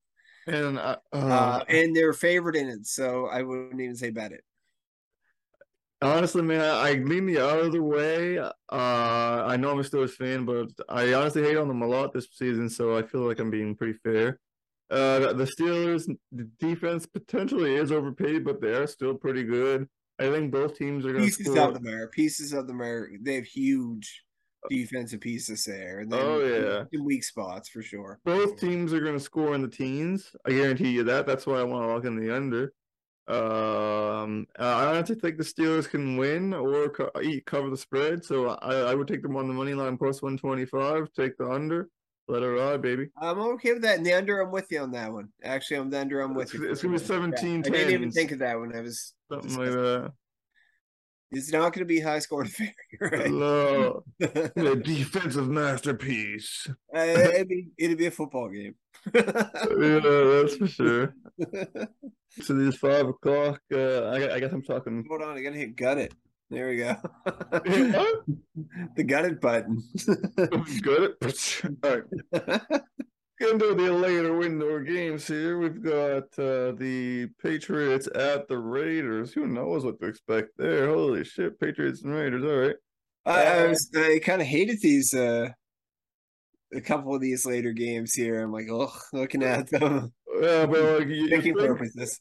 And 0.48 0.78
uh, 0.78 0.98
uh, 1.12 1.64
and 1.68 1.96
they're 1.96 2.14
favored 2.14 2.56
in 2.56 2.70
it, 2.70 2.86
so 2.86 3.26
I 3.26 3.42
wouldn't 3.42 3.82
even 3.82 3.96
say 3.96 4.12
bet 4.12 4.32
it. 4.32 4.44
Honestly, 6.02 6.44
man, 6.44 6.62
I, 6.62 6.90
I 6.90 6.94
lean 6.94 7.26
the 7.26 7.40
other 7.40 7.82
way. 7.82 8.38
Uh, 8.38 8.52
I 8.70 9.58
know 9.58 9.72
I'm 9.72 9.80
a 9.80 9.84
Steelers 9.84 10.12
fan, 10.12 10.46
but 10.46 10.68
I 10.88 11.14
honestly 11.14 11.42
hate 11.42 11.58
on 11.58 11.68
them 11.68 11.82
a 11.82 11.88
lot 11.88 12.14
this 12.14 12.28
season, 12.32 12.70
so 12.70 12.96
I 12.96 13.02
feel 13.02 13.22
like 13.22 13.40
I'm 13.40 13.50
being 13.50 13.76
pretty 13.76 13.98
fair. 14.04 14.40
Uh, 14.92 15.34
the 15.34 15.46
Steelers' 15.46 16.08
defense 16.60 17.08
potentially 17.08 17.74
is 17.74 17.92
overpaid, 17.92 18.46
but 18.46 18.62
they 18.62 18.74
are 18.74 18.86
still 18.86 19.16
pretty 19.16 19.44
good. 19.44 19.90
I 20.20 20.32
think 20.32 20.52
both 20.52 20.78
teams 20.78 21.06
are 21.06 21.12
going 21.12 21.26
to 21.26 21.38
pieces 21.38 21.54
score. 21.54 21.68
of 21.68 21.74
them 21.74 21.88
are 21.88 22.08
pieces 22.08 22.54
of 22.54 22.68
them 22.68 22.82
are 22.82 23.10
they 23.22 23.36
have 23.36 23.46
huge 23.46 24.24
defensive 24.70 25.20
pieces 25.20 25.66
there. 25.66 26.00
And 26.00 26.14
oh 26.14 26.40
yeah, 26.40 27.00
weak 27.02 27.24
spots 27.24 27.70
for 27.70 27.82
sure. 27.82 28.20
Both 28.26 28.60
teams 28.60 28.94
are 28.94 29.02
going 29.02 29.18
to 29.18 29.20
score 29.20 29.56
in 29.56 29.62
the 29.62 29.68
teens. 29.68 30.36
I 30.46 30.52
guarantee 30.52 30.92
you 30.92 31.04
that. 31.04 31.26
That's 31.26 31.46
why 31.46 31.60
I 31.60 31.64
want 31.64 31.84
to 31.84 31.94
lock 31.94 32.06
in 32.06 32.16
the 32.16 32.36
under. 32.36 32.74
Um, 33.28 34.46
I 34.60 34.86
honestly 34.86 35.16
think 35.16 35.38
the 35.38 35.44
Steelers 35.44 35.90
can 35.90 36.16
win 36.16 36.54
or 36.54 36.90
co- 36.90 37.12
cover 37.46 37.70
the 37.70 37.78
spread. 37.78 38.24
So 38.24 38.50
I, 38.50 38.92
I 38.92 38.96
would 38.96 39.08
take 39.08 39.24
them 39.24 39.36
on 39.36 39.48
the 39.48 39.54
money 39.54 39.74
line 39.74 39.98
plus 39.98 40.22
one 40.22 40.38
twenty 40.38 40.66
five. 40.66 41.10
Take 41.14 41.38
the 41.38 41.50
under. 41.50 41.90
Let 42.28 42.42
it 42.42 42.48
ride, 42.48 42.82
baby. 42.82 43.10
I'm 43.22 43.40
okay 43.40 43.74
with 43.74 43.84
that. 43.84 43.98
And 43.98 44.06
the 44.06 44.14
under, 44.14 44.42
I'm 44.42 44.52
with 44.52 44.72
you 44.72 44.82
on 44.82 44.92
that 44.92 45.14
one. 45.14 45.30
Actually, 45.44 45.78
I'm 45.78 45.90
the 45.92 46.00
under. 46.00 46.22
I'm 46.22 46.34
with 46.34 46.46
it's, 46.46 46.54
you. 46.56 46.72
It's 46.72 46.82
gonna 46.82 46.98
be 46.98 47.04
17 47.04 47.60
I 47.60 47.62
didn't 47.62 47.94
even 47.94 48.12
think 48.12 48.32
of 48.32 48.40
that 48.40 48.60
when 48.60 48.76
I 48.76 48.82
was 48.82 49.14
something 49.32 49.56
like 49.56 49.70
that. 49.70 50.12
It's 51.32 51.52
not 51.52 51.74
going 51.74 51.80
to 51.80 51.86
be 51.86 52.00
high 52.00 52.20
scoring 52.20 52.48
affair. 52.50 52.74
Right? 53.02 53.30
No, 53.30 54.04
a 54.22 54.76
defensive 54.76 55.50
masterpiece. 55.50 56.68
Uh, 56.96 57.00
it'd 57.00 57.48
be 57.48 57.68
it'd 57.78 57.98
be 57.98 58.06
a 58.06 58.12
football 58.12 58.50
game. 58.50 58.76
yeah, 59.14 59.22
that's 59.22 60.56
for 60.56 60.68
sure. 60.68 61.16
so 62.42 62.54
these 62.54 62.78
five 62.78 63.08
o'clock. 63.08 63.62
Uh, 63.72 64.04
I, 64.04 64.36
I 64.36 64.40
guess 64.40 64.52
I'm 64.52 64.64
talking. 64.64 65.06
Hold 65.10 65.24
on, 65.24 65.38
I 65.38 65.42
gotta 65.42 65.58
hit 65.58 65.76
gut 65.76 65.98
it. 65.98 66.14
There 66.50 66.70
we 66.70 66.78
go. 66.78 66.96
the 68.96 69.04
gutted 69.04 69.42
button. 69.42 69.84
Good. 70.82 71.16
All 71.84 71.98
right. 71.98 72.72
Into 73.42 73.76
the 73.76 73.92
later 73.92 74.38
window 74.38 74.80
games 74.80 75.28
here, 75.28 75.58
we've 75.60 75.84
got 75.84 76.24
uh, 76.40 76.72
the 76.72 77.28
Patriots 77.42 78.08
at 78.16 78.48
the 78.48 78.58
Raiders. 78.58 79.34
Who 79.34 79.48
knows 79.48 79.84
what 79.84 80.00
to 80.00 80.08
expect 80.08 80.52
there? 80.58 80.88
Holy 80.88 81.24
shit, 81.26 81.60
Patriots 81.60 82.04
and 82.04 82.14
Raiders. 82.14 82.44
All 82.44 82.56
right. 82.56 82.76
I, 83.26 83.64
I 83.64 83.68
was 83.68 83.90
I 83.96 84.20
kind 84.20 84.42
of 84.42 84.48
hated 84.48 84.80
these 84.82 85.14
uh 85.14 85.50
a 86.74 86.82
couple 86.82 87.16
of 87.16 87.22
these 87.22 87.46
later 87.46 87.74
games 87.74 88.14
here. 88.14 88.42
I'm 88.42 88.52
like, 88.52 88.68
oh, 88.70 88.94
looking 89.14 89.44
at 89.44 89.70
them. 89.70 90.14
Yeah, 90.40 90.66
but 90.66 91.00
like 91.00 91.08
you, 91.08 91.30
thinking 91.30 91.56
purposes. 91.56 92.20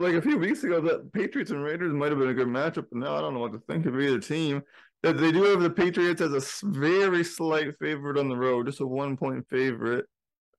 Like 0.00 0.14
a 0.14 0.22
few 0.22 0.38
weeks 0.38 0.64
ago, 0.64 0.80
that 0.80 1.12
Patriots 1.12 1.50
and 1.50 1.62
Raiders 1.62 1.92
might 1.92 2.08
have 2.08 2.18
been 2.18 2.30
a 2.30 2.34
good 2.34 2.48
matchup, 2.48 2.86
but 2.90 2.94
now 2.94 3.16
I 3.16 3.20
don't 3.20 3.34
know 3.34 3.40
what 3.40 3.52
to 3.52 3.58
think 3.68 3.84
of 3.84 4.00
either 4.00 4.18
team. 4.18 4.62
That 5.02 5.18
they 5.18 5.30
do 5.30 5.42
have 5.44 5.60
the 5.60 5.68
Patriots 5.68 6.22
as 6.22 6.32
a 6.32 6.66
very 6.66 7.22
slight 7.22 7.78
favorite 7.78 8.18
on 8.18 8.30
the 8.30 8.36
road, 8.36 8.64
just 8.64 8.80
a 8.80 8.86
one 8.86 9.18
point 9.18 9.46
favorite. 9.50 10.06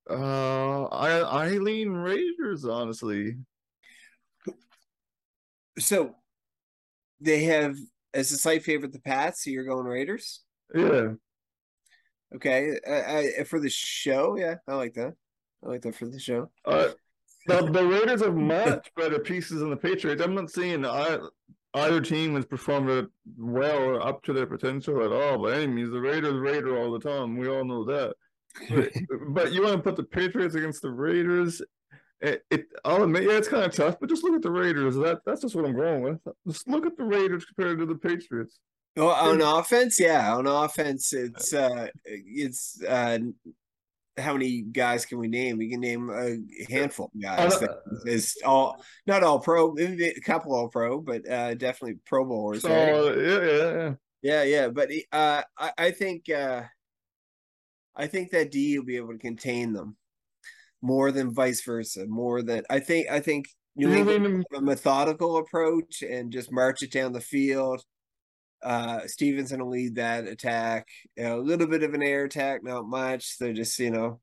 Uh, 0.08 0.84
I 0.86 1.20
I 1.20 1.48
lean 1.58 1.90
Raiders 1.90 2.66
honestly. 2.66 3.38
So 5.80 6.16
they 7.20 7.46
have 7.46 7.78
as 8.14 8.32
a 8.32 8.38
slight 8.38 8.64
favorite 8.64 8.94
the 8.94 9.00
Pats. 9.00 9.44
So 9.44 9.50
you're 9.50 9.66
going 9.66 9.86
Raiders. 9.88 10.42
Yeah. 10.76 11.14
Okay. 12.36 12.80
I, 12.88 13.32
I, 13.40 13.44
for 13.46 13.60
the 13.60 13.70
show, 13.70 14.38
yeah, 14.38 14.56
I 14.68 14.76
like 14.76 14.94
that. 14.94 15.14
I 15.64 15.68
like 15.68 15.82
that 15.82 15.96
for 15.96 16.06
the 16.06 16.20
show. 16.20 16.52
Uh, 16.64 16.90
the, 17.48 17.62
the 17.72 17.86
Raiders 17.86 18.24
have 18.24 18.36
much 18.36 18.92
better 18.96 19.20
pieces 19.20 19.60
than 19.60 19.70
the 19.70 19.78
Patriots. 19.78 20.22
I'm 20.22 20.36
not 20.36 20.52
seeing 20.52 20.86
either, 20.86 21.30
either 21.74 22.02
team 22.02 22.36
has 22.36 22.46
performed 22.46 23.08
well 23.38 23.84
or 23.84 24.06
up 24.06 24.24
to 24.24 24.34
their 24.34 24.46
potential 24.46 25.04
at 25.04 25.12
all. 25.12 25.38
But 25.38 25.56
any 25.56 25.68
means, 25.68 25.92
the 25.92 26.00
Raiders 26.02 26.40
Raider 26.40 26.78
all 26.78 26.92
the 26.92 27.00
time. 27.00 27.38
We 27.38 27.48
all 27.48 27.66
know 27.66 27.84
that. 27.86 28.16
But, 29.30 29.52
you 29.54 29.64
want 29.64 29.78
to 29.78 29.84
put 29.84 29.96
the 29.96 30.04
Patriots 30.04 30.56
against 30.56 30.82
the 30.82 30.92
Raiders? 30.92 31.62
It, 32.20 32.44
it 32.52 32.66
I'll 32.86 33.04
admit, 33.04 33.24
yeah, 33.24 33.38
it's 33.38 33.48
kind 33.48 33.66
of 33.66 33.74
tough. 33.74 33.98
But 34.00 34.10
just 34.10 34.24
look 34.24 34.36
at 34.36 34.42
the 34.42 34.52
Raiders. 34.52 34.96
That 34.96 35.22
that's 35.26 35.42
just 35.42 35.56
what 35.56 35.66
I'm 35.66 35.76
going 35.76 36.02
with. 36.04 36.20
Just 36.48 36.68
look 36.68 36.86
at 36.86 36.98
the 36.98 37.04
Raiders 37.04 37.46
compared 37.46 37.80
to 37.80 37.86
the 37.86 37.96
Patriots. 37.96 38.60
Well, 38.96 39.10
on 39.10 39.42
offense, 39.42 40.00
yeah, 40.00 40.36
on 40.36 40.48
offense, 40.48 41.14
it's 41.14 41.54
uh, 41.54 41.88
it's 42.04 42.84
uh, 42.84 43.20
how 44.18 44.34
many 44.34 44.62
guys 44.62 45.06
can 45.06 45.18
we 45.20 45.28
name? 45.28 45.58
We 45.58 45.70
can 45.70 45.80
name 45.80 46.10
a 46.10 46.38
handful 46.72 47.12
of 47.14 47.22
guys. 47.22 47.60
That 47.60 47.82
is 48.06 48.38
all 48.46 48.84
not 49.08 49.24
all 49.24 49.40
pro, 49.40 49.76
a 49.78 50.20
couple 50.26 50.54
all 50.54 50.68
pro, 50.68 51.00
but 51.00 51.28
uh, 51.30 51.56
definitely 51.56 52.00
Pro 52.06 52.26
Bowlers. 52.26 52.62
So, 52.62 52.70
right? 52.70 53.18
yeah, 53.18 53.44
yeah, 53.44 53.72
yeah, 53.74 53.94
yeah, 54.22 54.44
yeah. 54.44 54.68
But 54.70 54.92
uh, 55.12 55.44
I, 55.58 55.72
I 55.78 55.92
think 55.92 56.30
uh, 56.30 56.64
I 57.96 58.08
think 58.08 58.32
that 58.32 58.52
D 58.52 58.78
will 58.78 58.86
be 58.86 58.98
able 58.98 59.14
to 59.14 59.20
contain 59.20 59.74
them 59.74 59.98
more 60.82 61.12
than 61.12 61.34
vice 61.34 61.64
versa. 61.64 62.06
More 62.08 62.42
than 62.42 62.64
I 62.70 62.80
think. 62.80 63.10
I 63.10 63.20
think 63.20 63.48
New 63.76 63.94
England 63.94 64.46
a 64.54 64.62
methodical 64.62 65.38
approach 65.38 66.02
and 66.02 66.32
just 66.32 66.52
march 66.52 66.84
it 66.84 66.92
down 66.92 67.14
the 67.14 67.22
field. 67.22 67.82
Uh, 68.64 69.08
Stevenson 69.08 69.60
will 69.62 69.70
lead 69.70 69.96
that 69.96 70.28
attack. 70.28 70.88
You 71.16 71.24
know, 71.24 71.40
a 71.40 71.42
little 71.42 71.68
bit 71.68 71.84
of 71.84 71.94
an 71.94 72.04
air 72.04 72.26
attack, 72.26 72.64
not 72.64 72.86
much. 72.86 73.38
They're 73.38 73.54
just 73.54 73.78
you 73.80 73.92
know 73.92 74.20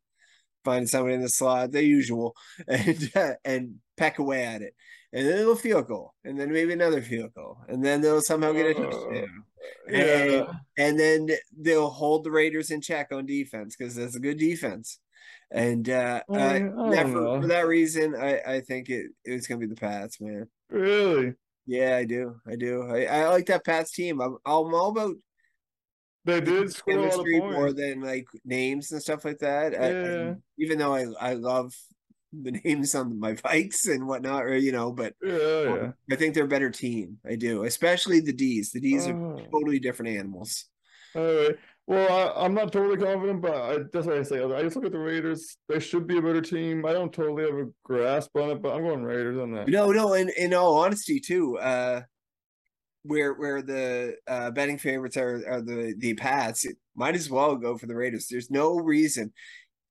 finding 0.64 0.86
somebody 0.86 1.14
in 1.14 1.22
the 1.22 1.28
slot, 1.28 1.72
the 1.72 1.82
usual, 1.82 2.34
and 2.68 3.11
uh, 3.14 3.34
and 3.45 3.76
peck 3.97 4.18
away 4.18 4.45
at 4.45 4.62
it. 4.62 4.74
And 5.12 5.26
then 5.26 5.36
they'll 5.39 5.57
field 5.57 5.89
goal, 5.89 6.14
and 6.24 6.39
then 6.39 6.53
maybe 6.53 6.72
another 6.72 7.01
field 7.01 7.32
goal, 7.34 7.59
and 7.68 7.82
then 7.82 8.03
they'll 8.03 8.20
somehow 8.20 8.53
get 8.53 8.66
a 8.66 8.74
touchdown. 8.74 9.45
Yeah. 9.89 9.97
And, 9.97 10.49
and 10.76 11.01
then 11.01 11.28
they'll 11.59 11.89
hold 11.89 12.24
the 12.24 12.30
Raiders 12.30 12.70
in 12.70 12.80
check 12.80 13.09
on 13.12 13.26
defense 13.26 13.74
because 13.76 13.95
that's 13.95 14.16
a 14.16 14.20
good 14.20 14.39
defense. 14.39 15.01
And 15.51 15.89
uh, 15.89 16.20
uh 16.30 16.36
I 16.36 17.05
for, 17.05 17.41
for 17.41 17.47
that 17.47 17.66
reason, 17.66 18.14
I 18.14 18.41
I 18.47 18.61
think 18.61 18.91
it 18.91 19.07
it's 19.24 19.47
gonna 19.47 19.61
be 19.61 19.66
the 19.66 19.76
Pats, 19.76 20.20
man. 20.20 20.47
Really? 20.68 21.34
Yeah, 21.68 21.96
I 21.96 22.04
do. 22.04 22.40
I 22.48 22.56
do. 22.56 22.82
I, 22.88 23.04
I 23.04 23.28
like 23.28 23.46
that 23.46 23.64
Pats 23.64 23.92
team. 23.92 24.20
I'm 24.22 24.38
I'm 24.46 24.74
all 24.74 24.88
about 24.88 25.16
They 26.24 26.40
did 26.40 26.72
score 26.72 26.94
a 26.94 26.96
lot 26.96 27.04
of 27.06 27.10
chemistry 27.12 27.40
more 27.40 27.72
than 27.74 28.00
like 28.00 28.26
names 28.44 28.90
and 28.90 29.02
stuff 29.02 29.24
like 29.24 29.38
that. 29.40 29.74
I- 29.78 30.30
I- 30.30 30.34
even 30.58 30.78
though 30.78 30.94
I 30.94 31.04
I 31.20 31.32
love 31.34 31.74
the 32.32 32.52
names 32.64 32.94
on 32.94 33.20
my 33.20 33.34
bikes 33.34 33.86
and 33.86 34.06
whatnot, 34.08 34.44
or 34.44 34.56
you 34.56 34.72
know, 34.72 34.92
but 34.92 35.12
Yeah, 35.22 35.32
oh, 35.32 35.74
yeah. 35.76 35.92
I 36.10 36.16
think 36.16 36.34
they're 36.34 36.44
a 36.44 36.48
better 36.56 36.70
team. 36.70 37.18
I 37.26 37.36
do, 37.36 37.64
especially 37.64 38.20
the 38.20 38.32
D's. 38.32 38.72
The 38.72 38.80
D's 38.80 39.06
are 39.06 39.14
Oh. 39.16 39.36
totally 39.52 39.78
different 39.78 40.16
animals. 40.16 40.64
All 41.14 41.22
right. 41.22 41.56
Well, 41.89 42.36
I, 42.36 42.45
I'm 42.45 42.53
not 42.53 42.70
totally 42.70 42.99
confident, 42.99 43.41
but 43.41 43.55
I, 43.55 43.78
that's 43.91 44.07
what 44.07 44.18
I 44.18 44.22
say. 44.22 44.45
I 44.45 44.62
just 44.62 44.76
look 44.76 44.84
at 44.84 44.93
the 44.93 44.99
Raiders. 44.99 45.57
They 45.70 45.80
should 45.80 46.07
be 46.07 46.18
a 46.18 46.22
better 46.22 46.43
team. 46.43 46.84
I 46.84 46.93
don't 46.93 47.11
totally 47.11 47.45
have 47.45 47.55
a 47.55 47.70
grasp 47.82 48.36
on 48.36 48.51
it, 48.51 48.61
but 48.61 48.74
I'm 48.74 48.82
going 48.82 49.03
Raiders 49.03 49.39
on 49.39 49.53
that. 49.53 49.68
No, 49.68 49.91
no, 49.91 50.12
in, 50.12 50.30
in 50.36 50.53
all 50.53 50.76
honesty, 50.76 51.18
too, 51.18 51.57
uh 51.57 52.03
where 53.05 53.32
where 53.32 53.62
the 53.62 54.16
uh 54.26 54.51
betting 54.51 54.76
favorites 54.76 55.16
are 55.16 55.43
are 55.49 55.62
the 55.62 55.95
the 55.97 56.12
Pats, 56.12 56.66
it 56.66 56.76
might 56.95 57.14
as 57.14 57.30
well 57.30 57.57
go 57.57 57.78
for 57.78 57.86
the 57.86 57.97
Raiders. 57.97 58.28
There's 58.28 58.51
no 58.51 58.76
reason 58.76 59.32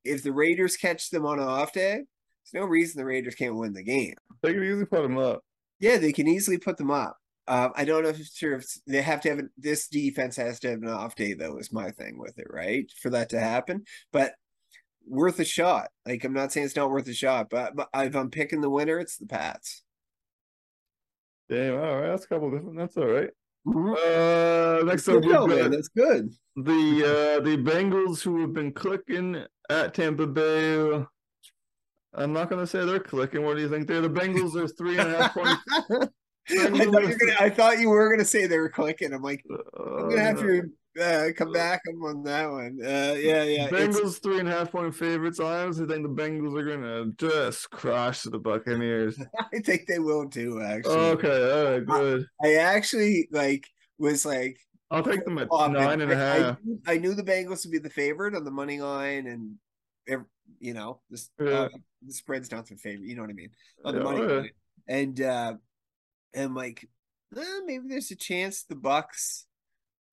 if 0.04 0.22
the 0.22 0.34
Raiders 0.34 0.78
catch 0.78 1.10
them 1.10 1.26
on 1.26 1.40
an 1.40 1.48
off 1.48 1.74
day, 1.74 1.96
there's 1.96 2.62
no 2.62 2.66
reason 2.66 3.00
the 3.00 3.06
Raiders 3.06 3.34
can't 3.34 3.56
win 3.56 3.74
the 3.74 3.84
game. 3.84 4.14
They 4.44 4.54
can 4.54 4.64
easily 4.64 4.86
put 4.86 5.02
them 5.02 5.18
up. 5.18 5.42
Yeah, 5.80 5.98
they 5.98 6.14
can 6.14 6.28
easily 6.28 6.60
put 6.60 6.78
them 6.78 6.92
up. 6.92 7.18
Um, 7.48 7.72
I 7.76 7.86
don't 7.86 8.04
know 8.04 8.10
if 8.10 8.20
if 8.44 8.66
they 8.86 9.02
have 9.02 9.22
to 9.22 9.30
have 9.30 9.40
an, 9.40 9.50
this 9.58 9.88
defense 9.88 10.36
has 10.36 10.60
to 10.62 10.70
have 10.72 10.82
an 10.82 10.90
off 10.90 11.16
day 11.16 11.34
though. 11.34 11.58
Is 11.58 11.72
my 11.72 11.92
thing 11.92 12.18
with 12.20 12.38
it, 12.40 12.48
right? 12.50 12.92
For 13.02 13.10
that 13.12 13.30
to 13.30 13.40
happen, 13.40 13.84
but 14.12 14.34
worth 15.08 15.40
a 15.40 15.46
shot. 15.46 15.90
Like 16.06 16.24
I'm 16.26 16.34
not 16.34 16.52
saying 16.52 16.66
it's 16.66 16.76
not 16.76 16.92
worth 16.92 17.08
a 17.08 17.14
shot, 17.14 17.48
but, 17.50 17.76
but 17.76 17.88
if 17.96 18.16
I'm 18.16 18.30
picking 18.30 18.60
the 18.62 18.70
winner, 18.70 19.00
it's 19.00 19.18
the 19.18 19.26
Pats. 19.26 19.84
Damn. 21.50 21.76
All 21.76 22.02
right. 22.02 22.08
That's 22.10 22.26
a 22.26 22.28
couple 22.28 22.52
different. 22.52 22.78
That's 22.78 22.98
all 22.98 23.06
right. 23.08 23.30
Mhm. 23.66 23.96
Uh, 23.96 24.84
next 24.86 25.08
up, 25.08 25.16
Good 25.16 25.26
we've 25.26 25.34
show, 25.34 25.48
man. 25.48 25.58
got 25.60 25.72
That's 25.72 25.88
good. 25.90 26.34
the 26.58 27.38
uh 27.38 27.42
the 27.44 27.58
Bengals 27.58 28.22
who 28.22 28.42
have 28.42 28.54
been 28.54 28.72
clicking 28.74 29.44
at 29.70 29.94
Tampa 29.94 30.28
Bay. 30.28 31.06
I'm 32.14 32.34
not 32.34 32.50
gonna 32.50 32.68
say 32.68 32.84
they're 32.86 33.00
clicking. 33.00 33.44
What 33.46 33.56
do 33.56 33.62
you 33.62 33.70
think? 33.70 33.88
They're 33.88 34.02
the 34.02 34.10
Bengals. 34.10 34.56
are 34.56 34.68
three 34.68 34.98
and 34.98 35.14
a 35.14 35.24
half 35.24 35.34
points. 35.34 35.64
I 36.50 36.56
thought, 36.70 36.80
you 36.80 36.92
were 36.92 37.18
gonna, 37.18 37.36
I 37.40 37.50
thought 37.50 37.80
you 37.80 37.90
were 37.90 38.10
gonna 38.10 38.26
say 38.26 38.48
they 38.48 38.58
were 38.58 38.70
clicking. 38.70 39.14
I'm 39.14 39.22
like, 39.22 39.44
I'm 39.50 40.10
gonna 40.10 40.22
have 40.22 40.38
Uh, 40.40 40.42
to 40.44 40.72
uh, 41.00 41.32
come 41.36 41.52
back 41.52 41.82
on 42.04 42.24
that 42.24 42.50
one. 42.50 42.80
Uh, 42.82 43.16
yeah, 43.20 43.44
yeah. 43.44 43.70
Bengals 43.70 44.22
three 44.22 44.40
and 44.40 44.48
a 44.48 44.52
half 44.52 44.72
point 44.72 44.96
favorites. 44.96 45.40
I 45.40 45.64
honestly 45.64 45.86
think 45.86 46.04
the 46.04 46.10
Bengals 46.10 46.58
are 46.58 46.64
gonna 46.66 47.12
just 47.18 47.70
crush 47.70 48.24
the 48.24 48.40
Buccaneers. 48.40 49.20
I 49.54 49.60
think 49.60 49.88
they 49.88 50.00
will 50.00 50.30
too. 50.30 50.62
Actually, 50.62 50.96
Okay, 50.96 51.52
all 51.52 51.72
right, 51.72 51.86
good. 51.86 52.26
I 52.42 52.56
actually 52.56 53.28
like 53.32 53.68
was 54.00 54.26
like 54.26 54.58
I'll 54.90 55.04
take 55.04 55.26
them 55.26 55.38
at 55.38 55.50
Oh, 55.52 55.68
nine 55.68 56.00
and 56.02 56.12
a 56.12 56.16
I- 56.16 56.20
I 56.20 56.40
half. 56.40 56.58
knew- 56.64 56.82
I, 56.88 56.98
knew 56.98 57.14
the 57.14 57.24
Bengals 57.24 57.66
would 57.66 57.72
be 57.74 57.80
the 57.80 57.90
favorite 57.90 58.36
on 58.36 58.46
the 58.46 58.52
money 58.52 58.80
line, 58.80 59.28
and 59.28 59.56
ev- 60.08 60.24
you 60.60 60.74
know, 60.74 61.02
this 61.10 61.30
Yeah. 61.40 61.64
uh, 61.64 61.70
the 62.06 62.14
spread's 62.14 62.52
not 62.52 62.68
the 62.68 62.76
favorite. 62.78 63.06
You 63.08 63.16
know 63.16 63.22
what 63.24 63.32
I 63.32 63.34
mean 63.34 63.50
on 63.84 63.94
the 63.96 64.00
Yeah, 64.00 64.04
money 64.06 64.20
yeah. 64.22 64.40
line, 64.40 64.50
and 64.88 65.22
uh, 65.22 65.54
and 66.38 66.56
like 66.56 66.88
eh, 67.38 67.60
maybe 67.66 67.88
there's 67.88 68.12
a 68.12 68.16
chance 68.16 68.64
the 68.64 68.76
Bucks, 68.76 69.46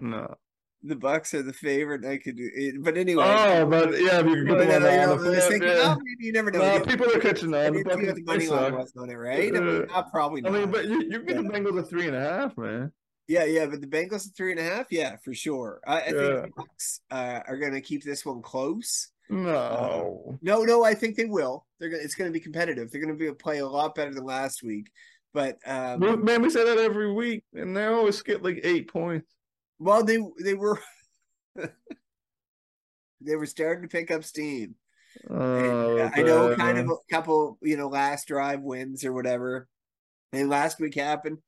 No. 0.00 0.34
the 0.82 0.96
Bucks 0.96 1.34
are 1.34 1.42
the 1.42 1.52
favorite. 1.52 2.04
I 2.04 2.18
could 2.18 2.36
do 2.36 2.50
it, 2.54 2.82
but 2.82 2.96
anyway. 2.96 3.24
Oh, 3.26 3.66
but 3.66 3.92
yeah, 4.00 4.18
you 4.20 4.34
can 4.34 4.44
No, 4.44 4.54
put 4.56 4.66
them 4.68 4.82
on 4.82 4.82
know, 4.82 5.30
the 5.30 5.36
I 5.36 5.48
thinking, 5.48 5.68
yeah. 5.68 5.94
oh, 5.96 6.00
maybe 6.02 6.24
you 6.26 6.32
never 6.32 6.50
know. 6.50 6.58
No, 6.78 6.84
people 6.84 7.06
are 7.14 7.20
catching 7.20 7.54
on. 7.54 7.72
The 7.72 7.82
what 7.82 8.16
the 8.16 8.22
money 8.24 8.46
line 8.48 8.74
was 8.74 8.92
on 8.96 9.10
it, 9.10 9.14
right? 9.14 9.54
I 9.54 9.60
mean, 9.60 9.82
Uh, 9.82 9.86
not 9.92 10.10
probably 10.10 10.44
I 10.44 10.50
mean, 10.50 10.70
but 10.70 10.86
you, 10.86 11.02
you 11.02 11.22
get 11.22 11.36
the 11.36 11.42
Yeah. 11.42 11.48
Bengals 11.50 11.78
at 11.80 11.88
three 11.88 12.06
and 12.06 12.16
a 12.16 12.20
half, 12.20 12.56
man. 12.58 12.92
Yeah, 13.26 13.44
yeah, 13.44 13.64
but 13.66 13.80
the 13.80 13.86
Bengals 13.86 14.28
at 14.28 14.36
three 14.36 14.50
and 14.50 14.60
a 14.60 14.64
half, 14.64 14.86
yeah, 14.90 15.16
for 15.24 15.32
sure. 15.32 15.80
I, 15.86 15.92
I 15.92 16.04
Yeah. 16.06 16.10
think 16.10 16.42
the 16.42 16.52
Bucks 16.56 17.00
uh, 17.10 17.40
are 17.48 17.56
going 17.56 17.72
to 17.72 17.80
keep 17.80 18.02
this 18.04 18.26
one 18.26 18.42
close. 18.42 19.08
No. 19.30 20.38
No, 20.42 20.64
no, 20.64 20.84
I 20.84 20.92
think 20.92 21.16
they 21.16 21.24
will. 21.24 21.64
They're 21.80 21.88
gonna. 21.88 22.02
It's 22.02 22.14
going 22.14 22.28
to 22.30 22.32
be 22.38 22.40
competitive. 22.40 22.90
They're 22.90 23.00
going 23.00 23.14
to 23.14 23.18
be 23.18 23.28
a 23.28 23.34
play 23.34 23.58
a 23.60 23.66
lot 23.66 23.94
better 23.94 24.12
than 24.12 24.24
last 24.24 24.62
week. 24.62 24.90
But 25.34 25.58
um, 25.66 26.24
man, 26.24 26.42
we 26.42 26.48
say 26.48 26.64
that 26.64 26.78
every 26.78 27.12
week, 27.12 27.42
and 27.52 27.76
they 27.76 27.84
always 27.86 28.22
get 28.22 28.44
like 28.44 28.60
eight 28.62 28.88
points. 28.88 29.26
well, 29.80 30.04
they 30.04 30.18
they 30.42 30.54
were 30.54 30.80
they 33.20 33.34
were 33.36 33.46
starting 33.46 33.82
to 33.82 33.88
pick 33.88 34.12
up 34.12 34.22
steam. 34.22 34.76
Oh, 35.28 35.98
uh, 35.98 36.10
I 36.14 36.22
know, 36.22 36.54
kind 36.56 36.78
of 36.78 36.88
a 36.88 36.96
couple, 37.10 37.58
you 37.62 37.76
know, 37.76 37.88
last 37.88 38.28
drive 38.28 38.60
wins 38.60 39.04
or 39.04 39.12
whatever. 39.12 39.68
And 40.32 40.48
last 40.48 40.80
week 40.80 40.94
happened. 40.94 41.38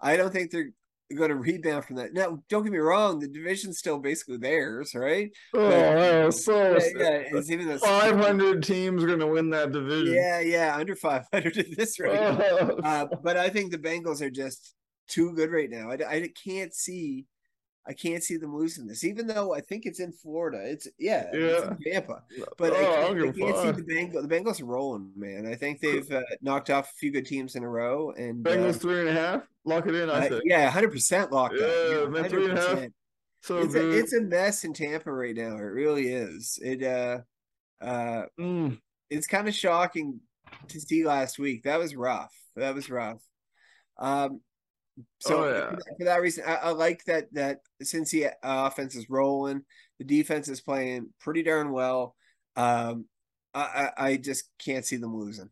I 0.00 0.16
don't 0.16 0.32
think 0.32 0.50
they're 0.50 0.70
going 1.14 1.30
to 1.30 1.36
rebound 1.36 1.84
from 1.84 1.96
that. 1.96 2.12
Now, 2.12 2.42
don't 2.48 2.62
get 2.62 2.72
me 2.72 2.78
wrong. 2.78 3.18
The 3.18 3.28
division's 3.28 3.78
still 3.78 3.98
basically 3.98 4.38
theirs, 4.38 4.94
right? 4.94 5.30
Oh, 5.54 5.68
yeah, 5.68 6.30
so 6.30 6.78
Yeah, 6.96 7.24
even 7.48 7.68
though 7.68 7.78
five 7.78 8.16
hundred 8.16 8.62
teams 8.62 9.02
are 9.04 9.08
gonna 9.08 9.26
win 9.26 9.50
that 9.50 9.72
division. 9.72 10.14
Yeah, 10.14 10.40
yeah, 10.40 10.76
under 10.76 10.96
five 10.96 11.24
hundred 11.32 11.58
at 11.58 11.76
this 11.76 11.98
rate. 12.00 12.18
Oh, 12.18 12.78
Uh, 12.82 13.06
but 13.22 13.36
I 13.36 13.48
think 13.48 13.70
the 13.72 13.78
Bengals 13.78 14.20
are 14.22 14.30
just 14.30 14.74
too 15.08 15.34
good 15.34 15.50
right 15.50 15.68
now. 15.70 15.90
I, 15.90 15.94
I 16.08 16.28
can't 16.44 16.74
see, 16.74 17.26
I 17.86 17.92
can't 17.94 18.22
see 18.22 18.36
them 18.36 18.54
losing 18.56 18.86
this, 18.86 19.02
even 19.02 19.26
though 19.26 19.52
I 19.54 19.60
think 19.60 19.86
it's 19.86 19.98
in 19.98 20.12
Florida. 20.12 20.60
It's 20.64 20.86
yeah, 20.98 21.26
it's 21.32 21.64
in 21.84 21.92
Tampa. 21.92 22.22
But 22.56 22.72
oh, 22.72 22.76
I 22.76 22.84
can't, 22.84 23.18
I 23.18 23.32
can't 23.32 23.56
see 23.76 23.82
the 23.82 23.92
Bengals. 23.92 24.22
The 24.22 24.28
Bengals 24.28 24.60
are 24.62 24.66
rolling, 24.66 25.10
man. 25.16 25.46
I 25.46 25.56
think 25.56 25.80
they've 25.80 26.08
uh, 26.12 26.22
knocked 26.40 26.70
off 26.70 26.90
a 26.90 26.94
few 26.98 27.10
good 27.10 27.26
teams 27.26 27.56
in 27.56 27.64
a 27.64 27.68
row, 27.68 28.12
and 28.12 28.46
uh, 28.46 28.50
Bengals 28.50 28.80
three 28.80 29.00
and 29.00 29.08
a 29.08 29.12
half. 29.12 29.42
Lock 29.64 29.86
it 29.86 29.94
in. 29.96 30.08
I 30.10 30.26
uh, 30.26 30.28
say. 30.28 30.40
yeah, 30.44 30.70
hundred 30.70 30.92
percent 30.92 31.32
locked 31.32 31.56
Yeah, 31.58 32.02
up. 32.04 32.10
man, 32.10 32.28
three 32.28 32.48
and 32.48 32.58
a 32.58 32.60
half. 32.60 32.78
100%. 32.78 32.92
So 33.42 33.58
It's 33.58 33.74
a, 33.74 33.90
it's 33.90 34.12
a 34.12 34.20
mess 34.20 34.62
in 34.62 34.72
Tampa 34.72 35.10
right 35.12 35.34
now. 35.34 35.56
It 35.56 35.62
really 35.62 36.06
is. 36.06 36.60
It 36.62 36.84
uh, 36.84 37.18
uh, 37.84 38.26
Mm. 38.38 38.78
it's 39.10 39.26
kind 39.26 39.48
of 39.48 39.54
shocking 39.56 40.20
to 40.68 40.80
see 40.80 41.04
last 41.04 41.40
week. 41.40 41.64
That 41.64 41.80
was 41.80 41.96
rough. 41.96 42.32
That 42.54 42.76
was 42.76 42.88
rough. 42.88 43.20
Um, 43.98 44.40
so 45.20 45.44
Oh, 45.44 45.48
yeah. 45.48 45.70
for, 45.70 45.76
that, 45.76 45.94
for 45.98 46.04
that 46.04 46.20
reason, 46.20 46.44
I, 46.46 46.54
I 46.54 46.70
like 46.70 47.04
that 47.04 47.32
that 47.34 47.58
since 47.82 48.10
the 48.10 48.26
uh, 48.26 48.32
offense 48.42 48.94
is 48.94 49.10
rolling, 49.10 49.62
the 49.98 50.04
defense 50.04 50.48
is 50.48 50.60
playing 50.60 51.10
pretty 51.20 51.42
darn 51.42 51.72
well. 51.72 52.14
Um, 52.56 53.06
I, 53.54 53.90
I 53.96 54.06
I 54.06 54.16
just 54.16 54.44
can't 54.58 54.84
see 54.84 54.96
them 54.96 55.16
losing. 55.16 55.50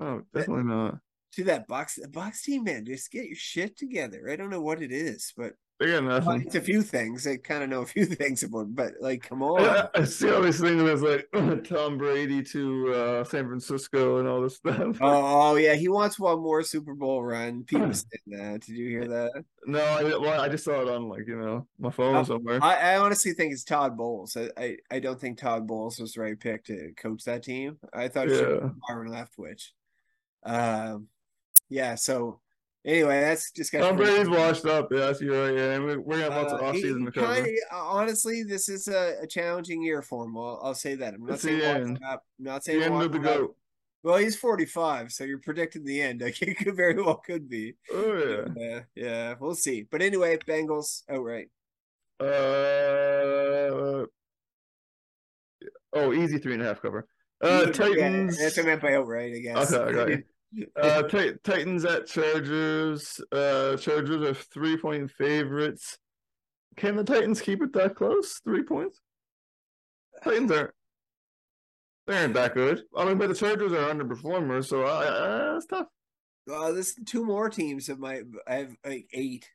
Oh, 0.00 0.22
definitely 0.34 0.64
not. 0.64 0.98
To 1.34 1.44
that 1.44 1.66
box, 1.66 1.94
the 1.94 2.08
Bucks 2.08 2.42
team, 2.42 2.64
man, 2.64 2.84
just 2.84 3.10
get 3.10 3.26
your 3.26 3.36
shit 3.36 3.78
together. 3.78 4.28
I 4.30 4.36
don't 4.36 4.50
know 4.50 4.60
what 4.60 4.82
it 4.82 4.92
is, 4.92 5.32
but 5.36 5.54
They 5.82 5.90
got 5.92 6.04
nothing. 6.04 6.42
it's 6.42 6.54
a 6.54 6.60
few 6.60 6.80
things. 6.82 7.26
I 7.26 7.38
kind 7.38 7.64
of 7.64 7.68
know 7.68 7.82
a 7.82 7.86
few 7.86 8.06
things 8.20 8.42
about, 8.44 8.74
but 8.74 8.92
like, 9.00 9.22
come 9.28 9.42
on. 9.42 9.60
I, 9.62 9.88
I 9.94 10.04
see 10.04 10.30
all 10.30 10.42
these 10.42 10.60
things 10.60 10.82
that's 10.82 11.02
like 11.02 11.28
Tom 11.68 11.98
Brady 11.98 12.42
to 12.44 12.92
uh, 12.94 13.24
San 13.24 13.46
Francisco 13.48 14.18
and 14.18 14.28
all 14.28 14.40
this 14.42 14.56
stuff. 14.56 14.98
Oh, 15.00 15.56
yeah, 15.56 15.74
he 15.74 15.88
wants 15.88 16.20
one 16.20 16.40
more 16.40 16.62
Super 16.62 16.94
Bowl 16.94 17.22
run. 17.24 17.64
People 17.66 17.92
saying 17.92 18.38
that. 18.38 18.60
Did 18.60 18.76
you 18.76 18.88
hear 18.88 19.08
that? 19.08 19.44
No, 19.66 19.80
I, 19.82 20.02
well, 20.04 20.40
I 20.40 20.48
just 20.48 20.64
saw 20.64 20.80
it 20.82 20.88
on 20.88 21.08
like 21.08 21.26
you 21.26 21.36
know 21.40 21.66
my 21.78 21.90
phone 21.90 22.14
Uh, 22.16 22.24
somewhere. 22.24 22.58
I, 22.62 22.92
I 22.94 22.96
honestly 22.98 23.32
think 23.32 23.52
it's 23.52 23.64
Todd 23.64 23.96
Bowles. 23.96 24.36
I, 24.36 24.50
I, 24.56 24.76
I 24.90 24.98
don't 25.00 25.20
think 25.20 25.38
Todd 25.38 25.66
Bowles 25.66 25.98
was 25.98 26.12
the 26.12 26.20
right 26.22 26.38
pick 26.38 26.64
to 26.66 26.92
coach 26.96 27.24
that 27.24 27.42
team. 27.42 27.78
I 27.92 28.06
thought 28.08 28.28
it 28.28 28.36
should 28.38 28.60
Yeah. 28.62 28.68
be 28.68 28.74
Byron 28.88 29.10
Leftwich. 29.10 29.70
Um, 30.44 31.08
yeah. 31.68 31.94
So 31.94 32.40
anyway, 32.84 33.20
that's 33.20 33.42
just 33.42 33.54
discussion. 33.54 33.86
Tom 33.88 33.96
Brady's 33.96 34.28
washed 34.28 34.66
up. 34.66 34.92
Yeah, 34.92 35.08
I 35.08 35.12
see 35.12 35.28
right. 35.28 35.54
Yeah, 35.54 35.72
and 35.72 35.84
we- 35.84 35.96
we're 35.96 36.20
gonna 36.20 36.32
have 36.34 36.42
lots 36.42 36.52
of 36.52 36.60
Uh, 36.60 36.64
off 36.66 36.74
he- 36.74 36.82
season 36.82 37.04
to 37.04 37.12
cover. 37.12 37.34
kinda- 37.34 37.50
uh, 37.72 37.76
honestly, 37.76 38.42
this 38.42 38.68
is 38.68 38.88
a, 38.88 39.18
a 39.22 39.26
challenging 39.26 39.82
year 39.82 40.02
for 40.02 40.24
him. 40.24 40.36
I'll, 40.36 40.60
I'll 40.62 40.74
say 40.74 40.94
that. 40.96 41.14
I'm 41.14 41.24
not 41.24 41.34
It's 41.34 41.42
saying 41.42 41.58
the 41.58 41.66
end. 41.66 41.96
him 41.98 42.04
up. 42.04 42.24
I'm 42.38 42.44
not 42.44 42.64
The 42.64 42.72
end 42.84 43.02
of 43.02 43.12
the 43.12 43.18
goat. 43.18 43.56
Well, 44.04 44.16
he's 44.16 44.34
45, 44.36 45.12
so 45.12 45.22
you're 45.22 45.38
predicting 45.38 45.84
the 45.84 46.02
end. 46.02 46.20
Like 46.22 46.42
it 46.42 46.56
could 46.58 46.74
very 46.76 46.94
well 47.00 47.16
could 47.24 47.48
be. 47.48 47.74
Oh 47.92 48.16
yeah. 48.18 48.44
Yeah, 48.56 48.80
yeah, 48.96 49.34
we'll 49.38 49.54
see. 49.54 49.82
But 49.88 50.02
anyway, 50.02 50.38
Bengals 50.38 51.02
outright. 51.08 51.48
Uh, 52.20 54.06
oh, 55.92 56.12
easy 56.12 56.38
three 56.38 56.54
and 56.54 56.62
a 56.62 56.66
half 56.66 56.82
cover. 56.82 57.06
Uh, 57.42 57.64
Yeah, 57.66 57.72
Titans. 57.72 58.38
that's 58.38 58.56
what 58.56 58.64
I 58.66 58.68
meant 58.68 58.82
by 58.82 58.94
outright, 58.94 59.34
I 59.34 59.38
guess. 59.40 59.72
Okay, 59.72 59.82
I 59.90 59.92
got 59.92 60.08
you. 60.10 60.22
Uh, 60.80 61.02
Ti- 61.04 61.34
Titans 61.44 61.84
at 61.84 62.06
Chargers. 62.06 63.20
Uh, 63.30 63.76
Chargers 63.76 64.22
are 64.22 64.34
three 64.34 64.76
point 64.76 65.10
favorites. 65.10 65.98
Can 66.76 66.96
the 66.96 67.04
Titans 67.04 67.40
keep 67.40 67.62
it 67.62 67.72
that 67.74 67.94
close? 67.94 68.40
Three 68.44 68.62
points. 68.62 69.00
Titans 70.22 70.50
aren't. 70.50 70.70
They 72.06 72.18
aren't 72.18 72.34
that 72.34 72.54
good. 72.54 72.82
I 72.96 73.04
mean, 73.04 73.18
but 73.18 73.28
the 73.28 73.34
Chargers 73.34 73.72
are 73.72 73.94
underperformers, 73.94 74.66
so 74.66 74.82
I, 74.82 75.06
uh, 75.06 75.54
it's 75.56 75.66
tough. 75.66 75.86
Uh, 76.52 76.72
there's 76.72 76.94
two 77.06 77.24
more 77.24 77.48
teams 77.48 77.86
that 77.86 78.00
might 78.00 78.22
I 78.46 78.54
have 78.54 78.74
like 78.84 79.06
eight. 79.12 79.48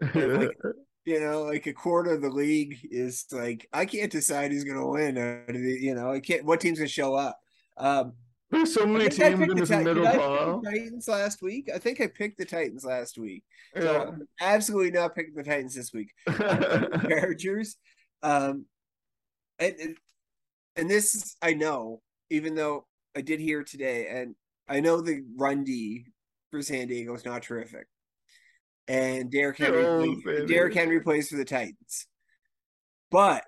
Like, 0.14 0.50
You 1.04 1.20
know, 1.20 1.44
like 1.44 1.66
a 1.66 1.72
quarter 1.72 2.14
of 2.14 2.20
the 2.20 2.28
league 2.28 2.78
is 2.90 3.26
like 3.30 3.68
I 3.72 3.86
can't 3.86 4.10
decide 4.10 4.50
who's 4.50 4.64
going 4.64 4.76
to 4.80 4.86
win. 4.86 5.76
You 5.80 5.94
know, 5.94 6.10
I 6.10 6.20
can't. 6.20 6.44
What 6.44 6.60
team's 6.60 6.78
going 6.78 6.88
to 6.88 6.92
show 6.92 7.14
up? 7.14 7.38
Um, 7.76 8.14
There's 8.50 8.72
so 8.72 8.86
many 8.86 9.08
teams 9.08 9.40
in 9.40 9.56
this 9.56 9.70
middle 9.70 10.04
pile. 10.04 10.62
Titans 10.62 11.08
last 11.08 11.42
week. 11.42 11.68
I 11.74 11.78
think 11.78 12.00
I 12.00 12.06
picked 12.06 12.38
the 12.38 12.44
Titans 12.44 12.84
last 12.84 13.18
week. 13.18 13.42
Yeah. 13.74 13.82
So 13.82 14.02
I'm 14.02 14.28
absolutely 14.40 14.92
not 14.92 15.14
picking 15.16 15.34
the 15.34 15.42
Titans 15.42 15.74
this 15.74 15.92
week. 15.92 16.12
Chargers. 16.28 17.76
Um, 18.22 18.66
and 19.58 19.96
and 20.76 20.90
this 20.90 21.14
is, 21.14 21.36
I 21.42 21.54
know, 21.54 22.02
even 22.30 22.54
though 22.54 22.86
I 23.16 23.22
did 23.22 23.40
hear 23.40 23.64
today, 23.64 24.08
and 24.08 24.34
I 24.68 24.80
know 24.80 25.00
the 25.00 25.22
run 25.36 25.64
D 25.64 26.04
for 26.50 26.62
San 26.62 26.86
Diego 26.88 27.14
is 27.14 27.24
not 27.24 27.42
terrific. 27.42 27.86
And 28.86 29.30
Derrick 29.30 29.58
Henry, 29.58 29.84
oh, 29.84 30.16
plays, 30.22 30.48
Derrick 30.48 30.74
Henry 30.74 31.00
plays 31.00 31.28
for 31.28 31.36
the 31.36 31.44
Titans, 31.44 32.06
but 33.10 33.42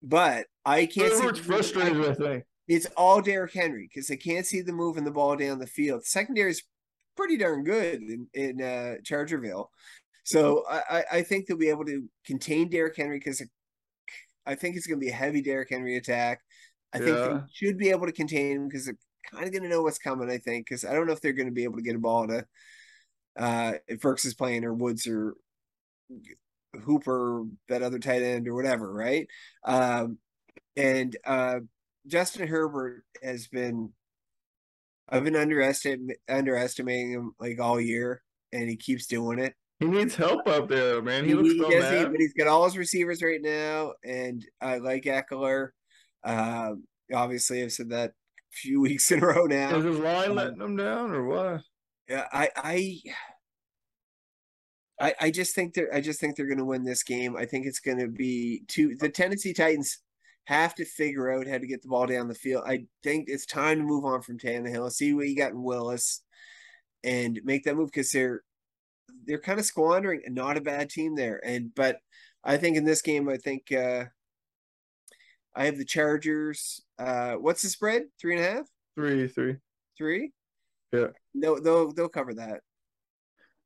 but 0.00 0.46
I 0.64 0.86
can't. 0.86 1.12
It's 1.12 1.40
frustrating. 1.40 2.04
I 2.04 2.14
think 2.14 2.44
it's 2.68 2.86
all 2.96 3.20
Derrick 3.20 3.52
Henry 3.52 3.88
because 3.92 4.08
they 4.08 4.16
can't 4.16 4.46
see 4.46 4.60
the 4.62 4.72
move 4.72 4.96
moving 4.96 5.04
the 5.04 5.10
ball 5.10 5.36
down 5.36 5.58
the 5.58 5.66
field. 5.66 6.04
Secondary 6.04 6.50
is 6.50 6.62
pretty 7.16 7.36
darn 7.36 7.64
good 7.64 8.02
in 8.02 8.26
in 8.34 8.62
uh, 8.62 8.94
Chargerville, 9.02 9.66
so 10.24 10.64
I 10.68 11.04
I 11.12 11.22
think 11.22 11.46
they'll 11.46 11.56
be 11.56 11.68
able 11.68 11.84
to 11.86 12.08
contain 12.26 12.70
Derrick 12.70 12.96
Henry 12.96 13.18
because 13.18 13.42
I 14.46 14.54
think 14.54 14.76
it's 14.76 14.86
going 14.86 15.00
to 15.00 15.04
be 15.04 15.10
a 15.10 15.14
heavy 15.14 15.42
Derrick 15.42 15.70
Henry 15.70 15.96
attack. 15.96 16.40
I 16.92 16.98
yeah. 16.98 17.04
think 17.04 17.16
they 17.16 17.40
should 17.52 17.78
be 17.78 17.90
able 17.90 18.06
to 18.06 18.12
contain 18.12 18.56
him 18.56 18.68
because 18.68 18.86
they're 18.86 18.98
kind 19.30 19.44
of 19.44 19.52
going 19.52 19.62
to 19.62 19.68
know 19.68 19.82
what's 19.82 19.98
coming. 19.98 20.30
I 20.30 20.38
think 20.38 20.66
because 20.66 20.84
I 20.84 20.92
don't 20.92 21.06
know 21.06 21.12
if 21.12 21.20
they're 21.20 21.32
going 21.32 21.48
to 21.48 21.52
be 21.52 21.64
able 21.64 21.76
to 21.76 21.82
get 21.82 21.96
a 21.96 22.00
ball 22.00 22.26
to 22.28 22.44
uh, 23.36 23.72
if 23.88 24.00
Burks 24.00 24.24
is 24.24 24.34
playing 24.34 24.64
or 24.64 24.72
Woods 24.72 25.06
or 25.06 25.34
Hooper, 26.84 27.44
that 27.68 27.82
other 27.82 27.98
tight 27.98 28.22
end 28.22 28.48
or 28.48 28.54
whatever, 28.54 28.92
right? 28.92 29.26
Um, 29.64 30.18
and 30.76 31.16
uh, 31.24 31.60
Justin 32.06 32.46
Herbert 32.46 33.04
has 33.22 33.46
been. 33.46 33.92
I've 35.08 35.24
been 35.24 35.36
underestimating 35.36 36.16
underestimating 36.28 37.12
him 37.12 37.32
like 37.38 37.60
all 37.60 37.80
year, 37.80 38.22
and 38.52 38.68
he 38.68 38.76
keeps 38.76 39.06
doing 39.06 39.38
it. 39.38 39.54
He 39.80 39.86
needs 39.86 40.14
help 40.14 40.46
up 40.48 40.68
there, 40.68 41.02
man. 41.02 41.24
He, 41.24 41.30
he 41.30 41.34
looks 41.34 41.58
so 41.58 41.68
mad. 41.68 42.10
but 42.10 42.20
he's 42.20 42.32
got 42.32 42.46
all 42.46 42.64
his 42.64 42.78
receivers 42.78 43.22
right 43.22 43.40
now, 43.42 43.92
and 44.04 44.44
I 44.60 44.78
like 44.78 45.04
Ekeler. 45.04 45.70
Um, 46.24 46.84
obviously, 47.12 47.62
I've 47.62 47.72
said 47.72 47.90
that 47.90 48.10
a 48.10 48.12
few 48.52 48.80
weeks 48.82 49.10
in 49.10 49.22
a 49.22 49.26
row 49.26 49.44
now. 49.44 49.76
Is 49.76 49.84
his 49.84 49.98
line 49.98 50.30
um, 50.30 50.36
letting 50.36 50.60
him 50.60 50.76
down, 50.76 51.10
or 51.10 51.24
what? 51.24 51.62
Yeah, 52.08 52.26
I, 52.32 52.48
I, 52.56 53.00
I, 55.00 55.14
I 55.20 55.30
just 55.30 55.54
think 55.54 55.74
they're. 55.74 55.92
I 55.92 56.00
just 56.00 56.20
think 56.20 56.36
they're 56.36 56.46
going 56.46 56.58
to 56.58 56.64
win 56.64 56.84
this 56.84 57.02
game. 57.02 57.36
I 57.36 57.44
think 57.44 57.66
it's 57.66 57.80
going 57.80 57.98
to 57.98 58.08
be 58.08 58.62
two. 58.68 58.94
The 58.94 59.08
Tennessee 59.08 59.52
Titans 59.52 59.98
have 60.44 60.74
to 60.76 60.84
figure 60.84 61.30
out 61.30 61.46
how 61.46 61.58
to 61.58 61.66
get 61.66 61.82
the 61.82 61.88
ball 61.88 62.06
down 62.06 62.28
the 62.28 62.34
field. 62.34 62.64
I 62.66 62.86
think 63.02 63.28
it's 63.28 63.46
time 63.46 63.78
to 63.78 63.84
move 63.84 64.04
on 64.04 64.22
from 64.22 64.38
Tannehill. 64.38 64.90
See 64.92 65.14
what 65.14 65.28
you 65.28 65.36
got 65.36 65.52
in 65.52 65.62
Willis, 65.62 66.22
and 67.02 67.40
make 67.44 67.64
that 67.64 67.76
move 67.76 67.88
because 67.88 68.10
they're 68.10 68.42
they're 69.26 69.40
kind 69.40 69.58
of 69.58 69.64
squandering 69.64 70.22
And 70.26 70.34
not 70.34 70.56
a 70.56 70.60
bad 70.60 70.90
team 70.90 71.14
there. 71.14 71.40
And 71.44 71.74
but 71.74 71.98
I 72.42 72.56
think 72.56 72.76
in 72.76 72.84
this 72.84 73.02
game, 73.02 73.28
I 73.28 73.36
think 73.36 73.72
uh 73.72 74.04
I 75.54 75.64
have 75.66 75.78
the 75.78 75.84
Chargers. 75.84 76.82
Uh 76.98 77.34
what's 77.34 77.62
the 77.62 77.68
spread? 77.68 78.02
Three 78.20 78.36
and 78.36 78.44
a 78.44 78.50
half? 78.50 78.66
Three, 78.96 79.28
three. 79.28 79.56
Three? 79.96 80.32
Yeah. 80.92 81.08
No, 81.34 81.58
they'll 81.58 81.92
they'll 81.92 82.08
cover 82.08 82.34
that. 82.34 82.60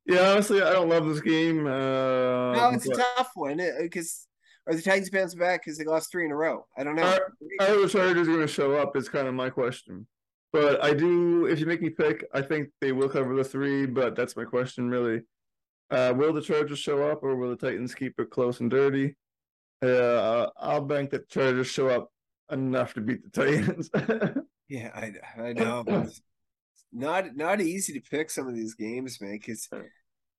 Yeah, 0.05 0.31
honestly, 0.31 0.61
I 0.61 0.73
don't 0.73 0.89
love 0.89 1.07
this 1.07 1.21
game. 1.21 1.67
Uh, 1.67 2.53
no, 2.53 2.71
it's 2.73 2.87
but... 2.87 2.97
a 2.97 3.05
tough 3.15 3.29
one 3.35 3.61
because 3.79 4.25
are 4.69 4.75
the 4.75 4.81
Titans 4.81 5.09
bounce 5.09 5.33
back 5.33 5.61
because 5.61 5.77
they 5.77 5.83
lost 5.83 6.11
three 6.11 6.25
in 6.25 6.31
a 6.31 6.35
row? 6.35 6.65
I 6.77 6.83
don't 6.83 6.95
know. 6.95 7.03
Are, 7.03 7.67
are 7.67 7.81
the 7.81 7.89
Chargers 7.89 8.27
going 8.27 8.39
to 8.39 8.47
show 8.47 8.75
up? 8.75 8.95
Is 8.95 9.09
kind 9.09 9.27
of 9.27 9.33
my 9.33 9.49
question. 9.49 10.05
But 10.53 10.83
I 10.83 10.93
do, 10.93 11.45
if 11.45 11.59
you 11.59 11.65
make 11.65 11.81
me 11.81 11.89
pick, 11.89 12.25
I 12.33 12.41
think 12.41 12.69
they 12.79 12.91
will 12.91 13.09
cover 13.09 13.35
the 13.35 13.43
three. 13.43 13.87
But 13.87 14.15
that's 14.15 14.35
my 14.35 14.45
question, 14.45 14.89
really. 14.89 15.21
Uh, 15.89 16.13
will 16.15 16.33
the 16.33 16.41
Chargers 16.41 16.77
show 16.77 17.09
up, 17.09 17.23
or 17.23 17.35
will 17.35 17.49
the 17.49 17.55
Titans 17.55 17.95
keep 17.95 18.19
it 18.19 18.29
close 18.29 18.59
and 18.59 18.69
dirty? 18.69 19.15
Uh, 19.83 20.47
I'll 20.57 20.81
bank 20.81 21.09
that 21.11 21.29
Chargers 21.29 21.67
show 21.67 21.89
up 21.89 22.11
enough 22.51 22.93
to 22.93 23.01
beat 23.01 23.23
the 23.23 23.29
Titans. 23.31 23.89
yeah, 24.69 24.91
I 24.93 25.13
I 25.41 25.53
know. 25.53 25.83
not 26.91 27.35
not 27.35 27.59
easy 27.59 27.93
to 27.93 28.01
pick 28.01 28.29
some 28.29 28.47
of 28.47 28.55
these 28.55 28.75
games, 28.75 29.19
man, 29.19 29.31
because 29.31 29.67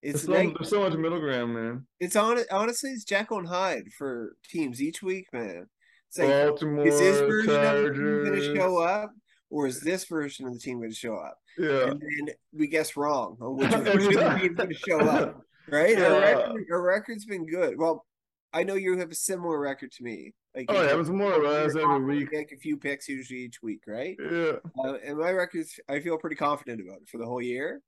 it's 0.03 0.25
so, 0.25 0.33
like, 0.33 0.55
there's 0.55 0.71
so 0.71 0.81
much 0.81 0.95
middle 0.95 1.21
ground, 1.21 1.55
man. 1.55 1.87
It's 1.99 2.17
on 2.17 2.39
honestly, 2.51 2.91
it's 2.91 3.05
Jekyll 3.05 3.39
and 3.39 3.49
Hyde 3.49 3.89
for 3.97 4.37
teams 4.49 4.83
each 4.83 5.03
week, 5.03 5.27
man. 5.33 5.67
It's 6.09 6.19
like, 6.19 6.29
Baltimore, 6.29 6.87
is 6.87 6.99
this 6.99 7.21
version 7.21 7.55
Chargers. 7.55 8.29
going 8.29 8.41
to 8.41 8.57
show 8.57 8.79
up, 8.79 9.13
or 9.51 9.67
is 9.67 9.81
this 9.81 10.05
version 10.07 10.47
of 10.47 10.55
the 10.55 10.59
team 10.59 10.79
going 10.79 10.91
to 10.91 10.97
show 10.97 11.17
up? 11.17 11.39
Yeah. 11.59 11.91
And 11.91 12.01
then 12.01 12.35
we 12.53 12.67
guess 12.67 12.97
wrong 12.97 13.37
on 13.41 13.57
which 13.57 13.71
version 13.71 14.19
of 14.23 14.33
the 14.33 14.39
team 14.39 14.55
going 14.55 14.69
to 14.71 14.75
show 14.75 15.01
up. 15.01 15.41
Right? 15.69 15.97
Yeah. 15.97 16.07
Our, 16.07 16.21
record, 16.21 16.67
our 16.73 16.83
record's 16.83 17.27
been 17.27 17.47
good. 17.47 17.79
Well, 17.79 18.05
I 18.53 18.65
know 18.65 18.75
you 18.75 18.99
have 18.99 19.11
a 19.11 19.15
similar 19.15 19.59
record 19.59 19.93
to 19.93 20.03
me. 20.03 20.35
Like, 20.57 20.67
oh 20.69 20.83
yeah, 20.83 20.91
it 20.91 20.99
was 20.99 21.11
more 21.11 21.33
or 21.33 21.45
less 21.45 21.77
every 21.77 22.05
week. 22.05 22.31
Like 22.33 22.51
a 22.53 22.59
few 22.59 22.77
picks 22.77 23.09
usually 23.09 23.41
each 23.41 23.63
week, 23.63 23.83
right? 23.87 24.17
Yeah. 24.19 24.55
Uh, 24.77 24.95
and 25.05 25.17
my 25.17 25.31
records, 25.31 25.79
I 25.89 26.01
feel 26.01 26.19
pretty 26.19 26.35
confident 26.35 26.81
about 26.81 27.03
it 27.03 27.09
for 27.09 27.19
the 27.19 27.27
whole 27.27 27.41
year. 27.41 27.81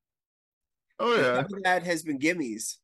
Oh 0.98 1.16
yeah. 1.16 1.44
That 1.64 1.82
has 1.84 2.02
been 2.02 2.18
gimmies, 2.18 2.76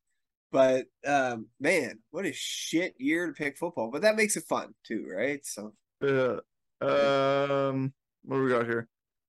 but 0.51 0.87
um, 1.07 1.47
man, 1.61 1.99
what 2.11 2.27
a 2.27 2.33
shit 2.33 2.95
year 2.99 3.27
to 3.27 3.33
pick 3.33 3.57
football. 3.57 3.91
But 3.91 4.03
that 4.03 4.17
makes 4.17 4.37
it 4.37 4.45
fun 4.49 4.75
too, 4.87 5.07
right? 5.11 5.45
So 5.45 5.75
yeah. 6.03 6.39
Um, 6.81 7.93
what 8.25 8.37
do 8.37 8.43
we 8.45 8.51
got 8.51 8.67
here? 8.67 8.89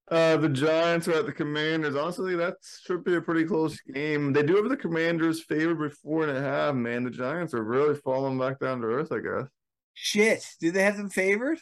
Uh, 0.10 0.38
the 0.38 0.50
Giants 0.50 1.08
are 1.08 1.20
at 1.20 1.28
the 1.28 1.32
Commanders. 1.32 1.96
Honestly, 1.96 2.36
that 2.36 2.56
should 2.84 3.04
be 3.04 3.16
a 3.16 3.22
pretty 3.22 3.46
close 3.46 3.80
game. 3.82 4.34
They 4.34 4.42
do 4.42 4.56
have 4.56 4.70
the 4.70 4.78
Commanders 4.78 5.44
favored 5.44 5.80
by 5.80 5.90
four 6.02 6.28
and 6.28 6.36
a 6.36 6.42
half. 6.42 6.74
Man, 6.74 7.04
the 7.04 7.12
Giants 7.12 7.54
are 7.54 7.64
really 7.64 7.96
falling 7.96 8.40
back 8.40 8.60
down 8.60 8.82
to 8.82 8.88
earth. 8.88 9.12
I 9.12 9.20
guess. 9.20 9.50
Shit, 9.94 10.56
do 10.60 10.72
they 10.72 10.84
have 10.84 10.98
them 10.98 11.10
favored? 11.10 11.60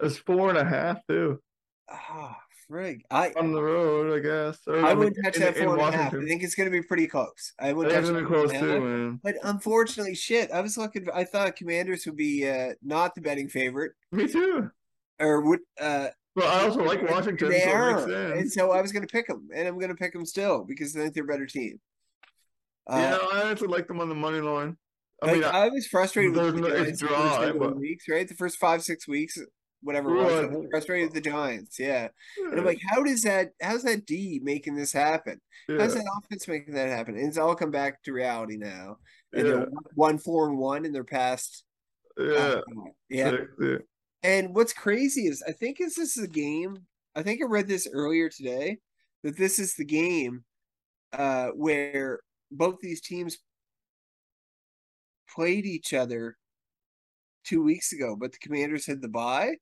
It's 0.00 0.16
four 0.16 0.48
and 0.48 0.58
a 0.58 0.64
half 0.64 1.06
too. 1.06 1.40
Oh, 1.90 2.34
frig! 2.74 3.02
I 3.10 3.32
on 3.36 3.52
the 3.52 3.62
road, 3.62 4.16
I 4.16 4.20
guess. 4.20 4.58
Or, 4.66 4.84
I, 4.84 4.94
wouldn't 4.94 5.16
touch 5.22 5.36
that 5.36 5.56
four 5.56 5.78
and 5.78 5.94
a 5.94 5.96
half. 5.96 6.14
I 6.14 6.24
think 6.24 6.42
it's 6.42 6.54
going 6.54 6.70
to 6.70 6.70
be 6.70 6.82
pretty 6.82 7.06
close. 7.06 7.52
I 7.58 7.72
would 7.72 7.90
touch 7.90 8.04
it 8.04 8.26
close 8.26 8.52
too, 8.52 8.80
man. 8.80 9.20
But 9.22 9.36
unfortunately, 9.42 10.14
shit. 10.14 10.50
I 10.50 10.60
was 10.60 10.76
looking. 10.76 11.06
I 11.14 11.24
thought 11.24 11.56
Commanders 11.56 12.06
would 12.06 12.16
be 12.16 12.48
uh, 12.48 12.74
not 12.82 13.14
the 13.14 13.20
betting 13.20 13.48
favorite. 13.48 13.92
Me 14.12 14.26
too. 14.26 14.70
Or 15.20 15.40
would 15.42 15.60
uh 15.80 16.08
well, 16.36 16.50
I 16.50 16.64
also 16.64 16.82
like 16.82 17.08
Washington. 17.08 17.48
They 17.48 17.60
so 17.60 17.70
are, 17.70 18.32
and 18.32 18.50
so 18.50 18.72
I 18.72 18.82
was 18.82 18.90
going 18.90 19.06
to 19.06 19.12
pick 19.12 19.28
them, 19.28 19.48
and 19.54 19.68
I'm 19.68 19.78
going 19.78 19.90
to 19.90 19.94
pick 19.94 20.12
them 20.12 20.26
still 20.26 20.64
because 20.64 20.96
I 20.96 21.00
think 21.00 21.14
they're 21.14 21.24
a 21.24 21.26
better 21.26 21.46
team. 21.46 21.80
Uh, 22.88 22.96
yeah, 22.98 23.18
I 23.32 23.50
actually 23.50 23.68
like 23.68 23.86
them 23.86 24.00
on 24.00 24.08
the 24.08 24.14
money 24.16 24.40
line. 24.40 24.76
I 25.22 25.26
like, 25.26 25.34
mean, 25.36 25.44
I, 25.44 25.66
I, 25.66 25.68
was 25.68 25.86
frustrated 25.86 26.34
with 26.34 26.56
the 26.56 26.60
no, 26.60 26.70
Giants 26.70 27.00
dry, 27.00 27.52
but... 27.52 27.76
weeks, 27.76 28.06
right? 28.08 28.26
The 28.26 28.34
first 28.34 28.58
five, 28.58 28.82
six 28.82 29.06
weeks, 29.06 29.38
whatever 29.84 30.16
it 30.16 30.50
was, 30.50 30.66
frustrated 30.70 31.08
with 31.08 31.14
the 31.14 31.30
Giants. 31.30 31.78
Yeah. 31.78 32.08
yeah. 32.38 32.50
And 32.50 32.58
I'm 32.58 32.64
like, 32.64 32.80
how 32.88 33.02
does 33.02 33.22
that? 33.22 33.50
How's 33.62 33.84
that 33.84 34.06
D 34.06 34.40
making 34.42 34.74
this 34.74 34.92
happen? 34.92 35.40
Yeah. 35.68 35.78
How's 35.80 35.94
that 35.94 36.10
offense 36.18 36.48
making 36.48 36.74
that 36.74 36.88
happen? 36.88 37.16
And 37.16 37.28
it's 37.28 37.38
all 37.38 37.54
come 37.54 37.70
back 37.70 38.02
to 38.02 38.12
reality 38.12 38.56
now. 38.56 38.96
And 39.32 39.46
yeah. 39.46 39.52
they're 39.54 39.68
one, 39.94 40.18
four, 40.18 40.48
and 40.48 40.58
one 40.58 40.84
in 40.84 40.92
their 40.92 41.04
past. 41.04 41.64
Yeah. 42.18 42.32
Uh, 42.34 42.60
yeah. 43.08 43.36
yeah. 43.60 43.76
And 44.22 44.54
what's 44.54 44.72
crazy 44.72 45.26
is 45.26 45.44
I 45.46 45.52
think 45.52 45.80
is 45.80 45.94
this 45.94 46.16
is 46.16 46.24
a 46.24 46.28
game. 46.28 46.78
I 47.14 47.22
think 47.22 47.40
I 47.40 47.46
read 47.46 47.68
this 47.68 47.86
earlier 47.92 48.28
today 48.28 48.78
that 49.22 49.36
this 49.36 49.58
is 49.58 49.74
the 49.74 49.84
game 49.84 50.44
uh, 51.12 51.48
where 51.48 52.20
both 52.50 52.76
these 52.80 53.00
teams 53.00 53.38
played 55.34 55.66
each 55.66 55.92
other 55.92 56.36
two 57.44 57.62
weeks 57.62 57.92
ago, 57.92 58.16
but 58.18 58.32
the 58.32 58.38
Commanders 58.38 58.86
had 58.86 59.02
the 59.02 59.08
bye, 59.08 59.54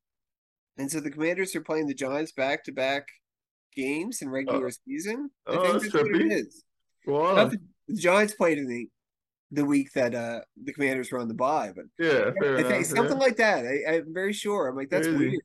and 0.78 0.90
so 0.90 1.00
the 1.00 1.10
Commanders 1.10 1.54
are 1.54 1.60
playing 1.60 1.86
the 1.86 1.94
Giants 1.94 2.32
back 2.32 2.64
to 2.64 2.72
back 2.72 3.08
games 3.74 4.22
in 4.22 4.30
regular 4.30 4.66
oh. 4.66 4.70
season. 4.86 5.30
I 5.46 5.52
oh, 5.52 5.62
think 5.62 5.82
that's, 5.82 5.94
what 5.94 6.06
it 6.06 6.32
is. 6.32 6.64
Wow. 7.06 7.44
The, 7.46 7.58
the 7.88 8.00
Giants 8.00 8.34
played 8.34 8.58
in 8.58 8.68
the 8.68 8.88
the 9.54 9.64
week 9.66 9.92
that 9.92 10.14
uh 10.14 10.40
the 10.62 10.72
Commanders 10.72 11.12
were 11.12 11.18
on 11.18 11.28
the 11.28 11.34
bye. 11.34 11.72
But 11.74 11.84
yeah, 11.98 12.30
I 12.58 12.62
think 12.62 12.86
something 12.86 13.18
yeah. 13.18 13.24
like 13.24 13.36
that. 13.36 13.64
I, 13.66 13.96
am 13.96 14.14
very 14.14 14.32
sure. 14.32 14.68
I'm 14.68 14.76
like 14.76 14.90
that's 14.90 15.06
Crazy. 15.06 15.18
weird. 15.18 15.42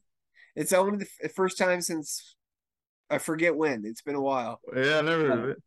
It's 0.55 0.73
only 0.73 1.05
the 1.21 1.29
first 1.29 1.57
time 1.57 1.81
since 1.81 2.35
I 3.09 3.17
forget 3.17 3.55
when. 3.55 3.83
It's 3.85 4.01
been 4.01 4.15
a 4.15 4.21
while. 4.21 4.59
Yeah, 4.75 4.99
I 4.99 5.01
never 5.01 5.27
heard 5.27 5.43
of 5.43 5.49
it. 5.49 5.63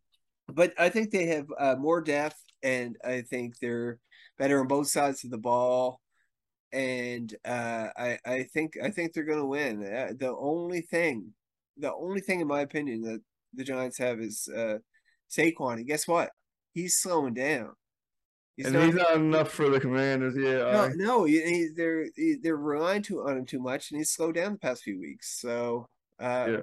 But 0.49 0.75
I 0.79 0.89
think 0.89 1.11
they 1.11 1.27
have 1.27 1.47
uh, 1.59 1.77
more 1.77 2.01
depth, 2.01 2.43
and 2.63 2.97
I 3.05 3.23
think 3.23 3.59
they're 3.59 3.99
better 4.39 4.61
on 4.61 4.67
both 4.67 4.89
sides 4.89 5.23
of 5.25 5.31
the 5.31 5.39
ball. 5.39 6.00
And 6.73 7.35
uh, 7.45 7.89
I 7.97 8.19
I 8.25 8.43
think 8.45 8.75
I 8.83 8.91
think 8.91 9.13
they're 9.13 9.25
going 9.25 9.41
to 9.41 9.47
win. 9.47 9.83
Uh, 9.83 10.13
the 10.19 10.35
only 10.37 10.83
thing, 10.83 11.33
the 11.77 11.93
only 11.93 12.21
thing 12.21 12.41
in 12.41 12.47
my 12.47 12.61
opinion 12.61 13.03
that 13.03 13.21
the 13.55 13.65
Giants 13.65 13.99
have 13.99 14.21
is 14.21 14.49
uh, 14.55 14.79
Saquon. 15.31 15.79
And 15.79 15.87
guess 15.87 16.07
what? 16.07 16.31
He's 16.73 16.99
slowing 16.99 17.35
down 17.35 17.73
He's 18.61 18.67
and 18.67 18.75
not, 18.75 18.85
he's 18.85 18.95
not 18.95 19.15
enough 19.15 19.51
for 19.51 19.71
the 19.71 19.81
Commanders. 19.81 20.35
Yeah, 20.37 20.71
no, 20.71 20.89
no, 20.95 21.25
he, 21.25 21.41
he, 21.43 21.69
they're 21.75 22.05
he, 22.15 22.37
they're 22.43 22.59
relying 22.59 23.01
too 23.01 23.23
on 23.23 23.39
him 23.39 23.47
too 23.47 23.59
much, 23.59 23.91
and 23.91 23.99
he's 23.99 24.11
slowed 24.11 24.35
down 24.35 24.53
the 24.53 24.59
past 24.59 24.83
few 24.83 25.01
weeks. 25.01 25.41
So, 25.41 25.87
uh, 26.19 26.47
yeah, 26.51 26.59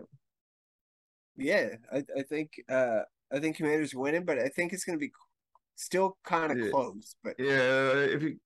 yeah, 1.38 1.68
I, 1.91 2.03
I 2.20 2.22
think 2.22 2.51
uh, 2.70 2.99
I 3.34 3.39
think 3.39 3.58
Commanders 3.58 3.95
winning, 3.95 4.26
but 4.26 4.38
I 4.38 4.47
think 4.49 4.74
it's 4.74 4.84
going 4.84 4.99
to 4.99 5.03
be 5.03 5.12
still 5.76 6.18
kind 6.24 6.51
of 6.51 6.60
yeah. 6.60 6.70
close. 6.70 7.16
But 7.24 7.34
yeah, 7.39 7.93
if 7.93 8.22
you 8.22 8.38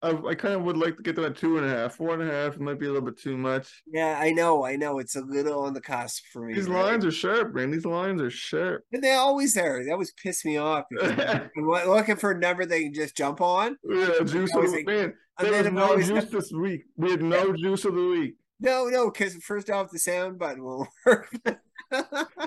I, 0.00 0.10
I 0.10 0.34
kind 0.36 0.54
of 0.54 0.62
would 0.62 0.76
like 0.76 0.96
to 0.96 1.02
get 1.02 1.16
them 1.16 1.24
at 1.24 1.36
two 1.36 1.58
and 1.58 1.66
a 1.66 1.68
half, 1.68 1.96
four 1.96 2.14
and 2.14 2.22
a 2.22 2.32
half. 2.32 2.54
It 2.54 2.60
might 2.60 2.78
be 2.78 2.86
a 2.86 2.90
little 2.90 3.04
bit 3.04 3.18
too 3.18 3.36
much. 3.36 3.82
Yeah, 3.86 4.18
I 4.20 4.30
know, 4.30 4.64
I 4.64 4.76
know. 4.76 5.00
It's 5.00 5.16
a 5.16 5.20
little 5.20 5.64
on 5.64 5.74
the 5.74 5.80
cusp 5.80 6.22
for 6.32 6.46
me. 6.46 6.54
These 6.54 6.68
right? 6.68 6.84
lines 6.84 7.04
are 7.04 7.10
sharp, 7.10 7.54
man. 7.54 7.72
These 7.72 7.84
lines 7.84 8.22
are 8.22 8.30
sharp. 8.30 8.84
And 8.92 9.02
they 9.02 9.14
always 9.14 9.56
are. 9.56 9.84
That 9.84 9.92
always 9.92 10.12
piss 10.12 10.44
me 10.44 10.56
off. 10.56 10.84
looking 11.56 12.16
for 12.16 12.30
a 12.30 12.38
number 12.38 12.64
they 12.64 12.84
can 12.84 12.94
just 12.94 13.16
jump 13.16 13.40
on. 13.40 13.76
Yeah, 13.82 14.20
juice 14.24 14.54
of 14.54 14.62
the 14.62 14.68
like, 14.68 14.86
man. 14.86 15.14
There 15.40 15.62
was 15.64 15.72
no 15.72 15.96
juice 15.96 16.08
have... 16.08 16.30
this 16.30 16.52
week. 16.52 16.84
We 16.96 17.10
had 17.10 17.22
no 17.22 17.48
yeah. 17.48 17.56
juice 17.56 17.84
of 17.84 17.94
the 17.94 18.08
week. 18.08 18.34
No, 18.60 18.86
no, 18.86 19.10
because 19.10 19.34
first 19.36 19.70
off, 19.70 19.90
the 19.90 19.98
sound 19.98 20.38
button 20.38 20.64
won't 20.64 20.88
work. 21.06 21.28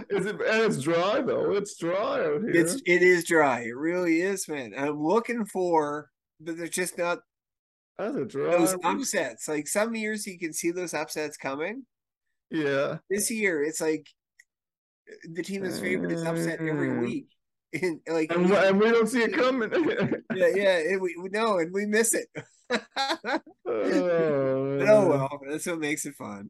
is 0.09 0.25
it, 0.25 0.35
and 0.35 0.61
it's 0.63 0.81
dry 0.81 1.21
though. 1.21 1.53
It's 1.53 1.77
dry 1.77 2.19
out 2.19 2.41
here. 2.41 2.51
It's 2.51 2.75
it 2.85 3.01
is 3.01 3.25
dry. 3.25 3.61
It 3.61 3.75
really 3.75 4.21
is, 4.21 4.47
man. 4.47 4.73
I'm 4.77 5.01
looking 5.01 5.45
for, 5.45 6.09
but 6.39 6.57
there's 6.57 6.69
just 6.69 6.97
not 6.97 7.19
that's 8.01 8.17
a 8.17 8.25
draw. 8.25 8.51
Those 8.51 8.75
upsets. 8.83 9.47
Like 9.47 9.67
some 9.67 9.95
years 9.95 10.25
you 10.25 10.39
can 10.39 10.53
see 10.53 10.71
those 10.71 10.93
upsets 10.93 11.37
coming. 11.37 11.85
Yeah. 12.49 12.97
This 13.09 13.31
year 13.31 13.63
it's 13.63 13.81
like 13.81 14.07
the 15.31 15.43
team 15.43 15.63
is 15.63 15.79
favored 15.79 16.11
is 16.11 16.23
upset 16.23 16.59
every 16.59 16.89
mm. 16.89 17.01
week. 17.01 17.27
And 17.73 18.01
like 18.05 18.29
and, 18.33 18.51
and 18.51 18.79
we 18.81 18.91
don't 18.91 19.07
see 19.07 19.21
it 19.21 19.33
coming. 19.37 19.71
yeah, 20.35 20.47
yeah. 20.53 20.77
And 20.79 20.99
we, 20.99 21.15
we 21.17 21.29
know 21.29 21.59
and 21.59 21.71
we 21.73 21.85
miss 21.85 22.13
it. 22.13 22.27
oh, 22.69 23.39
oh 23.65 25.07
well, 25.07 25.39
that's 25.49 25.67
what 25.67 25.79
makes 25.79 26.05
it 26.05 26.13
fun. 26.15 26.49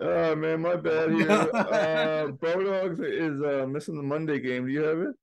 Oh 0.00 0.36
man, 0.36 0.60
my 0.60 0.76
bad 0.76 1.10
here. 1.10 1.28
uh 1.28 2.28
Bodog's 2.28 3.00
is 3.00 3.42
uh 3.42 3.66
missing 3.66 3.96
the 3.96 4.04
Monday 4.04 4.38
game. 4.38 4.66
Do 4.66 4.72
you 4.72 4.84
have 4.84 4.98
it? 4.98 5.16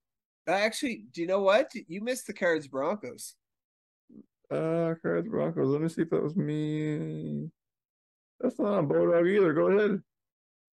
Actually, 0.45 1.05
do 1.13 1.21
you 1.21 1.27
know 1.27 1.41
what? 1.41 1.71
You 1.87 2.01
missed 2.01 2.27
the 2.27 2.33
Cards 2.33 2.67
Broncos. 2.67 3.35
Uh, 4.51 4.93
Cards 5.01 5.27
Broncos. 5.27 5.67
Let 5.67 5.81
me 5.81 5.89
see 5.89 6.03
if 6.03 6.09
that 6.09 6.23
was 6.23 6.35
me. 6.35 7.49
That's 8.39 8.59
not 8.59 8.73
on 8.73 8.87
Bodog 8.87 9.27
either. 9.27 9.53
Go 9.53 9.67
ahead. 9.67 10.01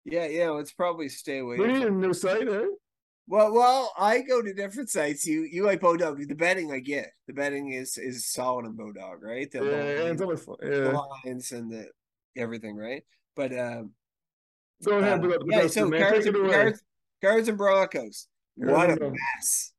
Yeah, 0.04 0.26
yeah. 0.26 0.50
Let's 0.50 0.72
probably 0.72 1.08
stay 1.08 1.38
away. 1.38 1.58
We 1.58 1.66
need 1.68 1.86
a 1.86 1.90
new 1.90 2.12
site, 2.12 2.48
eh? 2.48 2.66
Well, 3.26 3.52
well, 3.52 3.92
I 3.96 4.22
go 4.22 4.42
to 4.42 4.52
different 4.52 4.90
sites. 4.90 5.24
You 5.24 5.42
you 5.42 5.64
like 5.64 5.80
Bodog. 5.80 6.26
The 6.26 6.34
betting 6.34 6.72
I 6.72 6.80
get. 6.80 7.12
The 7.28 7.32
betting 7.32 7.72
is 7.72 7.96
is 7.96 8.26
solid 8.26 8.66
on 8.66 8.76
Bodog, 8.76 9.22
right? 9.22 9.50
The 9.50 9.58
yeah, 9.58 10.02
lines, 10.02 10.12
it's 10.12 10.22
always 10.22 10.42
fun. 10.42 10.56
Yeah. 10.62 10.70
The 10.70 11.02
lines 11.24 11.52
and 11.52 11.70
the 11.70 11.86
everything, 12.36 12.76
right? 12.76 13.04
But 13.36 13.56
um, 13.56 13.92
go 14.84 14.98
ahead. 14.98 15.24
Uh, 15.24 15.38
yeah, 15.46 15.66
so 15.68 15.88
cards, 15.90 16.28
cards, 16.28 16.82
cards 17.22 17.48
and 17.48 17.56
Broncos. 17.56 18.26
What 18.56 18.90
a 18.90 19.10
mess! 19.10 19.72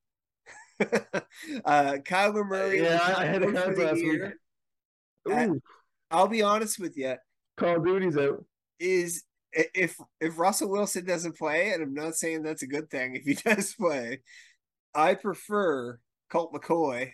uh, 1.65 1.97
Kyler 2.03 2.45
Murray. 2.45 2.82
Yeah, 2.82 3.13
I 3.17 3.25
had 3.25 3.43
a 3.43 3.51
cards 3.51 3.79
last 3.79 3.95
week. 3.95 4.21
Uh, 5.32 5.47
I'll 6.09 6.27
be 6.27 6.41
honest 6.41 6.79
with 6.79 6.97
you. 6.97 7.15
Call 7.57 7.77
of 7.77 7.86
Duty's 7.86 8.17
out. 8.17 8.43
Is 8.79 9.23
if 9.53 9.97
if 10.19 10.39
Russell 10.39 10.69
Wilson 10.69 11.05
doesn't 11.05 11.38
play, 11.38 11.71
and 11.71 11.84
I'm 11.84 11.93
not 11.93 12.15
saying 12.15 12.43
that's 12.43 12.63
a 12.63 12.67
good 12.67 12.89
thing 12.89 13.15
if 13.15 13.23
he 13.23 13.34
does 13.49 13.73
play, 13.73 14.21
I 14.93 15.15
prefer 15.15 15.99
Colt 16.29 16.53
McCoy 16.53 17.11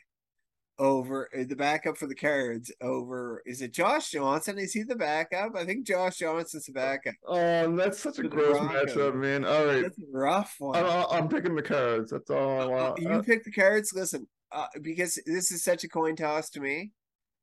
over 0.80 1.30
uh, 1.38 1.43
the 1.47 1.55
backup 1.55 1.97
for 1.97 2.07
the 2.07 2.15
Cards 2.15 2.71
over 2.82 3.41
is 3.45 3.61
it 3.61 3.73
Josh 3.73 4.11
Johnson? 4.11 4.59
Is 4.59 4.73
he 4.73 4.84
the 4.84 4.95
backup? 4.95 5.55
I 5.55 5.65
think 5.65 5.88
Josh 5.88 6.17
Johnson's 6.17 6.65
the 6.65 6.73
backup. 6.73 7.15
Oh, 7.25 7.75
that's 7.75 7.99
such 7.99 8.19
a 8.19 8.23
gross 8.23 8.57
matchup, 8.57 9.15
man. 9.15 9.45
All 9.45 9.65
right, 9.65 9.82
that's 9.82 9.97
a 9.97 10.11
rough 10.11 10.55
one. 10.59 10.84
I, 10.84 11.17
am 11.17 11.30
picking 11.30 11.55
the 11.55 11.61
Cards. 11.61 12.11
That's 12.11 12.30
all 12.30 12.61
I 12.61 12.63
uh, 12.63 12.67
want. 12.67 13.01
You 13.01 13.09
uh, 13.09 13.21
pick 13.21 13.43
the 13.43 13.51
Cards. 13.51 13.91
Listen, 13.93 14.28
uh, 14.51 14.67
because 14.82 15.19
this 15.25 15.51
is 15.51 15.63
such 15.63 15.84
a 15.84 15.89
coin 15.89 16.15
toss 16.15 16.49
to 16.51 16.59
me. 16.59 16.91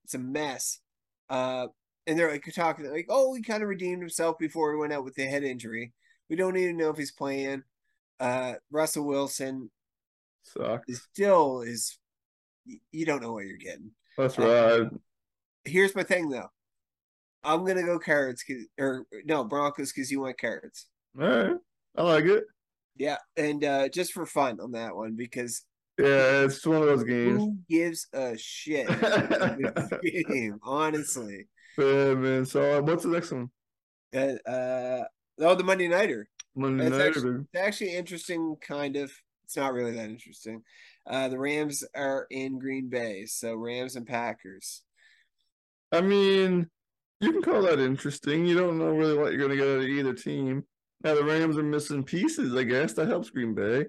It's 0.05 0.15
a 0.15 0.19
mess. 0.19 0.81
Uh, 1.29 1.69
and 2.07 2.19
they're 2.19 2.31
like 2.31 2.45
talking 2.55 2.91
like, 2.91 3.07
oh, 3.09 3.35
he 3.35 3.43
kind 3.43 3.63
of 3.63 3.69
redeemed 3.69 4.03
himself 4.03 4.39
before 4.39 4.73
he 4.73 4.79
went 4.79 4.93
out 4.93 5.05
with 5.05 5.15
the 5.15 5.25
head 5.25 5.43
injury. 5.43 5.93
We 6.29 6.37
don't 6.37 6.57
even 6.57 6.77
know 6.77 6.91
if 6.91 6.97
he's 6.97 7.13
playing. 7.13 7.63
Uh, 8.21 8.55
Russell 8.71 9.07
Wilson 9.07 9.71
sucks. 10.43 11.01
Still 11.13 11.63
is 11.63 11.99
you 12.91 13.07
don't 13.07 13.23
know 13.23 13.33
what 13.33 13.47
you're 13.47 13.57
getting. 13.57 13.91
That's 14.17 14.39
um, 14.39 14.45
right. 14.45 14.81
Um, 14.81 15.01
here's 15.65 15.95
my 15.95 16.03
thing 16.03 16.29
though. 16.29 16.51
I'm 17.43 17.65
gonna 17.65 17.83
go 17.83 17.99
carrots 17.99 18.45
or 18.79 19.07
no 19.25 19.45
Broncos 19.45 19.93
because 19.93 20.11
you 20.11 20.21
want 20.21 20.39
carrots. 20.39 20.87
All 21.21 21.27
right, 21.27 21.57
I 21.97 22.03
like 22.03 22.25
it. 22.25 22.45
Yeah, 22.97 23.19
and 23.37 23.65
uh 23.65 23.89
just 23.89 24.13
for 24.13 24.25
fun 24.25 24.61
on 24.61 24.73
that 24.73 24.95
one 24.95 25.15
because 25.17 25.63
yeah, 25.99 26.43
it's 26.43 26.67
one 26.67 26.79
of 26.79 26.87
those 26.87 27.05
games. 27.05 27.41
Who 27.41 27.57
gives 27.69 28.09
a 28.13 28.37
shit? 28.37 28.89
game, 30.29 30.59
honestly. 30.63 31.47
Yeah, 31.79 32.15
man. 32.15 32.45
So 32.47 32.79
uh, 32.79 32.83
what's 32.83 33.05
the 33.05 33.11
next 33.11 33.31
one? 33.31 33.51
Uh, 34.15 34.49
uh 34.49 35.05
oh, 35.41 35.55
the 35.55 35.63
Monday 35.63 35.87
Nighter. 35.87 36.29
Monday 36.57 36.89
Nighter. 36.89 37.09
Actually, 37.09 37.41
it's 37.41 37.49
actually 37.57 37.95
interesting, 37.95 38.57
kind 38.61 38.97
of. 38.97 39.13
It's 39.45 39.57
not 39.57 39.73
really 39.73 39.93
that 39.93 40.09
interesting. 40.09 40.63
Uh, 41.07 41.29
the 41.29 41.39
Rams 41.39 41.85
are 41.95 42.27
in 42.31 42.59
Green 42.59 42.89
Bay, 42.89 43.27
so 43.27 43.55
Rams 43.55 43.97
and 43.97 44.07
Packers. 44.07 44.83
I 45.93 46.01
mean, 46.01 46.69
you 47.21 47.33
can 47.33 47.43
call 47.43 47.63
that 47.63 47.79
interesting. 47.79 48.47
You 48.47 48.57
don't 48.57 48.79
know 48.79 48.91
really 48.91 49.17
what 49.17 49.33
you're 49.33 49.47
going 49.47 49.51
to 49.51 49.57
get 49.57 49.69
out 49.69 49.83
of 49.83 49.89
either 49.89 50.15
team. 50.15 50.65
Now 51.03 51.15
the 51.15 51.25
Rams 51.25 51.59
are 51.59 51.63
missing 51.63 52.05
pieces. 52.05 52.55
I 52.55 52.65
guess 52.65 52.95
that 52.95 53.09
helps 53.09 53.31
Green 53.31 53.55
Bay. 53.55 53.87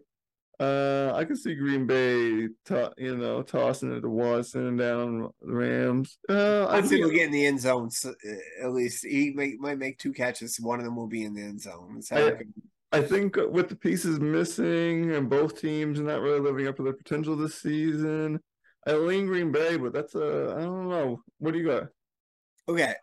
Uh, 0.60 1.12
I 1.14 1.26
can 1.26 1.36
see 1.36 1.54
Green 1.54 1.86
Bay, 1.86 2.48
to, 2.66 2.94
you 2.98 3.18
know, 3.18 3.42
tossing 3.42 3.92
it 3.92 4.02
to 4.02 4.10
Watson 4.10 4.78
down 4.78 5.30
the 5.42 5.54
Rams. 5.54 6.18
Uh, 6.30 6.68
I 6.70 6.82
think 6.82 7.00
he'll 7.02 7.10
get 7.10 7.26
in 7.26 7.32
the 7.32 7.46
end 7.46 7.60
zone. 7.60 7.92
So, 7.92 8.10
uh, 8.12 8.66
at 8.66 8.72
least 8.72 9.06
he 9.06 9.32
may, 9.32 9.56
might 9.60 9.78
make 9.78 9.98
two 9.98 10.14
catches. 10.14 10.58
One 10.58 10.80
of 10.80 10.86
them 10.86 10.96
will 10.96 11.08
be 11.08 11.26
in 11.26 11.34
the 11.34 11.42
end 11.42 11.62
zone. 11.62 12.02
I, 12.12 12.36
I 12.96 13.02
think 13.02 13.36
with 13.36 13.70
the 13.70 13.76
pieces 13.76 14.20
missing 14.20 15.12
and 15.14 15.30
both 15.30 15.60
teams 15.60 16.00
not 16.00 16.22
really 16.22 16.40
living 16.40 16.68
up 16.68 16.78
to 16.78 16.84
their 16.84 16.94
potential 16.94 17.36
this 17.36 17.56
season, 17.56 18.40
I 18.88 18.94
lean 18.94 19.26
Green 19.26 19.52
Bay, 19.52 19.78
but 19.78 19.94
that's 19.94 20.16
a 20.16 20.56
I 20.58 20.62
don't 20.62 20.90
know. 20.90 21.22
What 21.40 21.54
do 21.54 21.60
you 21.60 21.66
got? 21.66 21.88
Okay, 22.68 22.94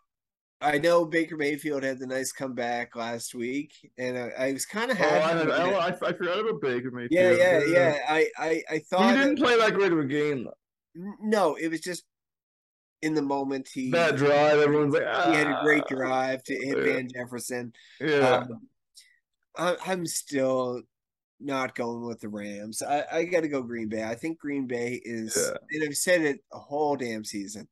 I 0.63 0.77
know 0.77 1.05
Baker 1.05 1.35
Mayfield 1.35 1.83
had 1.83 1.99
the 1.99 2.07
nice 2.07 2.31
comeback 2.31 2.95
last 2.95 3.35
week, 3.35 3.73
and 3.97 4.17
I, 4.17 4.29
I 4.37 4.53
was 4.53 4.65
kind 4.65 4.89
of 4.89 4.97
happy. 4.97 5.51
Oh, 5.51 5.55
I, 5.55 5.89
I, 5.89 5.89
I, 5.89 5.89
I, 5.89 6.13
forgot 6.13 6.39
about 6.39 6.61
Baker 6.61 6.89
Mayfield. 6.89 7.11
Yeah, 7.11 7.31
yeah, 7.31 7.61
yeah. 7.67 7.97
I, 8.07 8.27
I, 8.37 8.63
I 8.69 8.79
thought 8.79 9.11
he 9.11 9.17
didn't 9.17 9.35
that, 9.35 9.43
play 9.43 9.57
that 9.57 9.73
great 9.73 9.91
of 9.91 9.99
a 9.99 10.05
game. 10.05 10.47
No, 11.21 11.55
it 11.55 11.69
was 11.69 11.81
just 11.81 12.03
in 13.01 13.13
the 13.13 13.21
moment. 13.21 13.67
He 13.73 13.91
that 13.91 14.15
drive, 14.15 14.59
everyone's 14.59 14.93
like, 14.93 15.03
ah. 15.05 15.31
he 15.31 15.37
had 15.37 15.47
a 15.47 15.59
great 15.63 15.83
ah. 15.91 15.95
drive 15.95 16.43
to 16.43 16.53
hit 16.53 16.77
yeah. 16.77 16.83
Van 16.83 17.09
Jefferson. 17.13 17.73
Yeah. 17.99 18.45
Um, 18.49 18.67
I, 19.57 19.75
I'm 19.85 20.05
still 20.05 20.81
not 21.39 21.75
going 21.75 22.05
with 22.05 22.19
the 22.19 22.29
Rams. 22.29 22.81
I, 22.81 23.03
I 23.11 23.23
got 23.25 23.41
to 23.41 23.47
go 23.47 23.61
Green 23.61 23.89
Bay. 23.89 24.03
I 24.03 24.15
think 24.15 24.39
Green 24.39 24.67
Bay 24.67 25.01
is, 25.03 25.37
yeah. 25.37 25.57
and 25.71 25.83
I've 25.89 25.97
said 25.97 26.21
it 26.21 26.39
a 26.51 26.59
whole 26.59 26.95
damn 26.95 27.25
season, 27.25 27.67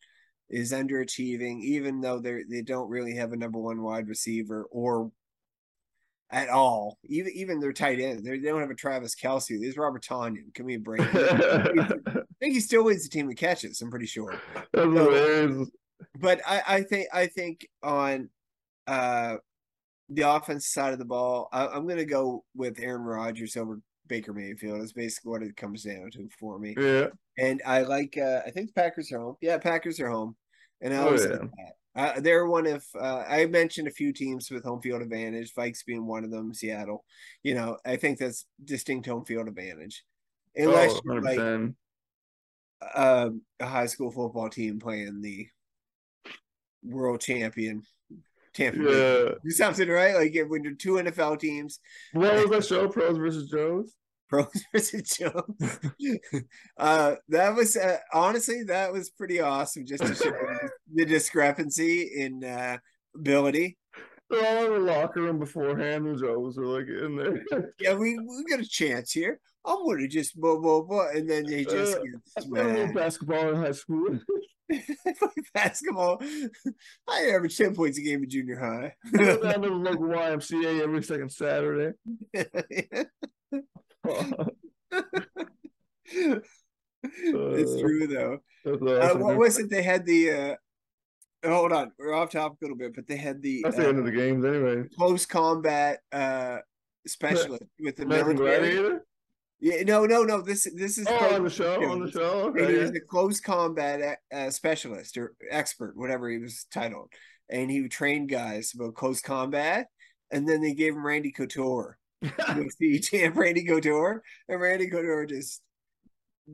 is 0.50 0.74
underachieving, 0.74 1.62
even 1.62 2.02
though 2.02 2.20
they 2.20 2.44
they 2.50 2.62
don't 2.62 2.90
really 2.90 3.16
have 3.16 3.32
a 3.32 3.38
number 3.38 3.60
one 3.60 3.82
wide 3.82 4.08
receiver 4.08 4.66
or 4.72 5.12
at 6.30 6.50
all. 6.50 6.98
Even 7.06 7.32
even 7.34 7.60
their 7.60 7.74
tight 7.74 8.00
end, 8.00 8.26
they 8.26 8.38
don't 8.40 8.60
have 8.60 8.70
a 8.70 8.76
Travis 8.76 9.16
Kelce. 9.16 9.60
There's 9.60 9.78
Robert 9.78 10.04
Tonyan. 10.04 10.54
Can 10.54 10.66
we 10.66 10.78
break? 10.78 11.02
I 11.14 11.94
think 12.40 12.54
he 12.54 12.60
still 12.60 12.84
leads 12.84 13.04
the 13.04 13.10
team 13.10 13.30
in 13.30 13.36
catches. 13.36 13.82
I'm 13.82 13.90
pretty 13.90 14.08
sure. 14.08 14.40
So, 14.76 15.66
but 16.20 16.42
I, 16.46 16.62
I 16.68 16.82
think 16.82 17.08
I 17.14 17.28
think 17.28 17.68
on 17.84 18.30
uh 18.88 19.36
the 20.14 20.30
offense 20.30 20.68
side 20.68 20.93
of 20.93 20.99
the 20.99 21.05
ball, 21.05 21.47
I, 21.51 21.76
am 21.76 21.86
going 21.86 21.97
to 21.97 22.05
go 22.05 22.43
with 22.55 22.80
Aaron 22.80 23.03
Rodgers 23.03 23.55
over 23.55 23.80
Baker 24.07 24.34
Mayfield. 24.34 24.82
Is 24.82 24.93
basically 24.93 25.32
what 25.32 25.43
it 25.43 25.55
comes 25.55 25.84
down 25.84 26.12
to 26.12 26.28
for 26.39 26.59
me. 26.59 26.76
Yeah. 26.78 27.07
And 27.38 27.62
I 27.66 27.82
like. 27.84 28.18
Uh, 28.18 28.41
I 28.45 28.51
think 28.51 28.68
the 28.68 28.82
Packers 28.82 29.12
are 29.12 29.20
home. 29.20 29.36
Yeah, 29.41 29.57
Packers 29.57 29.99
are 29.99 30.09
home. 30.09 30.36
And 30.82 30.93
I 30.93 30.97
oh, 30.97 31.05
always 31.05 31.26
oh, 31.26 31.47
yeah. 31.57 31.70
Uh, 31.93 32.20
they're 32.22 32.45
one 32.45 32.68
of 32.68 32.86
uh, 32.99 33.24
I 33.28 33.45
mentioned 33.47 33.88
a 33.88 33.91
few 33.91 34.14
teams 34.14 34.49
with 34.49 34.64
home 34.64 34.82
field 34.82 35.01
advantage, 35.01 35.53
Vikes 35.53 35.86
being 35.86 36.05
one 36.05 36.24
of 36.24 36.32
them, 36.32 36.53
Seattle. 36.53 37.03
You 37.43 37.55
know, 37.55 37.78
I 37.86 37.97
think 37.97 38.18
that's 38.18 38.45
distinct 38.64 39.07
home 39.07 39.26
field 39.26 39.47
advantage. 39.47 40.03
Unless 40.55 40.93
oh, 40.93 41.01
you're 41.05 41.22
like 41.22 41.74
uh, 42.95 43.30
a 43.59 43.66
high 43.66 43.86
school 43.86 44.12
football 44.12 44.49
team 44.49 44.80
playing 44.80 45.22
the 45.22 45.47
world 46.84 47.22
champion 47.22 47.84
Tampa 48.54 48.80
yeah. 48.80 48.86
Bay. 48.86 49.34
Do 49.43 49.52
something 49.52 49.88
right, 49.88 50.16
like 50.16 50.36
when 50.47 50.64
you're 50.64 50.74
two 50.74 50.93
NFL 50.93 51.39
teams. 51.39 51.80
What 52.14 52.49
was 52.49 52.49
that 52.49 52.66
show? 52.66 52.88
Pros 52.88 53.18
versus 53.18 53.49
Joes. 53.49 53.95
Pros 54.30 54.47
versus 54.74 55.18
Jones. 55.18 55.80
uh, 56.78 57.16
that 57.30 57.56
was 57.56 57.76
uh, 57.76 57.97
honestly 58.14 58.64
that 58.64 58.91
was 58.91 59.10
pretty 59.10 59.39
awesome, 59.39 59.86
just 59.86 60.06
to 60.06 60.16
show 60.16 60.32
the 60.93 61.06
discrepancy 61.06 62.12
in 62.16 62.43
uh, 62.43 62.78
ability. 63.16 63.78
They're 64.30 64.45
all 64.45 64.76
in 64.76 64.86
the 64.86 64.91
locker 64.93 65.22
room 65.22 65.39
beforehand. 65.39 66.06
The 66.06 66.16
Joes 66.20 66.58
are 66.58 66.66
like 66.66 66.88
in 66.88 67.18
there. 67.18 67.74
yeah, 67.80 67.93
we 67.93 68.18
we 68.18 68.45
got 68.49 68.62
a 68.62 68.68
chance 68.68 69.12
here. 69.12 69.39
I'm 69.66 69.86
gonna 69.86 70.07
just 70.07 70.39
blah 70.39 70.57
blah 70.57 70.82
blah, 70.82 71.09
and 71.09 71.30
then 71.30 71.45
they 71.45 71.64
just 71.64 71.97
uh, 71.97 72.01
get 72.01 72.43
smashed. 72.43 72.95
basketball 72.95 73.49
in 73.49 73.55
high 73.55 73.72
school. 73.72 74.20
basketball. 75.53 76.22
I 77.07 77.32
average 77.34 77.57
ten 77.57 77.74
points 77.76 77.97
a 77.97 78.01
game 78.01 78.24
in 78.24 78.30
junior 78.30 78.59
high. 78.59 78.93
I 79.14 79.53
to 79.53 79.68
local 79.68 80.07
YMCA 80.07 80.82
every 80.82 81.03
second 81.03 81.32
Saturday. 81.32 81.93
it's 82.34 83.09
true 87.82 88.07
though. 88.07 88.39
Uh, 88.66 89.16
what 89.16 89.38
was 89.38 89.59
it? 89.59 89.70
They 89.70 89.84
had 89.84 90.05
the. 90.05 90.32
Uh, 90.32 90.55
hold 91.49 91.72
on, 91.72 91.93
we're 91.97 92.14
off 92.14 92.30
topic 92.30 92.57
a 92.62 92.66
little 92.66 92.78
bit, 92.78 92.93
but 92.95 93.07
they 93.07 93.18
had 93.18 93.41
the. 93.41 93.62
That's 93.64 93.78
the 93.78 93.88
end 93.88 93.97
of 93.99 94.05
the 94.05 94.12
uh, 94.12 94.16
games 94.16 94.45
anyway. 94.45 94.84
Close 94.95 95.26
combat 95.26 96.01
uh, 96.12 96.59
specialist 97.07 97.64
with 97.80 97.95
the 97.97 98.03
American 98.03 98.36
Gladiator. 98.36 99.05
Yeah, 99.62 99.84
no, 99.84 100.05
no, 100.05 100.24
no. 100.24 100.41
This 100.41 100.68
this 100.76 100.97
is 100.97 101.05
oh, 101.07 101.36
on 101.36 101.43
the 101.43 101.49
show. 101.49 101.84
On 101.84 102.03
the 102.03 102.12
show. 102.12 102.49
Okay, 102.49 102.66
and 102.66 102.74
he 102.74 102.78
was 102.80 102.91
a 102.91 102.99
close 102.99 103.39
combat 103.39 104.18
uh, 104.34 104.49
specialist 104.49 105.18
or 105.18 105.34
expert, 105.51 105.95
whatever 105.95 106.28
he 106.30 106.39
was 106.39 106.66
titled, 106.74 107.09
and 107.47 107.70
he 107.70 107.88
trained 107.88 108.30
guys 108.30 108.74
about 108.74 108.95
close 108.95 109.22
combat. 109.22 109.88
And 110.32 110.49
then 110.49 110.62
they 110.62 110.74
gave 110.74 110.93
him 110.93 111.05
Randy 111.05 111.32
Couture. 111.32 111.97
the 112.22 112.99
champ 112.99 113.36
Randy 113.38 113.64
Couture, 113.66 114.24
and 114.49 114.59
Randy 114.59 114.89
Couture 114.89 115.26
just 115.28 115.62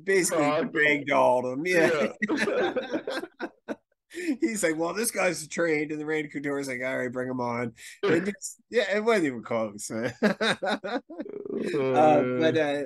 basically 0.04 0.44
oh, 0.44 0.66
ragdolled 0.66 1.54
him. 1.54 1.66
Yeah. 1.66 2.14
yeah. 3.68 3.74
He's 4.42 4.64
like, 4.64 4.78
well, 4.78 4.94
this 4.94 5.12
guy's 5.12 5.48
trained, 5.48 5.92
and 5.92 6.00
the 6.00 6.06
Randy 6.06 6.30
Couture 6.30 6.60
is 6.60 6.68
like, 6.68 6.82
all 6.84 6.98
right, 6.98 7.12
bring 7.12 7.30
him 7.30 7.40
on. 7.40 7.74
And 8.04 8.26
just, 8.26 8.62
yeah, 8.70 8.96
it 8.96 9.04
wasn't 9.04 9.28
even 9.28 9.44
close, 9.44 9.90
man. 9.92 10.14
uh, 10.22 11.00
but 11.52 12.58
uh, 12.58 12.84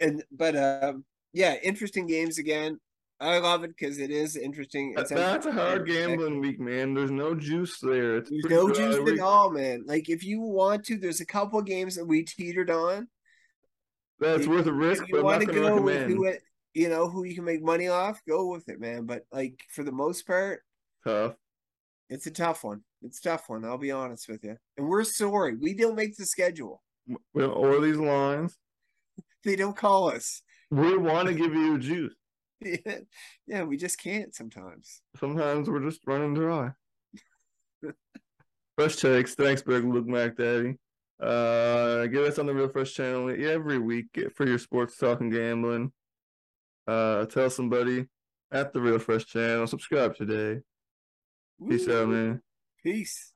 and 0.00 0.24
but 0.30 0.56
um, 0.56 1.04
yeah, 1.32 1.56
interesting 1.62 2.06
games 2.06 2.38
again. 2.38 2.78
I 3.20 3.38
love 3.38 3.64
it 3.64 3.74
because 3.76 3.98
it 3.98 4.10
is 4.10 4.36
interesting. 4.36 4.94
It's 4.96 5.10
That's 5.10 5.46
a 5.46 5.52
hard 5.52 5.88
gambling 5.88 6.40
week, 6.40 6.60
man. 6.60 6.94
There's 6.94 7.10
no 7.10 7.34
juice 7.34 7.80
there. 7.80 8.18
It's 8.18 8.30
there's 8.30 8.44
no 8.44 8.70
juice 8.70 8.96
at 9.12 9.20
all, 9.20 9.50
man. 9.50 9.84
Like 9.86 10.08
if 10.08 10.22
you 10.22 10.40
want 10.40 10.84
to, 10.86 10.96
there's 10.96 11.20
a 11.20 11.26
couple 11.26 11.60
games 11.62 11.96
that 11.96 12.06
we 12.06 12.22
teetered 12.22 12.70
on. 12.70 13.08
That's 14.20 14.42
if, 14.42 14.48
worth 14.48 14.66
a 14.66 14.72
risk. 14.72 15.02
If 15.02 15.08
you 15.08 15.24
want 15.24 15.40
to 15.40 15.46
go 15.46 15.62
recommend. 15.62 15.84
with 15.84 16.08
who 16.08 16.24
it, 16.26 16.42
you 16.74 16.88
know 16.88 17.08
who 17.08 17.24
you 17.24 17.34
can 17.34 17.44
make 17.44 17.62
money 17.62 17.88
off, 17.88 18.22
go 18.28 18.46
with 18.46 18.68
it, 18.68 18.80
man. 18.80 19.04
But 19.04 19.24
like 19.32 19.60
for 19.68 19.82
the 19.82 19.92
most 19.92 20.24
part, 20.24 20.62
tough. 21.04 21.34
It's 22.08 22.26
a 22.26 22.30
tough 22.30 22.64
one. 22.64 22.82
It's 23.02 23.18
a 23.18 23.22
tough 23.22 23.48
one. 23.48 23.64
I'll 23.64 23.78
be 23.78 23.90
honest 23.90 24.28
with 24.28 24.44
you. 24.44 24.56
And 24.76 24.88
we're 24.88 25.04
sorry. 25.04 25.56
We 25.56 25.74
don't 25.74 25.96
make 25.96 26.16
the 26.16 26.24
schedule. 26.24 26.82
We 27.06 27.42
don't 27.42 27.50
order 27.50 27.80
these 27.80 27.96
lines. 27.96 28.56
They 29.48 29.56
don't 29.56 29.76
call 29.76 30.10
us. 30.10 30.42
We 30.70 30.96
want 30.96 31.28
to 31.28 31.34
give 31.34 31.54
you 31.54 31.78
juice. 31.78 32.14
Yeah, 32.60 32.98
yeah, 33.46 33.62
we 33.62 33.76
just 33.76 34.00
can't 34.00 34.34
sometimes. 34.34 35.00
Sometimes 35.20 35.70
we're 35.70 35.88
just 35.88 36.00
running 36.08 36.34
dry. 36.34 36.72
Fresh 38.76 38.96
takes. 38.96 39.36
Thanks, 39.36 39.62
Big 39.62 39.84
Luke 39.84 40.08
Mac 40.08 40.36
Daddy. 40.36 40.74
Uh, 41.22 42.06
get 42.06 42.24
us 42.24 42.40
on 42.40 42.46
the 42.46 42.54
Real 42.54 42.68
Fresh 42.68 42.94
channel 42.94 43.30
every 43.30 43.78
week 43.78 44.06
for 44.34 44.44
your 44.44 44.58
sports 44.58 44.96
talk 44.96 45.20
and 45.20 45.32
gambling. 45.32 45.92
Uh, 46.88 47.26
tell 47.26 47.48
somebody 47.48 48.06
at 48.50 48.72
the 48.72 48.80
Real 48.80 48.98
Fresh 48.98 49.26
channel. 49.26 49.68
Subscribe 49.68 50.16
today. 50.16 50.60
Peace 51.68 51.86
Ooh. 51.86 52.02
out, 52.02 52.08
man. 52.08 52.42
Peace. 52.82 53.34